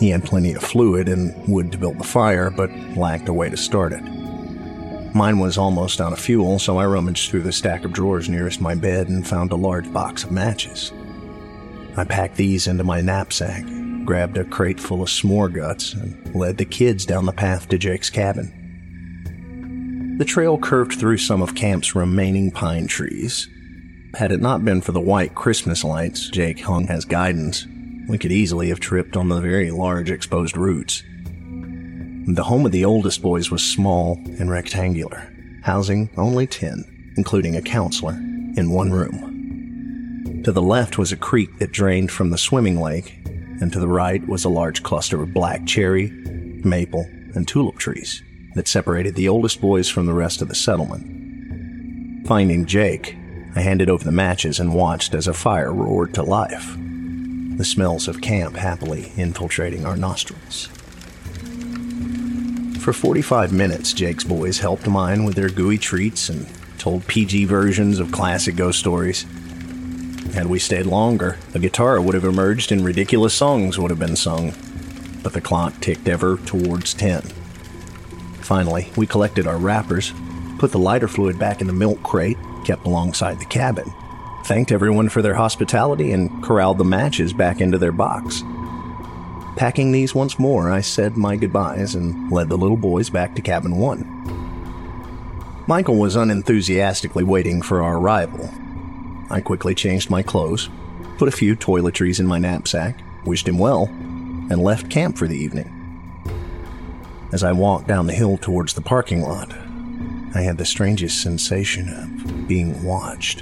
He 0.00 0.10
had 0.10 0.24
plenty 0.24 0.54
of 0.54 0.62
fluid 0.62 1.08
and 1.08 1.46
wood 1.46 1.70
to 1.72 1.78
build 1.78 1.98
the 1.98 2.04
fire, 2.04 2.50
but 2.50 2.70
lacked 2.96 3.28
a 3.28 3.32
way 3.32 3.50
to 3.50 3.56
start 3.56 3.92
it. 3.92 4.02
Mine 5.14 5.38
was 5.38 5.58
almost 5.58 6.00
out 6.00 6.12
of 6.12 6.18
fuel, 6.18 6.58
so 6.58 6.78
I 6.78 6.86
rummaged 6.86 7.30
through 7.30 7.42
the 7.42 7.52
stack 7.52 7.84
of 7.84 7.92
drawers 7.92 8.28
nearest 8.28 8.60
my 8.60 8.74
bed 8.74 9.08
and 9.08 9.26
found 9.26 9.52
a 9.52 9.56
large 9.56 9.92
box 9.92 10.24
of 10.24 10.30
matches. 10.30 10.92
I 11.96 12.04
packed 12.04 12.36
these 12.36 12.66
into 12.66 12.84
my 12.84 13.00
knapsack, 13.00 13.64
grabbed 14.04 14.38
a 14.38 14.44
crate 14.44 14.80
full 14.80 15.02
of 15.02 15.08
s'more 15.08 15.52
guts, 15.52 15.92
and 15.92 16.34
led 16.34 16.56
the 16.58 16.64
kids 16.64 17.04
down 17.04 17.26
the 17.26 17.32
path 17.32 17.68
to 17.68 17.78
Jake's 17.78 18.10
cabin. 18.10 18.56
The 20.18 20.24
trail 20.24 20.58
curved 20.58 20.98
through 20.98 21.18
some 21.18 21.42
of 21.42 21.54
camp's 21.54 21.94
remaining 21.94 22.50
pine 22.50 22.86
trees. 22.86 23.48
Had 24.14 24.32
it 24.32 24.40
not 24.40 24.64
been 24.64 24.80
for 24.80 24.92
the 24.92 25.00
white 25.00 25.34
Christmas 25.34 25.82
lights 25.84 26.28
Jake 26.28 26.60
hung 26.60 26.88
as 26.88 27.04
guidance, 27.04 27.66
we 28.08 28.18
could 28.18 28.32
easily 28.32 28.68
have 28.68 28.80
tripped 28.80 29.16
on 29.16 29.28
the 29.28 29.40
very 29.40 29.70
large 29.70 30.10
exposed 30.10 30.56
roots. 30.56 31.02
The 32.26 32.44
home 32.44 32.66
of 32.66 32.72
the 32.72 32.84
oldest 32.84 33.22
boys 33.22 33.50
was 33.50 33.62
small 33.62 34.20
and 34.38 34.50
rectangular, 34.50 35.32
housing 35.62 36.10
only 36.16 36.46
10, 36.46 37.14
including 37.16 37.56
a 37.56 37.62
counselor, 37.62 38.14
in 38.56 38.70
one 38.70 38.90
room. 38.90 39.29
To 40.44 40.52
the 40.52 40.62
left 40.62 40.96
was 40.96 41.12
a 41.12 41.16
creek 41.16 41.58
that 41.58 41.70
drained 41.70 42.10
from 42.10 42.30
the 42.30 42.38
swimming 42.38 42.80
lake, 42.80 43.18
and 43.60 43.70
to 43.72 43.78
the 43.78 43.88
right 43.88 44.26
was 44.26 44.44
a 44.44 44.48
large 44.48 44.82
cluster 44.82 45.22
of 45.22 45.34
black 45.34 45.66
cherry, 45.66 46.10
maple, 46.64 47.06
and 47.34 47.46
tulip 47.46 47.76
trees 47.76 48.22
that 48.54 48.66
separated 48.66 49.14
the 49.14 49.28
oldest 49.28 49.60
boys 49.60 49.88
from 49.88 50.06
the 50.06 50.14
rest 50.14 50.40
of 50.40 50.48
the 50.48 50.54
settlement. 50.54 52.26
Finding 52.26 52.64
Jake, 52.64 53.16
I 53.54 53.60
handed 53.60 53.90
over 53.90 54.02
the 54.02 54.12
matches 54.12 54.58
and 54.60 54.74
watched 54.74 55.14
as 55.14 55.26
a 55.28 55.34
fire 55.34 55.72
roared 55.72 56.14
to 56.14 56.22
life 56.22 56.76
the 57.60 57.64
smells 57.66 58.08
of 58.08 58.22
camp 58.22 58.56
happily 58.56 59.12
infiltrating 59.18 59.84
our 59.84 59.96
nostrils. 59.96 60.68
For 62.80 62.94
45 62.94 63.52
minutes, 63.52 63.92
Jake's 63.92 64.24
boys 64.24 64.58
helped 64.58 64.88
mine 64.88 65.24
with 65.24 65.34
their 65.34 65.50
gooey 65.50 65.76
treats 65.76 66.30
and 66.30 66.46
told 66.78 67.06
PG 67.06 67.44
versions 67.44 67.98
of 67.98 68.10
classic 68.10 68.56
ghost 68.56 68.78
stories. 68.78 69.26
Had 70.34 70.46
we 70.46 70.58
stayed 70.58 70.86
longer, 70.86 71.38
a 71.54 71.58
guitar 71.58 72.00
would 72.00 72.14
have 72.14 72.24
emerged 72.24 72.72
and 72.72 72.84
ridiculous 72.84 73.34
songs 73.34 73.78
would 73.78 73.90
have 73.90 73.98
been 73.98 74.16
sung. 74.16 74.52
But 75.22 75.32
the 75.32 75.40
clock 75.40 75.80
ticked 75.80 76.08
ever 76.08 76.38
towards 76.38 76.94
10. 76.94 77.22
Finally, 78.40 78.90
we 78.96 79.06
collected 79.06 79.46
our 79.46 79.58
wrappers, 79.58 80.12
put 80.58 80.72
the 80.72 80.78
lighter 80.78 81.08
fluid 81.08 81.38
back 81.38 81.60
in 81.60 81.66
the 81.66 81.72
milk 81.72 82.02
crate 82.02 82.38
kept 82.64 82.86
alongside 82.86 83.38
the 83.38 83.44
cabin, 83.46 83.92
thanked 84.44 84.72
everyone 84.72 85.08
for 85.08 85.22
their 85.22 85.34
hospitality, 85.34 86.12
and 86.12 86.42
corralled 86.42 86.78
the 86.78 86.84
matches 86.84 87.32
back 87.32 87.60
into 87.60 87.78
their 87.78 87.92
box. 87.92 88.42
Packing 89.56 89.92
these 89.92 90.14
once 90.14 90.38
more, 90.38 90.70
I 90.70 90.80
said 90.80 91.16
my 91.16 91.36
goodbyes 91.36 91.94
and 91.94 92.30
led 92.30 92.48
the 92.48 92.56
little 92.56 92.76
boys 92.76 93.10
back 93.10 93.34
to 93.34 93.42
cabin 93.42 93.76
one. 93.76 94.06
Michael 95.66 95.96
was 95.96 96.16
unenthusiastically 96.16 97.24
waiting 97.24 97.62
for 97.62 97.82
our 97.82 97.98
arrival. 97.98 98.50
I 99.30 99.40
quickly 99.40 99.76
changed 99.76 100.10
my 100.10 100.22
clothes, 100.22 100.68
put 101.16 101.28
a 101.28 101.32
few 101.32 101.54
toiletries 101.54 102.18
in 102.18 102.26
my 102.26 102.38
knapsack, 102.38 103.00
wished 103.24 103.46
him 103.46 103.58
well, 103.58 103.84
and 103.84 104.62
left 104.62 104.90
camp 104.90 105.16
for 105.16 105.28
the 105.28 105.36
evening. 105.36 105.76
As 107.32 107.44
I 107.44 107.52
walked 107.52 107.86
down 107.86 108.08
the 108.08 108.12
hill 108.12 108.36
towards 108.36 108.74
the 108.74 108.80
parking 108.80 109.22
lot, 109.22 109.52
I 110.34 110.40
had 110.40 110.58
the 110.58 110.64
strangest 110.64 111.22
sensation 111.22 111.88
of 111.88 112.48
being 112.48 112.82
watched. 112.82 113.40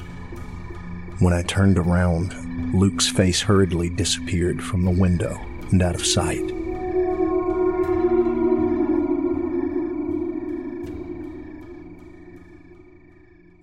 When 1.21 1.33
I 1.33 1.43
turned 1.43 1.79
around, 1.79 2.75
Luke's 2.75 3.09
face 3.09 3.41
hurriedly 3.41 3.89
disappeared 3.89 4.63
from 4.63 4.85
the 4.85 4.91
window 4.91 5.41
and 5.71 5.83
out 5.83 5.95
of 5.95 6.05
sight. 6.05 6.53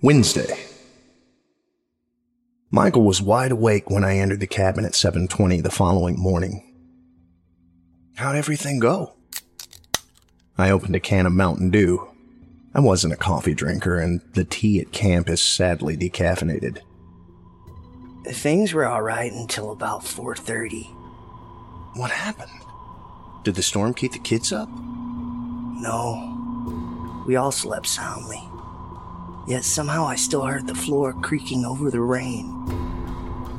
Wednesday. 0.02 0.75
Michael 2.76 3.04
was 3.04 3.22
wide 3.22 3.52
awake 3.52 3.88
when 3.88 4.04
I 4.04 4.18
entered 4.18 4.40
the 4.40 4.46
cabin 4.46 4.84
at 4.84 4.94
7:20 4.94 5.62
the 5.62 5.70
following 5.70 6.20
morning. 6.20 6.62
How'd 8.16 8.36
everything 8.36 8.80
go? 8.80 9.14
I 10.58 10.68
opened 10.68 10.94
a 10.94 11.00
can 11.00 11.24
of 11.24 11.32
Mountain 11.32 11.70
Dew. 11.70 12.06
I 12.74 12.80
wasn't 12.80 13.14
a 13.14 13.16
coffee 13.16 13.54
drinker, 13.54 13.98
and 13.98 14.20
the 14.34 14.44
tea 14.44 14.78
at 14.78 14.92
camp 14.92 15.30
is 15.30 15.40
sadly 15.40 15.96
decaffeinated. 15.96 16.80
Things 18.26 18.74
were 18.74 18.84
all 18.84 19.00
right 19.00 19.32
until 19.32 19.72
about 19.72 20.04
4:30. 20.04 20.90
What 21.94 22.10
happened? 22.10 22.60
Did 23.42 23.54
the 23.54 23.62
storm 23.62 23.94
keep 23.94 24.12
the 24.12 24.18
kids 24.18 24.52
up? 24.52 24.68
No. 24.68 27.24
We 27.26 27.36
all 27.36 27.52
slept 27.52 27.86
soundly. 27.86 28.46
Yet 29.46 29.64
somehow 29.64 30.06
I 30.06 30.16
still 30.16 30.42
heard 30.42 30.66
the 30.66 30.74
floor 30.74 31.12
creaking 31.12 31.64
over 31.64 31.90
the 31.90 32.00
rain. 32.00 32.52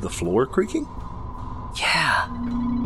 The 0.00 0.10
floor 0.10 0.46
creaking? 0.46 0.86
Yeah. 1.76 2.28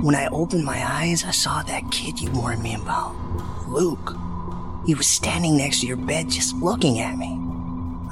When 0.03 0.15
I 0.15 0.29
opened 0.29 0.65
my 0.65 0.83
eyes, 0.85 1.25
I 1.25 1.33
saw 1.33 1.63
that 1.63 1.91
kid 1.91 2.21
you 2.21 2.31
warned 2.31 2.63
me 2.63 2.75
about. 2.75 3.15
Luke. 3.69 4.17
He 4.87 4.95
was 4.95 5.07
standing 5.07 5.57
next 5.57 5.81
to 5.81 5.87
your 5.87 5.97
bed 5.97 6.29
just 6.29 6.57
looking 6.57 6.99
at 7.01 7.17
me. 7.17 7.39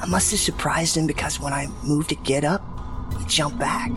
I 0.01 0.07
must 0.07 0.31
have 0.31 0.41
surprised 0.41 0.97
him 0.97 1.07
because 1.07 1.41
when 1.41 1.53
I 1.53 1.67
moved 1.83 2.11
to 2.11 2.15
get 2.15 2.45
up, 2.45 2.63
he 3.19 3.25
jumped 3.27 3.59
back. 3.59 3.91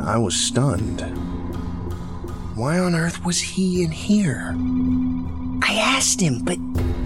I 0.00 0.16
was 0.16 0.34
stunned. 0.34 1.00
Why 2.56 2.78
on 2.78 2.94
earth 2.94 3.24
was 3.24 3.40
he 3.40 3.82
in 3.82 3.90
here? 3.90 4.54
I 5.62 5.74
asked 5.74 6.20
him, 6.20 6.44
but 6.44 6.58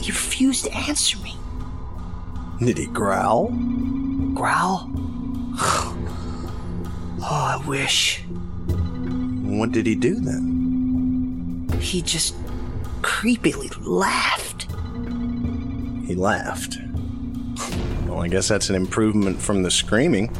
he 0.03 0.11
refused 0.11 0.65
to 0.65 0.77
answer 0.77 1.19
me. 1.21 1.38
Did 2.61 2.79
he 2.79 2.87
growl? 2.87 3.49
Growl? 4.35 4.91
oh, 5.61 5.97
I 7.23 7.63
wish. 7.67 8.23
What 9.45 9.73
did 9.73 9.87
he 9.87 9.95
do 9.95 10.17
then? 10.17 11.69
He 11.81 12.03
just 12.03 12.35
creepily 13.01 13.73
laughed. 13.81 14.67
He 16.07 16.15
laughed. 16.15 16.79
Well, 18.07 18.23
I 18.23 18.29
guess 18.29 18.49
that's 18.49 18.71
an 18.71 18.77
improvement 18.77 19.41
from 19.41 19.63
the 19.63 19.71
screaming. 19.71 20.31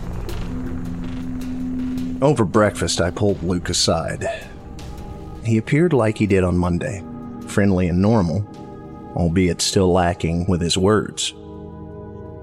Over 2.21 2.45
breakfast, 2.45 3.01
I 3.01 3.13
pulled 3.13 3.43
Luke 3.45 3.69
aside. 3.69 4.29
He 5.45 5.57
appeared 5.57 5.93
like 5.93 6.19
he 6.19 6.27
did 6.27 6.43
on 6.43 6.59
Monday, 6.59 7.05
friendly 7.47 7.89
and 7.89 8.03
normal, 8.03 8.45
albeit 9.15 9.61
still 9.63 9.93
lacking 9.93 10.47
with 10.47 10.61
his 10.61 10.77
words. 10.77 11.33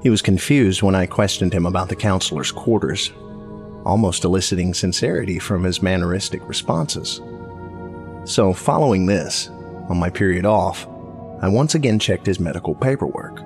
He 0.05 0.11
was 0.11 0.21
confused 0.21 0.83
when 0.83 0.93
I 0.93 1.07
questioned 1.07 1.51
him 1.51 1.65
about 1.65 1.89
the 1.89 1.95
counselor's 1.95 2.51
quarters, 2.51 3.11
almost 3.85 4.23
eliciting 4.23 4.71
sincerity 4.75 5.39
from 5.39 5.63
his 5.63 5.81
manneristic 5.81 6.47
responses. 6.47 7.21
So, 8.23 8.53
following 8.53 9.07
this, 9.07 9.49
on 9.89 9.97
my 9.97 10.11
period 10.11 10.45
off, 10.45 10.85
I 11.41 11.47
once 11.47 11.73
again 11.73 11.97
checked 11.97 12.27
his 12.27 12.39
medical 12.39 12.75
paperwork. 12.75 13.41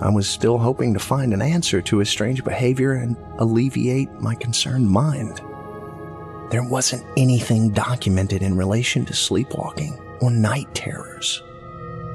I 0.00 0.08
was 0.08 0.26
still 0.26 0.56
hoping 0.56 0.94
to 0.94 0.98
find 0.98 1.34
an 1.34 1.42
answer 1.42 1.82
to 1.82 1.98
his 1.98 2.08
strange 2.08 2.42
behavior 2.42 2.94
and 2.94 3.14
alleviate 3.36 4.10
my 4.12 4.36
concerned 4.36 4.88
mind. 4.88 5.42
There 6.50 6.66
wasn't 6.66 7.04
anything 7.18 7.68
documented 7.68 8.40
in 8.40 8.56
relation 8.56 9.04
to 9.04 9.12
sleepwalking 9.12 10.00
or 10.22 10.30
night 10.30 10.74
terrors. 10.74 11.42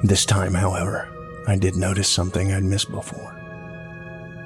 This 0.02 0.26
time, 0.26 0.52
however, 0.52 1.12
I 1.48 1.56
did 1.56 1.76
notice 1.76 2.08
something 2.08 2.52
I'd 2.52 2.64
missed 2.64 2.90
before. 2.90 3.32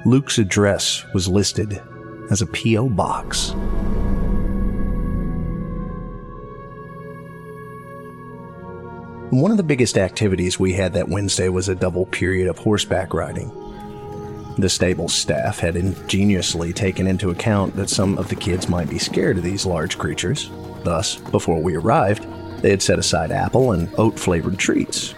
Luke's 0.05 0.37
address 0.37 1.03
was 1.13 1.27
listed 1.27 1.81
as 2.29 2.41
a 2.41 2.47
P.O. 2.47 2.89
box. 2.89 3.53
One 9.31 9.49
of 9.49 9.57
the 9.57 9.63
biggest 9.63 9.97
activities 9.97 10.59
we 10.59 10.73
had 10.73 10.93
that 10.93 11.07
Wednesday 11.07 11.49
was 11.49 11.69
a 11.69 11.75
double 11.75 12.05
period 12.05 12.47
of 12.47 12.57
horseback 12.57 13.13
riding. 13.13 13.49
The 14.57 14.69
stable 14.69 15.07
staff 15.07 15.59
had 15.59 15.77
ingeniously 15.77 16.73
taken 16.73 17.07
into 17.07 17.29
account 17.29 17.75
that 17.77 17.89
some 17.89 18.17
of 18.17 18.27
the 18.27 18.35
kids 18.35 18.67
might 18.67 18.89
be 18.89 18.99
scared 18.99 19.37
of 19.37 19.43
these 19.43 19.65
large 19.65 19.97
creatures. 19.97 20.51
Thus, 20.83 21.15
before 21.15 21.61
we 21.61 21.77
arrived, 21.77 22.27
they 22.61 22.69
had 22.69 22.81
set 22.81 22.99
aside 22.99 23.31
apple 23.31 23.71
and 23.71 23.89
oat 23.97 24.19
flavored 24.19 24.59
treats. 24.59 25.15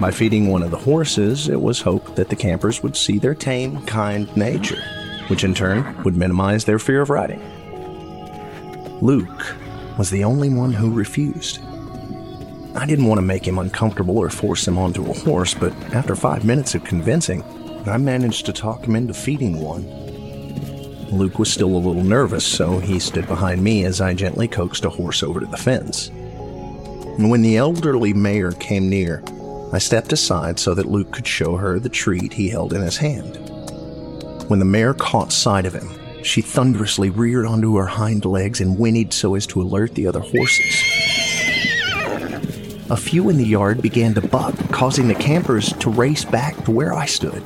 By 0.00 0.12
feeding 0.12 0.46
one 0.46 0.62
of 0.62 0.70
the 0.70 0.76
horses, 0.76 1.48
it 1.48 1.60
was 1.60 1.80
hoped 1.80 2.14
that 2.14 2.28
the 2.28 2.36
campers 2.36 2.84
would 2.84 2.96
see 2.96 3.18
their 3.18 3.34
tame, 3.34 3.84
kind 3.84 4.34
nature, 4.36 4.80
which 5.26 5.42
in 5.42 5.54
turn 5.54 6.00
would 6.04 6.16
minimize 6.16 6.64
their 6.64 6.78
fear 6.78 7.00
of 7.00 7.10
riding. 7.10 7.42
Luke 9.00 9.56
was 9.98 10.10
the 10.10 10.22
only 10.22 10.50
one 10.50 10.72
who 10.72 10.92
refused. 10.92 11.58
I 12.76 12.86
didn't 12.86 13.06
want 13.06 13.18
to 13.18 13.26
make 13.26 13.46
him 13.46 13.58
uncomfortable 13.58 14.18
or 14.18 14.30
force 14.30 14.68
him 14.68 14.78
onto 14.78 15.10
a 15.10 15.14
horse, 15.14 15.52
but 15.52 15.72
after 15.92 16.14
five 16.14 16.44
minutes 16.44 16.76
of 16.76 16.84
convincing, 16.84 17.42
I 17.88 17.96
managed 17.96 18.46
to 18.46 18.52
talk 18.52 18.84
him 18.84 18.94
into 18.94 19.14
feeding 19.14 19.60
one. 19.60 19.82
Luke 21.10 21.40
was 21.40 21.52
still 21.52 21.74
a 21.74 21.76
little 21.76 22.04
nervous, 22.04 22.44
so 22.44 22.78
he 22.78 23.00
stood 23.00 23.26
behind 23.26 23.64
me 23.64 23.84
as 23.84 24.00
I 24.00 24.14
gently 24.14 24.46
coaxed 24.46 24.84
a 24.84 24.90
horse 24.90 25.24
over 25.24 25.40
to 25.40 25.46
the 25.46 25.56
fence. 25.56 26.08
And 26.08 27.30
when 27.30 27.42
the 27.42 27.56
elderly 27.56 28.12
mare 28.12 28.52
came 28.52 28.88
near, 28.88 29.24
I 29.70 29.78
stepped 29.78 30.12
aside 30.12 30.58
so 30.58 30.74
that 30.74 30.90
Luke 30.90 31.12
could 31.12 31.26
show 31.26 31.56
her 31.56 31.78
the 31.78 31.88
treat 31.90 32.32
he 32.32 32.48
held 32.48 32.72
in 32.72 32.80
his 32.80 32.96
hand. 32.96 33.36
When 34.48 34.60
the 34.60 34.64
mare 34.64 34.94
caught 34.94 35.30
sight 35.30 35.66
of 35.66 35.74
him, 35.74 35.90
she 36.22 36.40
thunderously 36.40 37.10
reared 37.10 37.44
onto 37.44 37.76
her 37.76 37.86
hind 37.86 38.24
legs 38.24 38.62
and 38.62 38.78
whinnied 38.78 39.12
so 39.12 39.34
as 39.34 39.46
to 39.48 39.60
alert 39.60 39.94
the 39.94 40.06
other 40.06 40.20
horses. 40.20 40.82
A 42.90 42.96
few 42.96 43.28
in 43.28 43.36
the 43.36 43.44
yard 43.44 43.82
began 43.82 44.14
to 44.14 44.26
buck, 44.26 44.54
causing 44.70 45.08
the 45.08 45.14
campers 45.14 45.74
to 45.74 45.90
race 45.90 46.24
back 46.24 46.56
to 46.64 46.70
where 46.70 46.94
I 46.94 47.04
stood. 47.04 47.42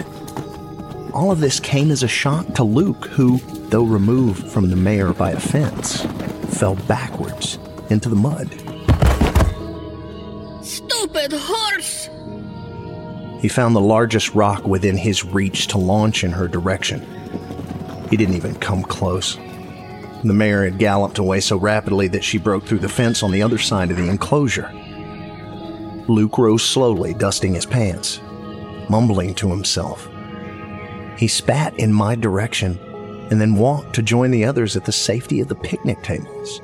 All 1.12 1.32
of 1.32 1.40
this 1.40 1.58
came 1.58 1.90
as 1.90 2.04
a 2.04 2.08
shock 2.08 2.54
to 2.54 2.62
Luke, 2.62 3.06
who, 3.06 3.38
though 3.68 3.82
removed 3.82 4.46
from 4.46 4.70
the 4.70 4.76
mare 4.76 5.12
by 5.12 5.32
a 5.32 5.40
fence, 5.40 6.02
fell 6.56 6.76
backwards 6.86 7.58
into 7.90 8.08
the 8.08 8.14
mud. 8.14 8.48
Stupid 10.64 11.32
horse! 11.32 12.08
He 13.42 13.48
found 13.48 13.74
the 13.74 13.80
largest 13.80 14.34
rock 14.36 14.64
within 14.64 14.96
his 14.96 15.24
reach 15.24 15.66
to 15.66 15.78
launch 15.78 16.22
in 16.22 16.30
her 16.30 16.46
direction. 16.46 17.00
He 18.08 18.16
didn't 18.16 18.36
even 18.36 18.54
come 18.54 18.84
close. 18.84 19.36
The 20.22 20.32
mare 20.32 20.64
had 20.64 20.78
galloped 20.78 21.18
away 21.18 21.40
so 21.40 21.56
rapidly 21.56 22.06
that 22.08 22.22
she 22.22 22.38
broke 22.38 22.64
through 22.64 22.78
the 22.78 22.88
fence 22.88 23.24
on 23.24 23.32
the 23.32 23.42
other 23.42 23.58
side 23.58 23.90
of 23.90 23.96
the 23.96 24.08
enclosure. 24.08 24.70
Luke 26.06 26.38
rose 26.38 26.62
slowly, 26.62 27.14
dusting 27.14 27.54
his 27.54 27.66
pants, 27.66 28.20
mumbling 28.88 29.34
to 29.34 29.50
himself. 29.50 30.08
He 31.18 31.26
spat 31.26 31.76
in 31.80 31.92
my 31.92 32.14
direction 32.14 32.78
and 33.32 33.40
then 33.40 33.56
walked 33.56 33.94
to 33.96 34.02
join 34.02 34.30
the 34.30 34.44
others 34.44 34.76
at 34.76 34.84
the 34.84 34.92
safety 34.92 35.40
of 35.40 35.48
the 35.48 35.56
picnic 35.56 36.00
tables. 36.04 36.60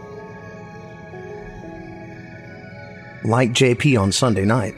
Like 3.24 3.51
JP 3.51 4.01
on 4.01 4.12
Sunday 4.12 4.45
night, 4.45 4.76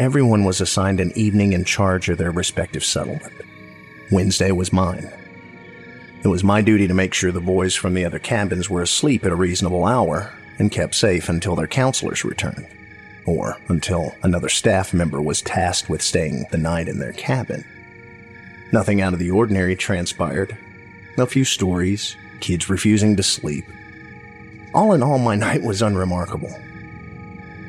everyone 0.00 0.44
was 0.44 0.62
assigned 0.62 0.98
an 0.98 1.12
evening 1.14 1.52
in 1.52 1.62
charge 1.62 2.08
of 2.08 2.16
their 2.16 2.30
respective 2.30 2.82
settlement. 2.82 3.34
Wednesday 4.10 4.50
was 4.50 4.72
mine. 4.72 5.12
It 6.24 6.28
was 6.28 6.42
my 6.42 6.62
duty 6.62 6.88
to 6.88 6.94
make 6.94 7.12
sure 7.12 7.30
the 7.30 7.40
boys 7.40 7.74
from 7.74 7.92
the 7.92 8.06
other 8.06 8.18
cabins 8.18 8.70
were 8.70 8.80
asleep 8.80 9.26
at 9.26 9.30
a 9.30 9.36
reasonable 9.36 9.84
hour 9.84 10.32
and 10.58 10.72
kept 10.72 10.94
safe 10.94 11.28
until 11.28 11.54
their 11.54 11.66
counselors 11.66 12.24
returned, 12.24 12.66
or 13.26 13.58
until 13.68 14.14
another 14.22 14.48
staff 14.48 14.94
member 14.94 15.20
was 15.20 15.42
tasked 15.42 15.90
with 15.90 16.00
staying 16.00 16.46
the 16.50 16.56
night 16.56 16.88
in 16.88 16.98
their 16.98 17.12
cabin. 17.12 17.62
Nothing 18.72 19.02
out 19.02 19.12
of 19.12 19.18
the 19.18 19.30
ordinary 19.30 19.76
transpired. 19.76 20.56
A 21.18 21.26
few 21.26 21.44
stories, 21.44 22.16
kids 22.40 22.70
refusing 22.70 23.16
to 23.16 23.22
sleep. 23.22 23.66
All 24.72 24.94
in 24.94 25.02
all, 25.02 25.18
my 25.18 25.34
night 25.46 25.62
was 25.62 25.82
unremarkable. 25.82 26.58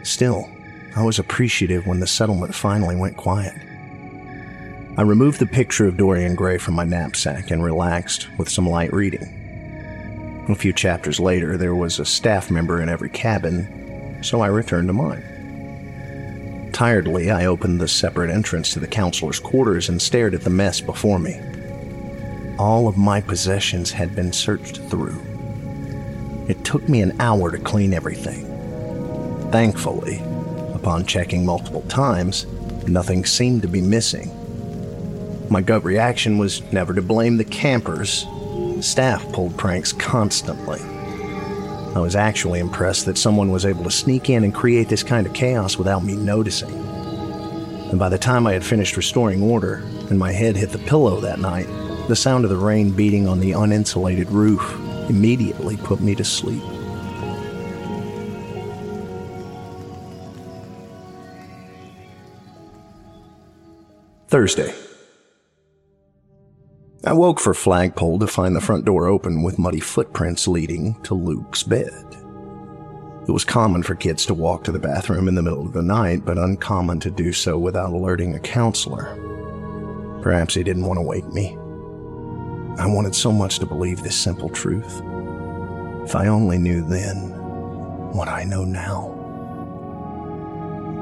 Still, 0.03 0.49
I 0.95 1.03
was 1.03 1.19
appreciative 1.19 1.87
when 1.87 2.01
the 2.01 2.07
settlement 2.07 2.53
finally 2.53 2.95
went 2.95 3.15
quiet. 3.15 3.55
I 4.97 5.03
removed 5.03 5.39
the 5.39 5.45
picture 5.45 5.87
of 5.87 5.95
Dorian 5.95 6.35
Gray 6.35 6.57
from 6.57 6.73
my 6.73 6.83
knapsack 6.83 7.49
and 7.49 7.63
relaxed 7.63 8.27
with 8.37 8.49
some 8.49 8.67
light 8.67 8.91
reading. 8.91 10.45
A 10.49 10.55
few 10.55 10.73
chapters 10.73 11.17
later, 11.17 11.55
there 11.55 11.75
was 11.75 11.97
a 11.97 12.05
staff 12.05 12.51
member 12.51 12.81
in 12.81 12.89
every 12.89 13.09
cabin, 13.09 14.19
so 14.21 14.41
I 14.41 14.47
returned 14.47 14.89
to 14.89 14.93
mine. 14.93 16.69
Tiredly, 16.73 17.31
I 17.31 17.45
opened 17.45 17.79
the 17.79 17.87
separate 17.87 18.29
entrance 18.29 18.73
to 18.73 18.79
the 18.81 18.87
counselor's 18.87 19.39
quarters 19.39 19.87
and 19.87 20.01
stared 20.01 20.33
at 20.33 20.41
the 20.41 20.49
mess 20.49 20.81
before 20.81 21.19
me. 21.19 21.39
All 22.59 22.89
of 22.89 22.97
my 22.97 23.21
possessions 23.21 23.91
had 23.91 24.13
been 24.13 24.33
searched 24.33 24.77
through. 24.77 25.19
It 26.49 26.65
took 26.65 26.89
me 26.89 27.01
an 27.01 27.15
hour 27.21 27.49
to 27.49 27.57
clean 27.59 27.93
everything. 27.93 28.45
Thankfully, 29.51 30.21
upon 30.81 31.05
checking 31.05 31.45
multiple 31.45 31.83
times, 31.83 32.47
nothing 32.87 33.23
seemed 33.23 33.61
to 33.61 33.67
be 33.67 33.81
missing. 33.81 34.31
My 35.47 35.61
gut 35.61 35.83
reaction 35.83 36.39
was 36.39 36.63
never 36.73 36.93
to 36.93 37.03
blame 37.03 37.37
the 37.37 37.43
campers. 37.43 38.25
Staff 38.79 39.31
pulled 39.31 39.55
pranks 39.57 39.93
constantly. 39.93 40.79
I 41.93 41.99
was 41.99 42.15
actually 42.15 42.59
impressed 42.59 43.05
that 43.05 43.17
someone 43.17 43.51
was 43.51 43.65
able 43.65 43.83
to 43.83 43.91
sneak 43.91 44.29
in 44.29 44.43
and 44.43 44.55
create 44.55 44.89
this 44.89 45.03
kind 45.03 45.27
of 45.27 45.33
chaos 45.33 45.77
without 45.77 46.03
me 46.03 46.15
noticing. 46.15 46.71
And 47.91 47.99
by 47.99 48.09
the 48.09 48.17
time 48.17 48.47
I 48.47 48.53
had 48.53 48.65
finished 48.65 48.97
restoring 48.97 49.43
order 49.43 49.83
and 50.09 50.17
my 50.17 50.31
head 50.31 50.55
hit 50.55 50.71
the 50.71 50.79
pillow 50.79 51.19
that 51.19 51.39
night, 51.39 51.67
the 52.07 52.15
sound 52.15 52.43
of 52.43 52.49
the 52.49 52.57
rain 52.57 52.91
beating 52.91 53.27
on 53.27 53.39
the 53.39 53.51
uninsulated 53.51 54.31
roof 54.31 54.79
immediately 55.09 55.77
put 55.77 55.99
me 55.99 56.15
to 56.15 56.23
sleep. 56.23 56.63
Thursday. 64.31 64.73
I 67.03 67.11
woke 67.11 67.37
for 67.37 67.53
flagpole 67.53 68.17
to 68.19 68.27
find 68.27 68.55
the 68.55 68.61
front 68.61 68.85
door 68.85 69.07
open 69.07 69.43
with 69.43 69.59
muddy 69.59 69.81
footprints 69.81 70.47
leading 70.47 70.95
to 71.01 71.15
Luke's 71.15 71.63
bed. 71.63 71.91
It 73.27 73.31
was 73.31 73.43
common 73.43 73.83
for 73.83 73.93
kids 73.93 74.25
to 74.27 74.33
walk 74.33 74.63
to 74.63 74.71
the 74.71 74.79
bathroom 74.79 75.27
in 75.27 75.35
the 75.35 75.41
middle 75.41 75.65
of 75.65 75.73
the 75.73 75.81
night, 75.81 76.23
but 76.23 76.37
uncommon 76.37 77.01
to 77.01 77.11
do 77.11 77.33
so 77.33 77.59
without 77.59 77.91
alerting 77.91 78.33
a 78.33 78.39
counselor. 78.39 79.17
Perhaps 80.21 80.53
he 80.53 80.63
didn't 80.63 80.85
want 80.85 80.97
to 80.97 81.05
wake 81.05 81.27
me. 81.27 81.57
I 82.79 82.87
wanted 82.87 83.13
so 83.13 83.33
much 83.33 83.59
to 83.59 83.65
believe 83.65 84.01
this 84.01 84.17
simple 84.17 84.47
truth. 84.47 85.01
If 86.05 86.15
I 86.15 86.27
only 86.27 86.57
knew 86.57 86.87
then 86.87 87.33
what 88.13 88.29
I 88.29 88.45
know 88.45 88.63
now. 88.63 89.09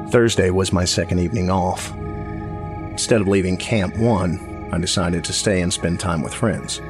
Thursday 0.10 0.50
was 0.50 0.74
my 0.74 0.86
second 0.86 1.20
evening 1.20 1.52
off. 1.52 1.94
Instead 3.00 3.22
of 3.22 3.30
leaving 3.30 3.56
Camp 3.56 3.95
1, 3.95 4.72
I 4.74 4.78
decided 4.78 5.24
to 5.24 5.32
stay 5.32 5.62
and 5.62 5.72
spend 5.72 6.02
time 6.02 6.22
with 6.22 6.34
friends. 6.34 6.82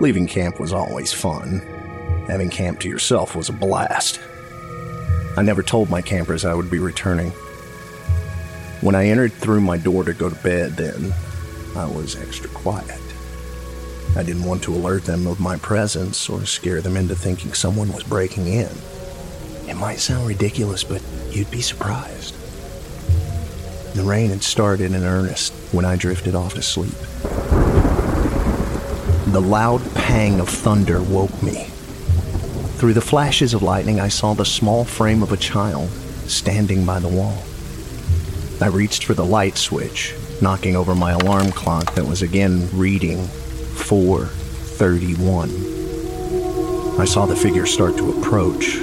Leaving 0.00 0.26
camp 0.26 0.58
was 0.58 0.72
always 0.72 1.12
fun. 1.12 1.60
Having 2.28 2.48
camp 2.48 2.80
to 2.80 2.88
yourself 2.88 3.36
was 3.36 3.50
a 3.50 3.52
blast. 3.52 4.20
I 5.36 5.42
never 5.42 5.62
told 5.62 5.90
my 5.90 6.00
campers 6.00 6.46
I 6.46 6.54
would 6.54 6.70
be 6.70 6.78
returning. 6.78 7.28
When 8.80 8.94
I 8.94 9.08
entered 9.08 9.34
through 9.34 9.60
my 9.60 9.76
door 9.76 10.02
to 10.02 10.14
go 10.14 10.30
to 10.30 10.42
bed, 10.42 10.78
then, 10.78 11.12
I 11.76 11.84
was 11.84 12.16
extra 12.16 12.48
quiet. 12.48 13.02
I 14.16 14.22
didn't 14.22 14.44
want 14.44 14.62
to 14.62 14.74
alert 14.74 15.04
them 15.04 15.26
of 15.26 15.38
my 15.38 15.58
presence 15.58 16.30
or 16.30 16.46
scare 16.46 16.80
them 16.80 16.96
into 16.96 17.14
thinking 17.14 17.52
someone 17.52 17.92
was 17.92 18.02
breaking 18.02 18.46
in. 18.46 18.70
It 19.68 19.76
might 19.76 20.00
sound 20.00 20.26
ridiculous, 20.26 20.82
but 20.82 21.02
you'd 21.30 21.50
be 21.50 21.60
surprised. 21.60 22.34
The 23.94 24.02
rain 24.02 24.30
had 24.30 24.42
started 24.42 24.92
in 24.92 25.04
earnest 25.04 25.52
when 25.70 25.84
I 25.84 25.96
drifted 25.96 26.34
off 26.34 26.54
to 26.54 26.62
sleep. 26.62 26.94
The 29.32 29.40
loud 29.40 29.82
pang 29.94 30.40
of 30.40 30.48
thunder 30.48 31.02
woke 31.02 31.42
me. 31.42 31.66
Through 32.76 32.94
the 32.94 33.02
flashes 33.02 33.52
of 33.52 33.62
lightning, 33.62 34.00
I 34.00 34.08
saw 34.08 34.32
the 34.32 34.46
small 34.46 34.84
frame 34.84 35.22
of 35.22 35.30
a 35.30 35.36
child 35.36 35.90
standing 36.26 36.86
by 36.86 37.00
the 37.00 37.08
wall. 37.08 37.42
I 38.62 38.68
reached 38.68 39.04
for 39.04 39.12
the 39.14 39.24
light 39.24 39.58
switch, 39.58 40.14
knocking 40.40 40.74
over 40.74 40.94
my 40.94 41.12
alarm 41.12 41.52
clock 41.52 41.94
that 41.94 42.06
was 42.06 42.22
again 42.22 42.70
reading 42.72 43.26
431. 43.26 45.50
I 46.98 47.04
saw 47.04 47.26
the 47.26 47.36
figure 47.36 47.66
start 47.66 47.98
to 47.98 48.18
approach. 48.18 48.78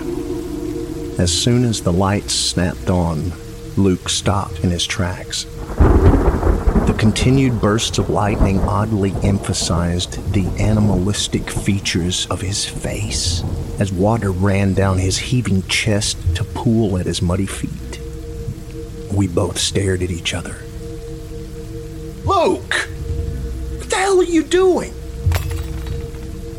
As 1.19 1.31
soon 1.31 1.65
as 1.65 1.81
the 1.81 1.93
lights 1.93 2.33
snapped 2.33 2.89
on, 2.89 3.33
Luke 3.79 4.09
stopped 4.09 4.59
in 4.59 4.71
his 4.71 4.85
tracks. 4.85 5.45
The 6.85 6.95
continued 6.97 7.61
bursts 7.61 7.97
of 7.97 8.09
lightning 8.09 8.59
oddly 8.59 9.13
emphasized 9.23 10.33
the 10.33 10.45
animalistic 10.61 11.49
features 11.49 12.27
of 12.27 12.41
his 12.41 12.65
face 12.65 13.41
as 13.79 13.91
water 13.93 14.31
ran 14.31 14.73
down 14.73 14.97
his 14.97 15.17
heaving 15.17 15.63
chest 15.63 16.17
to 16.35 16.43
pool 16.43 16.97
at 16.97 17.05
his 17.05 17.21
muddy 17.21 17.45
feet. 17.45 18.01
We 19.13 19.27
both 19.27 19.57
stared 19.57 20.03
at 20.03 20.11
each 20.11 20.33
other. 20.33 20.57
Luke! 22.25 22.73
What 23.77 23.89
the 23.89 23.95
hell 23.95 24.19
are 24.19 24.23
you 24.23 24.43
doing? 24.43 24.93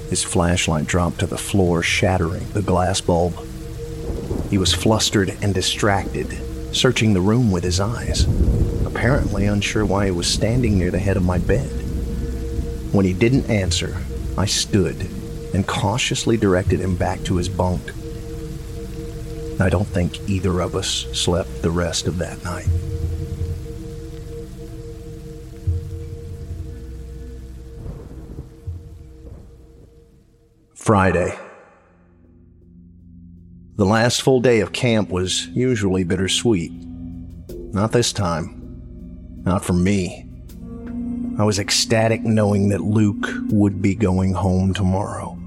His 0.08 0.24
flashlight 0.24 0.86
dropped 0.86 1.20
to 1.20 1.26
the 1.26 1.38
floor, 1.38 1.82
shattering 1.82 2.46
the 2.54 2.62
glass 2.62 3.02
bulb. 3.02 3.36
He 4.48 4.56
was 4.56 4.72
flustered 4.72 5.36
and 5.42 5.54
distracted, 5.54 6.40
searching 6.72 7.12
the 7.12 7.20
room 7.20 7.50
with 7.50 7.64
his 7.64 7.80
eyes, 7.80 8.24
apparently 8.86 9.46
unsure 9.46 9.84
why 9.84 10.06
he 10.06 10.10
was 10.10 10.26
standing 10.26 10.78
near 10.78 10.90
the 10.90 10.98
head 10.98 11.16
of 11.16 11.24
my 11.24 11.38
bed. 11.38 11.70
When 12.92 13.04
he 13.04 13.12
didn't 13.12 13.50
answer, 13.50 13.96
I 14.36 14.46
stood 14.46 15.08
and 15.54 15.66
cautiously 15.66 16.36
directed 16.36 16.80
him 16.80 16.96
back 16.96 17.22
to 17.24 17.36
his 17.36 17.48
bunk. 17.48 17.82
I 19.60 19.68
don't 19.68 19.86
think 19.86 20.28
either 20.28 20.60
of 20.60 20.74
us 20.74 21.06
slept 21.12 21.62
the 21.62 21.70
rest 21.70 22.06
of 22.06 22.18
that 22.18 22.42
night. 22.44 22.68
Friday. 30.74 31.38
The 33.80 33.86
last 33.86 34.20
full 34.20 34.42
day 34.42 34.60
of 34.60 34.74
camp 34.74 35.08
was 35.08 35.46
usually 35.46 36.04
bittersweet. 36.04 36.70
Not 37.72 37.92
this 37.92 38.12
time. 38.12 39.42
Not 39.46 39.64
for 39.64 39.72
me. 39.72 40.28
I 41.38 41.44
was 41.44 41.58
ecstatic 41.58 42.22
knowing 42.22 42.68
that 42.68 42.82
Luke 42.82 43.26
would 43.48 43.80
be 43.80 43.94
going 43.94 44.34
home 44.34 44.74
tomorrow. 44.74 45.38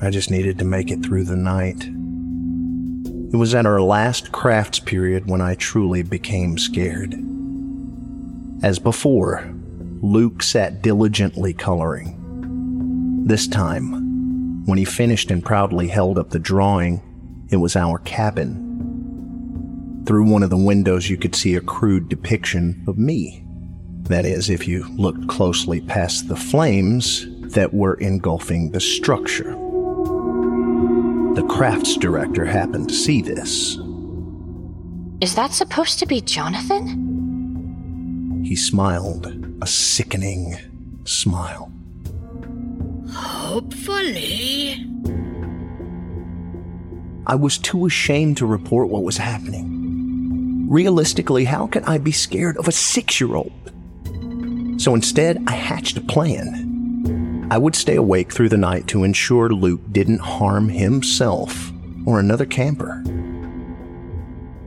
I 0.00 0.08
just 0.08 0.30
needed 0.30 0.58
to 0.60 0.64
make 0.64 0.90
it 0.90 1.04
through 1.04 1.24
the 1.24 1.36
night. 1.36 1.84
It 3.34 3.36
was 3.36 3.54
at 3.54 3.66
our 3.66 3.82
last 3.82 4.32
crafts 4.32 4.78
period 4.78 5.28
when 5.28 5.42
I 5.42 5.56
truly 5.56 6.02
became 6.02 6.56
scared. 6.56 7.14
As 8.62 8.78
before, 8.78 9.46
Luke 10.00 10.42
sat 10.42 10.80
diligently 10.80 11.52
coloring. 11.52 13.24
This 13.26 13.46
time, 13.46 14.64
when 14.64 14.78
he 14.78 14.86
finished 14.86 15.30
and 15.30 15.44
proudly 15.44 15.88
held 15.88 16.18
up 16.18 16.30
the 16.30 16.38
drawing, 16.38 17.02
it 17.50 17.56
was 17.56 17.76
our 17.76 17.98
cabin. 18.00 18.62
Through 20.06 20.30
one 20.30 20.42
of 20.42 20.50
the 20.50 20.56
windows, 20.56 21.10
you 21.10 21.16
could 21.16 21.34
see 21.34 21.54
a 21.54 21.60
crude 21.60 22.08
depiction 22.08 22.84
of 22.86 22.98
me. 22.98 23.44
That 24.02 24.24
is, 24.24 24.50
if 24.50 24.68
you 24.68 24.86
looked 24.96 25.28
closely 25.28 25.80
past 25.80 26.28
the 26.28 26.36
flames 26.36 27.26
that 27.54 27.74
were 27.74 27.94
engulfing 27.94 28.70
the 28.70 28.80
structure. 28.80 29.50
The 31.34 31.46
crafts 31.48 31.96
director 31.96 32.44
happened 32.44 32.88
to 32.88 32.94
see 32.94 33.20
this. 33.20 33.78
Is 35.20 35.34
that 35.34 35.52
supposed 35.52 35.98
to 35.98 36.06
be 36.06 36.20
Jonathan? 36.20 37.04
He 38.44 38.54
smiled, 38.54 39.26
a 39.60 39.66
sickening 39.66 40.56
smile. 41.04 41.72
Hopefully. 43.12 44.84
I 47.28 47.34
was 47.34 47.58
too 47.58 47.86
ashamed 47.86 48.36
to 48.36 48.46
report 48.46 48.88
what 48.88 49.02
was 49.02 49.16
happening. 49.16 50.68
Realistically, 50.68 51.44
how 51.44 51.66
could 51.66 51.82
I 51.82 51.98
be 51.98 52.12
scared 52.12 52.56
of 52.56 52.68
a 52.68 52.72
six 52.72 53.20
year 53.20 53.34
old? 53.34 53.52
So 54.80 54.94
instead, 54.94 55.42
I 55.48 55.52
hatched 55.52 55.96
a 55.96 56.02
plan. 56.02 57.48
I 57.50 57.58
would 57.58 57.74
stay 57.74 57.96
awake 57.96 58.32
through 58.32 58.50
the 58.50 58.56
night 58.56 58.86
to 58.88 59.02
ensure 59.02 59.48
Luke 59.48 59.80
didn't 59.90 60.20
harm 60.20 60.68
himself 60.68 61.72
or 62.04 62.20
another 62.20 62.46
camper. 62.46 63.02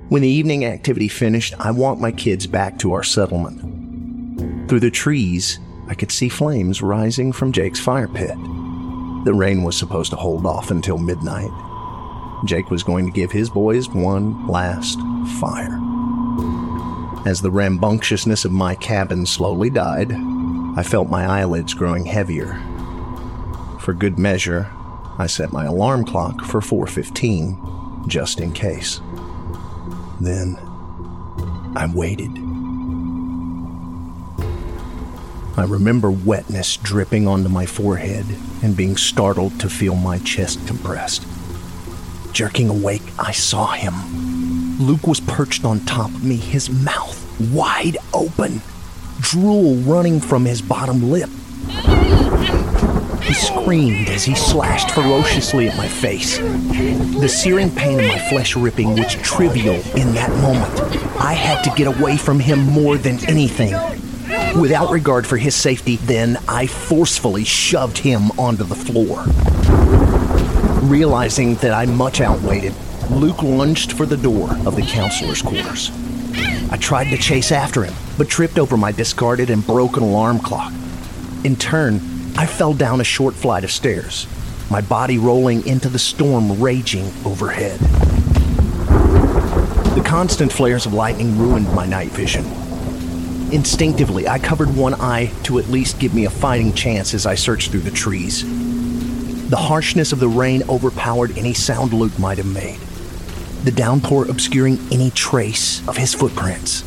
When 0.10 0.22
the 0.22 0.28
evening 0.28 0.66
activity 0.66 1.08
finished, 1.08 1.54
I 1.60 1.72
walked 1.72 2.02
my 2.02 2.12
kids 2.12 2.46
back 2.46 2.78
to 2.80 2.92
our 2.92 3.04
settlement. 3.04 4.68
Through 4.68 4.82
the 4.82 4.92
trees, 4.92 5.60
I 5.88 5.94
could 5.94 6.12
see 6.12 6.28
flames 6.28 6.82
rising 6.82 7.32
from 7.32 7.54
Jake's 7.54 7.80
fire 7.80 8.08
pit. 8.10 8.36
The 9.24 9.34
rain 9.34 9.64
was 9.64 9.78
supposed 9.78 10.10
to 10.12 10.18
hold 10.18 10.46
off 10.46 10.72
until 10.72 10.98
midnight. 10.98 11.52
Jake 12.46 12.70
was 12.70 12.84
going 12.84 13.06
to 13.06 13.12
give 13.12 13.32
his 13.32 13.50
boys 13.50 13.90
one 13.90 14.48
last 14.48 15.00
fire. 15.40 15.80
As 17.26 17.42
the 17.42 17.52
rambunctiousness 17.52 18.46
of 18.46 18.52
my 18.52 18.76
cabin 18.76 19.26
slowly 19.26 19.70
died, 19.70 20.14
I 20.78 20.84
felt 20.84 21.10
my 21.10 21.26
eyelids 21.26 21.74
growing 21.74 22.06
heavier. 22.06 22.62
For 23.80 23.94
good 23.94 24.18
measure, 24.18 24.72
I 25.18 25.28
set 25.28 25.52
my 25.52 25.66
alarm 25.66 26.06
clock 26.06 26.44
for 26.46 26.62
4:15 26.62 28.08
just 28.08 28.40
in 28.40 28.54
case. 28.54 29.02
Then 30.22 30.58
I 31.76 31.92
waited. 31.94 32.32
I 35.58 35.64
remember 35.64 36.10
wetness 36.10 36.78
dripping 36.78 37.28
onto 37.28 37.50
my 37.50 37.66
forehead 37.66 38.26
and 38.64 38.78
being 38.78 38.96
startled 38.96 39.60
to 39.60 39.70
feel 39.70 39.96
my 39.96 40.20
chest 40.20 40.66
compressed. 40.66 41.26
Jerking 42.34 42.70
awake, 42.70 43.04
I 43.18 43.32
saw 43.32 43.72
him. 43.72 43.94
Luke 44.80 45.08
was 45.08 45.20
perched 45.20 45.66
on 45.66 45.82
top 45.82 46.10
of 46.10 46.24
me, 46.24 46.38
his 46.38 46.70
mouth 46.70 47.18
wide 47.52 47.98
open, 48.14 48.62
drool 49.20 49.76
running 49.78 50.20
from 50.20 50.46
his 50.46 50.62
bottom 50.62 51.10
lip. 51.10 51.30
He 53.22 53.34
screamed 53.34 54.10
as 54.10 54.24
he 54.24 54.36
slashed 54.36 54.92
ferociously 54.92 55.68
at 55.68 55.78
my 55.78 55.88
face. 55.88 56.38
The 56.38 57.28
searing 57.28 57.70
pain 57.70 58.00
of 58.00 58.08
my 58.08 58.20
flesh 58.30 58.56
ripping 58.56 58.96
was 58.96 59.14
trivial 59.16 59.76
in 59.96 60.14
that 60.14 60.32
moment. 60.42 60.80
I 61.20 61.34
had 61.34 61.64
to 61.64 61.72
get 61.76 61.88
away 61.88 62.18
from 62.18 62.40
him 62.40 62.60
more 62.60 62.98
than 62.98 63.24
anything. 63.26 63.74
Without 64.60 64.92
regard 64.92 65.28
for 65.28 65.38
his 65.38 65.56
safety, 65.56 65.98
then 65.98 66.38
I 66.48 66.66
forcefully 66.68 67.44
shoved 67.44 67.98
him 68.00 68.32
onto 68.32 68.64
the 68.64 68.76
floor. 68.76 69.26
Realizing 70.90 71.54
that 71.58 71.72
I 71.72 71.86
much 71.86 72.20
outweighed 72.20 72.74
Luke 73.12 73.44
lunged 73.44 73.92
for 73.92 74.08
the 74.08 74.18
door 74.18 74.50
of 74.66 74.76
the 74.76 74.82
counselor's 74.82 75.40
quarters. 75.40 75.92
I 76.72 76.78
tried 76.78 77.12
to 77.12 77.18
chase 77.18 77.52
after 77.52 77.84
him, 77.84 77.94
but 78.18 78.28
tripped 78.28 78.58
over 78.58 78.76
my 78.76 78.92
discarded 78.92 79.52
and 79.52 79.64
broken 79.64 80.02
alarm 80.02 80.40
clock. 80.40 80.74
In 81.44 81.56
turn, 81.56 82.02
I 82.36 82.48
fell 82.48 82.74
down 82.74 83.02
a 83.02 83.04
short 83.04 83.36
flight 83.36 83.64
of 83.64 83.72
stairs, 83.72 84.26
my 84.72 84.82
body 84.82 85.20
rolling 85.20 85.64
into 85.68 85.90
the 85.90 86.00
storm 86.00 86.60
raging 86.60 87.06
overhead. 87.24 87.80
The 89.96 90.04
constant 90.04 90.52
flares 90.52 90.88
of 90.88 90.94
lightning 90.96 91.38
ruined 91.38 91.72
my 91.76 91.86
night 91.86 92.10
vision. 92.10 92.46
Instinctively, 93.52 94.28
I 94.28 94.40
covered 94.40 94.76
one 94.76 94.96
eye 94.96 95.32
to 95.44 95.60
at 95.60 95.68
least 95.68 96.00
give 96.00 96.16
me 96.16 96.26
a 96.26 96.32
fighting 96.32 96.74
chance 96.74 97.14
as 97.14 97.28
I 97.28 97.36
searched 97.36 97.70
through 97.70 97.82
the 97.82 97.92
trees. 97.92 98.44
The 99.50 99.58
harshness 99.58 100.12
of 100.12 100.20
the 100.20 100.28
rain 100.28 100.62
overpowered 100.70 101.36
any 101.36 101.56
sound 101.56 101.92
Luke 101.92 102.20
might 102.20 102.38
have 102.38 102.46
made, 102.46 102.80
the 103.64 103.72
downpour 103.72 104.30
obscuring 104.30 104.78
any 104.92 105.10
trace 105.10 105.82
of 105.88 105.98
his 105.98 106.14
footprints. 106.14 106.84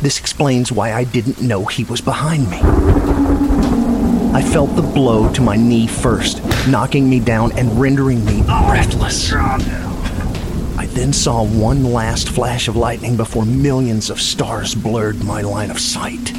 This 0.00 0.20
explains 0.20 0.70
why 0.70 0.92
I 0.92 1.02
didn't 1.02 1.42
know 1.42 1.64
he 1.64 1.82
was 1.82 2.00
behind 2.00 2.48
me. 2.48 2.60
I 4.32 4.40
felt 4.40 4.76
the 4.76 4.82
blow 4.82 5.32
to 5.32 5.42
my 5.42 5.56
knee 5.56 5.88
first, 5.88 6.40
knocking 6.68 7.10
me 7.10 7.18
down 7.18 7.50
and 7.58 7.80
rendering 7.80 8.24
me 8.24 8.42
breathless. 8.42 9.32
I 9.32 10.86
then 10.92 11.12
saw 11.12 11.44
one 11.44 11.92
last 11.92 12.28
flash 12.28 12.68
of 12.68 12.76
lightning 12.76 13.16
before 13.16 13.44
millions 13.44 14.10
of 14.10 14.20
stars 14.20 14.76
blurred 14.76 15.24
my 15.24 15.40
line 15.40 15.72
of 15.72 15.80
sight. 15.80 16.32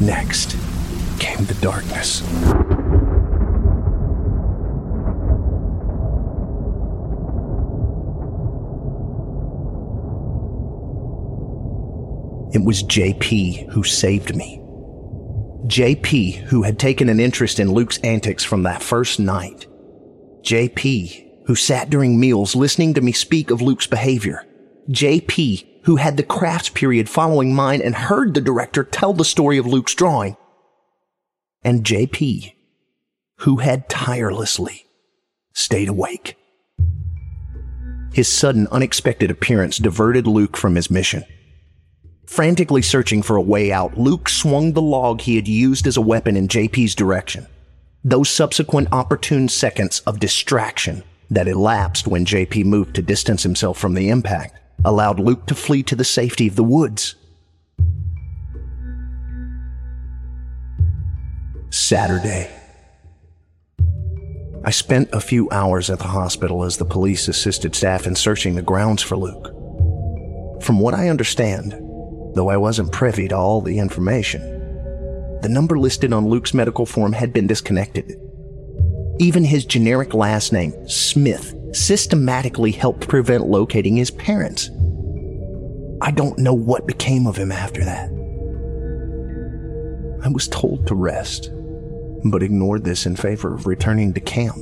Next 0.00 0.56
came 1.18 1.44
the 1.44 1.58
darkness. 1.60 2.22
It 12.56 12.64
was 12.64 12.82
JP 12.82 13.70
who 13.72 13.84
saved 13.84 14.34
me. 14.34 14.58
JP, 15.66 16.36
who 16.44 16.62
had 16.62 16.78
taken 16.78 17.10
an 17.10 17.20
interest 17.20 17.60
in 17.60 17.70
Luke's 17.70 17.98
antics 17.98 18.44
from 18.44 18.62
that 18.62 18.82
first 18.82 19.20
night. 19.20 19.66
JP, 20.40 21.44
who 21.48 21.54
sat 21.54 21.90
during 21.90 22.18
meals 22.18 22.56
listening 22.56 22.94
to 22.94 23.02
me 23.02 23.12
speak 23.12 23.50
of 23.50 23.60
Luke's 23.60 23.86
behavior. 23.86 24.42
JP, 24.88 25.66
who 25.84 25.96
had 25.96 26.16
the 26.16 26.22
crafts 26.22 26.70
period 26.70 27.10
following 27.10 27.54
mine 27.54 27.82
and 27.82 27.94
heard 27.94 28.32
the 28.32 28.40
director 28.40 28.84
tell 28.84 29.12
the 29.12 29.22
story 29.22 29.58
of 29.58 29.66
Luke's 29.66 29.94
drawing. 29.94 30.38
And 31.62 31.84
JP, 31.84 32.54
who 33.40 33.56
had 33.56 33.90
tirelessly 33.90 34.86
stayed 35.52 35.90
awake. 35.90 36.38
His 38.14 38.32
sudden, 38.32 38.66
unexpected 38.68 39.30
appearance 39.30 39.76
diverted 39.76 40.26
Luke 40.26 40.56
from 40.56 40.76
his 40.76 40.90
mission. 40.90 41.22
Frantically 42.26 42.82
searching 42.82 43.22
for 43.22 43.36
a 43.36 43.40
way 43.42 43.70
out, 43.70 43.96
Luke 43.96 44.28
swung 44.28 44.72
the 44.72 44.82
log 44.82 45.20
he 45.20 45.36
had 45.36 45.46
used 45.46 45.86
as 45.86 45.96
a 45.96 46.02
weapon 46.02 46.36
in 46.36 46.48
JP's 46.48 46.94
direction. 46.94 47.46
Those 48.04 48.28
subsequent 48.28 48.88
opportune 48.92 49.48
seconds 49.48 50.00
of 50.00 50.18
distraction 50.18 51.04
that 51.30 51.48
elapsed 51.48 52.06
when 52.06 52.26
JP 52.26 52.64
moved 52.64 52.96
to 52.96 53.02
distance 53.02 53.44
himself 53.44 53.78
from 53.78 53.94
the 53.94 54.10
impact 54.10 54.58
allowed 54.84 55.20
Luke 55.20 55.46
to 55.46 55.54
flee 55.54 55.82
to 55.84 55.96
the 55.96 56.04
safety 56.04 56.48
of 56.48 56.56
the 56.56 56.64
woods. 56.64 57.14
Saturday. 61.70 62.50
I 64.64 64.70
spent 64.70 65.10
a 65.12 65.20
few 65.20 65.48
hours 65.50 65.90
at 65.90 65.98
the 65.98 66.08
hospital 66.08 66.64
as 66.64 66.76
the 66.76 66.84
police 66.84 67.28
assisted 67.28 67.76
staff 67.76 68.06
in 68.06 68.16
searching 68.16 68.56
the 68.56 68.62
grounds 68.62 69.02
for 69.02 69.16
Luke. 69.16 69.52
From 70.62 70.80
what 70.80 70.94
I 70.94 71.08
understand, 71.08 71.85
though 72.36 72.50
I 72.50 72.58
wasn't 72.58 72.92
privy 72.92 73.28
to 73.28 73.36
all 73.36 73.62
the 73.62 73.78
information, 73.78 74.42
the 75.40 75.48
number 75.48 75.78
listed 75.78 76.12
on 76.12 76.28
Luke's 76.28 76.52
medical 76.52 76.84
form 76.84 77.12
had 77.12 77.32
been 77.32 77.46
disconnected. 77.46 78.14
Even 79.18 79.42
his 79.42 79.64
generic 79.64 80.12
last 80.12 80.52
name, 80.52 80.74
Smith, 80.86 81.54
systematically 81.72 82.72
helped 82.72 83.08
prevent 83.08 83.46
locating 83.46 83.96
his 83.96 84.10
parents. 84.10 84.70
I 86.02 86.10
don't 86.10 86.38
know 86.38 86.52
what 86.52 86.86
became 86.86 87.26
of 87.26 87.36
him 87.36 87.50
after 87.50 87.82
that. 87.84 88.10
I 90.22 90.28
was 90.28 90.46
told 90.48 90.86
to 90.86 90.94
rest, 90.94 91.50
but 92.24 92.42
ignored 92.42 92.84
this 92.84 93.06
in 93.06 93.16
favor 93.16 93.54
of 93.54 93.66
returning 93.66 94.12
to 94.12 94.20
camp. 94.20 94.58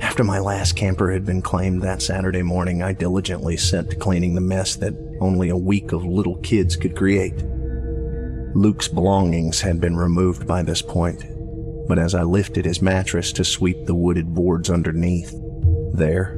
After 0.00 0.24
my 0.24 0.38
last 0.38 0.76
camper 0.76 1.12
had 1.12 1.24
been 1.24 1.42
claimed 1.42 1.82
that 1.82 2.02
Saturday 2.02 2.42
morning, 2.42 2.82
I 2.82 2.92
diligently 2.92 3.56
set 3.56 3.90
to 3.90 3.96
cleaning 3.96 4.34
the 4.34 4.40
mess 4.40 4.76
that 4.76 4.94
only 5.20 5.50
a 5.50 5.56
week 5.56 5.92
of 5.92 6.04
little 6.04 6.36
kids 6.36 6.74
could 6.74 6.96
create. 6.96 7.44
Luke's 8.54 8.88
belongings 8.88 9.60
had 9.60 9.80
been 9.80 9.96
removed 9.96 10.46
by 10.46 10.62
this 10.62 10.82
point, 10.82 11.24
but 11.86 11.98
as 11.98 12.14
I 12.14 12.22
lifted 12.22 12.64
his 12.64 12.82
mattress 12.82 13.32
to 13.34 13.44
sweep 13.44 13.86
the 13.86 13.94
wooded 13.94 14.34
boards 14.34 14.70
underneath, 14.70 15.34
there, 15.92 16.36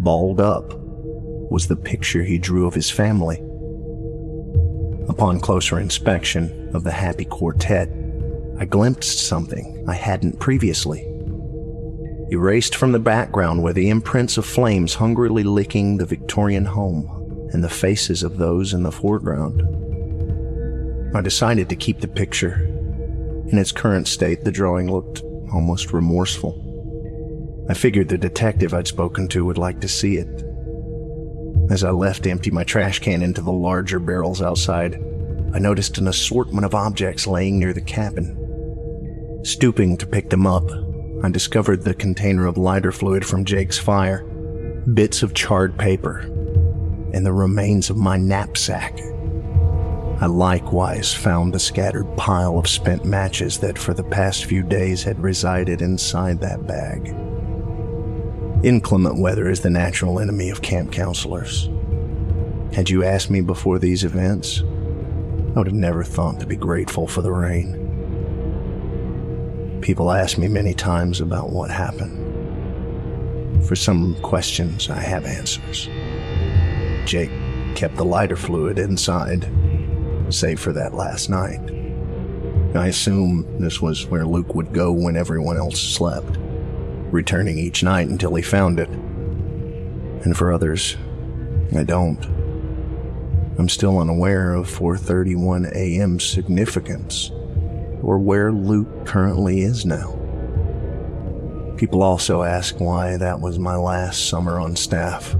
balled 0.00 0.40
up, 0.40 0.74
was 1.50 1.66
the 1.66 1.76
picture 1.76 2.22
he 2.22 2.38
drew 2.38 2.66
of 2.66 2.74
his 2.74 2.90
family. 2.90 3.38
Upon 5.08 5.40
closer 5.40 5.80
inspection 5.80 6.70
of 6.74 6.84
the 6.84 6.92
happy 6.92 7.24
quartet, 7.24 7.88
I 8.58 8.64
glimpsed 8.64 9.26
something 9.26 9.84
I 9.88 9.94
hadn't 9.94 10.38
previously. 10.38 11.11
Erased 12.32 12.74
from 12.74 12.92
the 12.92 12.98
background 12.98 13.62
were 13.62 13.74
the 13.74 13.90
imprints 13.90 14.38
of 14.38 14.46
flames 14.46 14.94
hungrily 14.94 15.42
licking 15.42 15.98
the 15.98 16.06
Victorian 16.06 16.64
home 16.64 17.50
and 17.52 17.62
the 17.62 17.68
faces 17.68 18.22
of 18.22 18.38
those 18.38 18.72
in 18.72 18.82
the 18.82 18.90
foreground. 18.90 19.60
I 21.14 21.20
decided 21.20 21.68
to 21.68 21.76
keep 21.76 22.00
the 22.00 22.08
picture. 22.08 22.54
In 23.48 23.58
its 23.58 23.70
current 23.70 24.08
state, 24.08 24.44
the 24.44 24.50
drawing 24.50 24.90
looked 24.90 25.20
almost 25.52 25.92
remorseful. 25.92 26.56
I 27.68 27.74
figured 27.74 28.08
the 28.08 28.16
detective 28.16 28.72
I'd 28.72 28.86
spoken 28.86 29.28
to 29.28 29.44
would 29.44 29.58
like 29.58 29.82
to 29.82 29.88
see 29.88 30.16
it. 30.16 30.42
As 31.70 31.84
I 31.84 31.90
left 31.90 32.22
to 32.22 32.30
empty 32.30 32.50
my 32.50 32.64
trash 32.64 33.00
can 33.00 33.20
into 33.20 33.42
the 33.42 33.52
larger 33.52 33.98
barrels 33.98 34.40
outside, 34.40 34.94
I 35.52 35.58
noticed 35.58 35.98
an 35.98 36.08
assortment 36.08 36.64
of 36.64 36.74
objects 36.74 37.26
laying 37.26 37.58
near 37.58 37.74
the 37.74 37.82
cabin. 37.82 38.38
Stooping 39.44 39.98
to 39.98 40.06
pick 40.06 40.30
them 40.30 40.46
up, 40.46 40.70
I 41.24 41.30
discovered 41.30 41.82
the 41.82 41.94
container 41.94 42.46
of 42.46 42.56
lighter 42.56 42.90
fluid 42.90 43.24
from 43.24 43.44
Jake's 43.44 43.78
fire, 43.78 44.24
bits 44.92 45.22
of 45.22 45.34
charred 45.34 45.78
paper, 45.78 46.20
and 47.12 47.24
the 47.24 47.32
remains 47.32 47.90
of 47.90 47.96
my 47.96 48.16
knapsack. 48.16 48.98
I 50.20 50.26
likewise 50.26 51.14
found 51.14 51.52
the 51.52 51.60
scattered 51.60 52.16
pile 52.16 52.58
of 52.58 52.68
spent 52.68 53.04
matches 53.04 53.58
that 53.58 53.78
for 53.78 53.94
the 53.94 54.04
past 54.04 54.46
few 54.46 54.62
days 54.62 55.02
had 55.04 55.22
resided 55.22 55.80
inside 55.80 56.40
that 56.40 56.66
bag. 56.66 57.14
Inclement 58.64 59.20
weather 59.20 59.48
is 59.48 59.60
the 59.60 59.70
natural 59.70 60.20
enemy 60.20 60.50
of 60.50 60.62
camp 60.62 60.92
counselors. 60.92 61.68
Had 62.72 62.88
you 62.88 63.04
asked 63.04 63.30
me 63.30 63.40
before 63.40 63.78
these 63.78 64.04
events, 64.04 64.60
I 64.60 65.58
would 65.58 65.66
have 65.66 65.74
never 65.74 66.02
thought 66.02 66.40
to 66.40 66.46
be 66.46 66.56
grateful 66.56 67.06
for 67.06 67.22
the 67.22 67.32
rain. 67.32 67.81
People 69.82 70.12
ask 70.12 70.38
me 70.38 70.46
many 70.46 70.74
times 70.74 71.20
about 71.20 71.50
what 71.50 71.68
happened. 71.68 72.16
For 73.66 73.74
some 73.74 74.14
questions, 74.22 74.88
I 74.88 75.00
have 75.00 75.24
answers. 75.24 75.88
Jake 77.04 77.32
kept 77.74 77.96
the 77.96 78.04
lighter 78.04 78.36
fluid 78.36 78.78
inside, 78.78 79.50
save 80.28 80.60
for 80.60 80.72
that 80.72 80.94
last 80.94 81.28
night. 81.28 81.60
I 82.76 82.86
assume 82.86 83.44
this 83.58 83.82
was 83.82 84.06
where 84.06 84.24
Luke 84.24 84.54
would 84.54 84.72
go 84.72 84.92
when 84.92 85.16
everyone 85.16 85.56
else 85.56 85.80
slept, 85.80 86.38
returning 87.10 87.58
each 87.58 87.82
night 87.82 88.06
until 88.06 88.36
he 88.36 88.42
found 88.42 88.78
it. 88.78 88.88
And 88.88 90.36
for 90.36 90.52
others, 90.52 90.96
I 91.74 91.82
don't. 91.82 92.24
I'm 93.58 93.68
still 93.68 93.98
unaware 93.98 94.54
of 94.54 94.68
4:31 94.68 95.72
a.m.'s 95.74 96.24
significance 96.24 97.32
or 98.02 98.18
where 98.18 98.52
Luke 98.52 99.06
currently 99.06 99.62
is 99.62 99.86
now. 99.86 100.18
People 101.76 102.02
also 102.02 102.42
ask 102.42 102.78
why 102.80 103.16
that 103.16 103.40
was 103.40 103.58
my 103.58 103.76
last 103.76 104.28
summer 104.28 104.60
on 104.60 104.76
staff. 104.76 105.34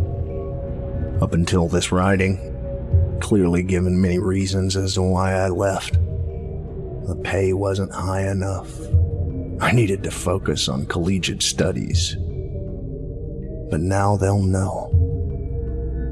Up 1.21 1.35
until 1.35 1.69
this 1.69 1.93
writing, 1.93 3.19
clearly 3.21 3.63
given 3.63 4.01
many 4.01 4.19
reasons 4.19 4.77
as 4.77 4.95
to 4.95 5.03
why 5.03 5.35
I 5.35 5.49
left. 5.49 5.95
The 5.95 7.21
pay 7.23 7.53
wasn't 7.53 7.93
high 7.93 8.29
enough. 8.29 8.71
I 9.61 9.73
needed 9.73 10.03
to 10.05 10.11
focus 10.11 10.69
on 10.69 10.87
collegiate 10.87 11.43
studies. 11.43 12.17
But 13.71 13.81
now 13.81 14.17
they'll 14.17 14.43
know. 14.43 14.91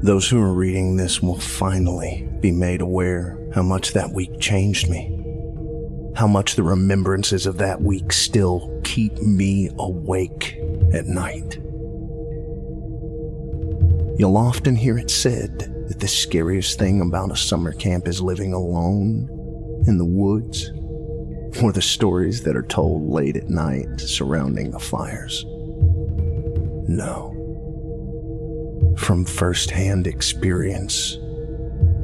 Those 0.03 0.29
who 0.29 0.41
are 0.41 0.53
reading 0.53 0.95
this 0.95 1.21
will 1.21 1.39
finally 1.39 2.27
be 2.39 2.51
made 2.51 2.81
aware 2.81 3.37
how 3.53 3.61
much 3.61 3.93
that 3.93 4.11
week 4.11 4.39
changed 4.39 4.89
me 4.89 5.20
how 6.15 6.27
much 6.27 6.55
the 6.55 6.63
remembrances 6.63 7.45
of 7.45 7.57
that 7.57 7.81
week 7.81 8.11
still 8.11 8.81
keep 8.83 9.13
me 9.19 9.69
awake 9.77 10.57
at 10.93 11.05
night. 11.05 11.57
You'll 14.17 14.37
often 14.37 14.75
hear 14.75 14.97
it 14.97 15.09
said 15.09 15.59
that 15.87 15.99
the 15.99 16.07
scariest 16.07 16.77
thing 16.77 17.01
about 17.01 17.31
a 17.31 17.37
summer 17.37 17.71
camp 17.71 18.07
is 18.07 18.21
living 18.21 18.53
alone 18.53 19.29
in 19.87 19.97
the 19.97 20.05
woods, 20.05 20.69
or 21.61 21.71
the 21.71 21.81
stories 21.81 22.43
that 22.43 22.55
are 22.55 22.63
told 22.63 23.09
late 23.09 23.35
at 23.35 23.49
night 23.49 23.99
surrounding 23.99 24.71
the 24.71 24.79
fires. 24.79 25.43
No. 26.87 27.37
From 28.97 29.25
firsthand 29.25 30.07
experience, 30.07 31.17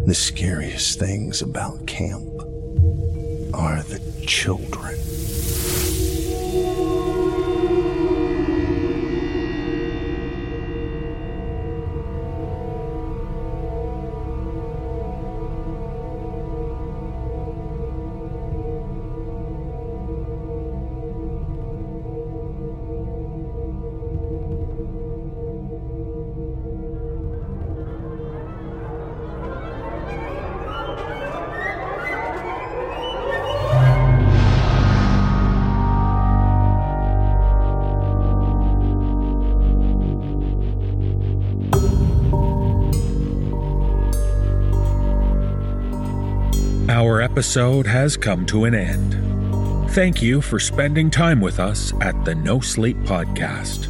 the 0.06 0.16
scariest 0.16 0.98
things 0.98 1.42
about 1.42 1.86
camp 1.86 2.24
are 3.54 3.82
the 3.84 4.00
children. 4.26 5.17
Episode 47.38 47.86
has 47.86 48.18
come 48.18 48.48
to 48.48 48.66
an 48.66 48.74
end. 48.74 49.14
Thank 49.92 50.24
you 50.24 50.42
for 50.42 50.60
spending 50.60 51.12
time 51.12 51.40
with 51.40 51.60
us 51.60 51.94
at 52.02 52.26
the 52.26 52.34
No 52.34 52.60
Sleep 52.60 52.98
Podcast. 53.02 53.86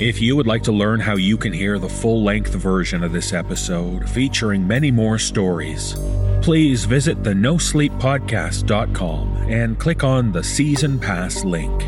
If 0.00 0.22
you 0.22 0.36
would 0.36 0.46
like 0.46 0.62
to 0.62 0.72
learn 0.72 1.00
how 1.00 1.16
you 1.16 1.36
can 1.36 1.52
hear 1.52 1.78
the 1.78 1.86
full 1.86 2.24
length 2.24 2.54
version 2.54 3.04
of 3.04 3.12
this 3.12 3.34
episode 3.34 4.08
featuring 4.08 4.66
many 4.66 4.90
more 4.90 5.18
stories, 5.18 5.94
please 6.40 6.86
visit 6.86 7.22
the 7.22 7.34
nosleeppodcast.com 7.34 9.36
and 9.50 9.78
click 9.78 10.02
on 10.02 10.32
the 10.32 10.42
Season 10.42 10.98
Pass 10.98 11.44
link. 11.44 11.78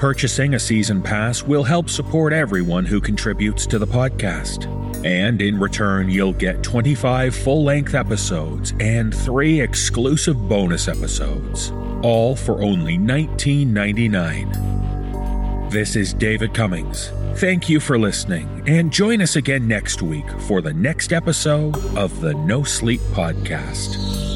Purchasing 0.00 0.54
a 0.54 0.58
season 0.58 1.00
pass 1.00 1.44
will 1.44 1.62
help 1.62 1.88
support 1.88 2.32
everyone 2.32 2.84
who 2.84 3.00
contributes 3.00 3.68
to 3.68 3.78
the 3.78 3.86
podcast. 3.86 4.77
And 5.04 5.40
in 5.40 5.60
return, 5.60 6.10
you'll 6.10 6.32
get 6.32 6.60
25 6.62 7.34
full 7.34 7.64
length 7.64 7.94
episodes 7.94 8.74
and 8.80 9.14
three 9.14 9.60
exclusive 9.60 10.48
bonus 10.48 10.88
episodes, 10.88 11.70
all 12.02 12.34
for 12.34 12.62
only 12.62 12.98
$19.99. 12.98 15.70
This 15.70 15.94
is 15.96 16.14
David 16.14 16.54
Cummings. 16.54 17.12
Thank 17.36 17.68
you 17.68 17.78
for 17.78 17.98
listening, 17.98 18.64
and 18.66 18.92
join 18.92 19.20
us 19.22 19.36
again 19.36 19.68
next 19.68 20.02
week 20.02 20.28
for 20.40 20.60
the 20.60 20.74
next 20.74 21.12
episode 21.12 21.76
of 21.96 22.20
the 22.20 22.34
No 22.34 22.64
Sleep 22.64 23.00
Podcast. 23.12 24.27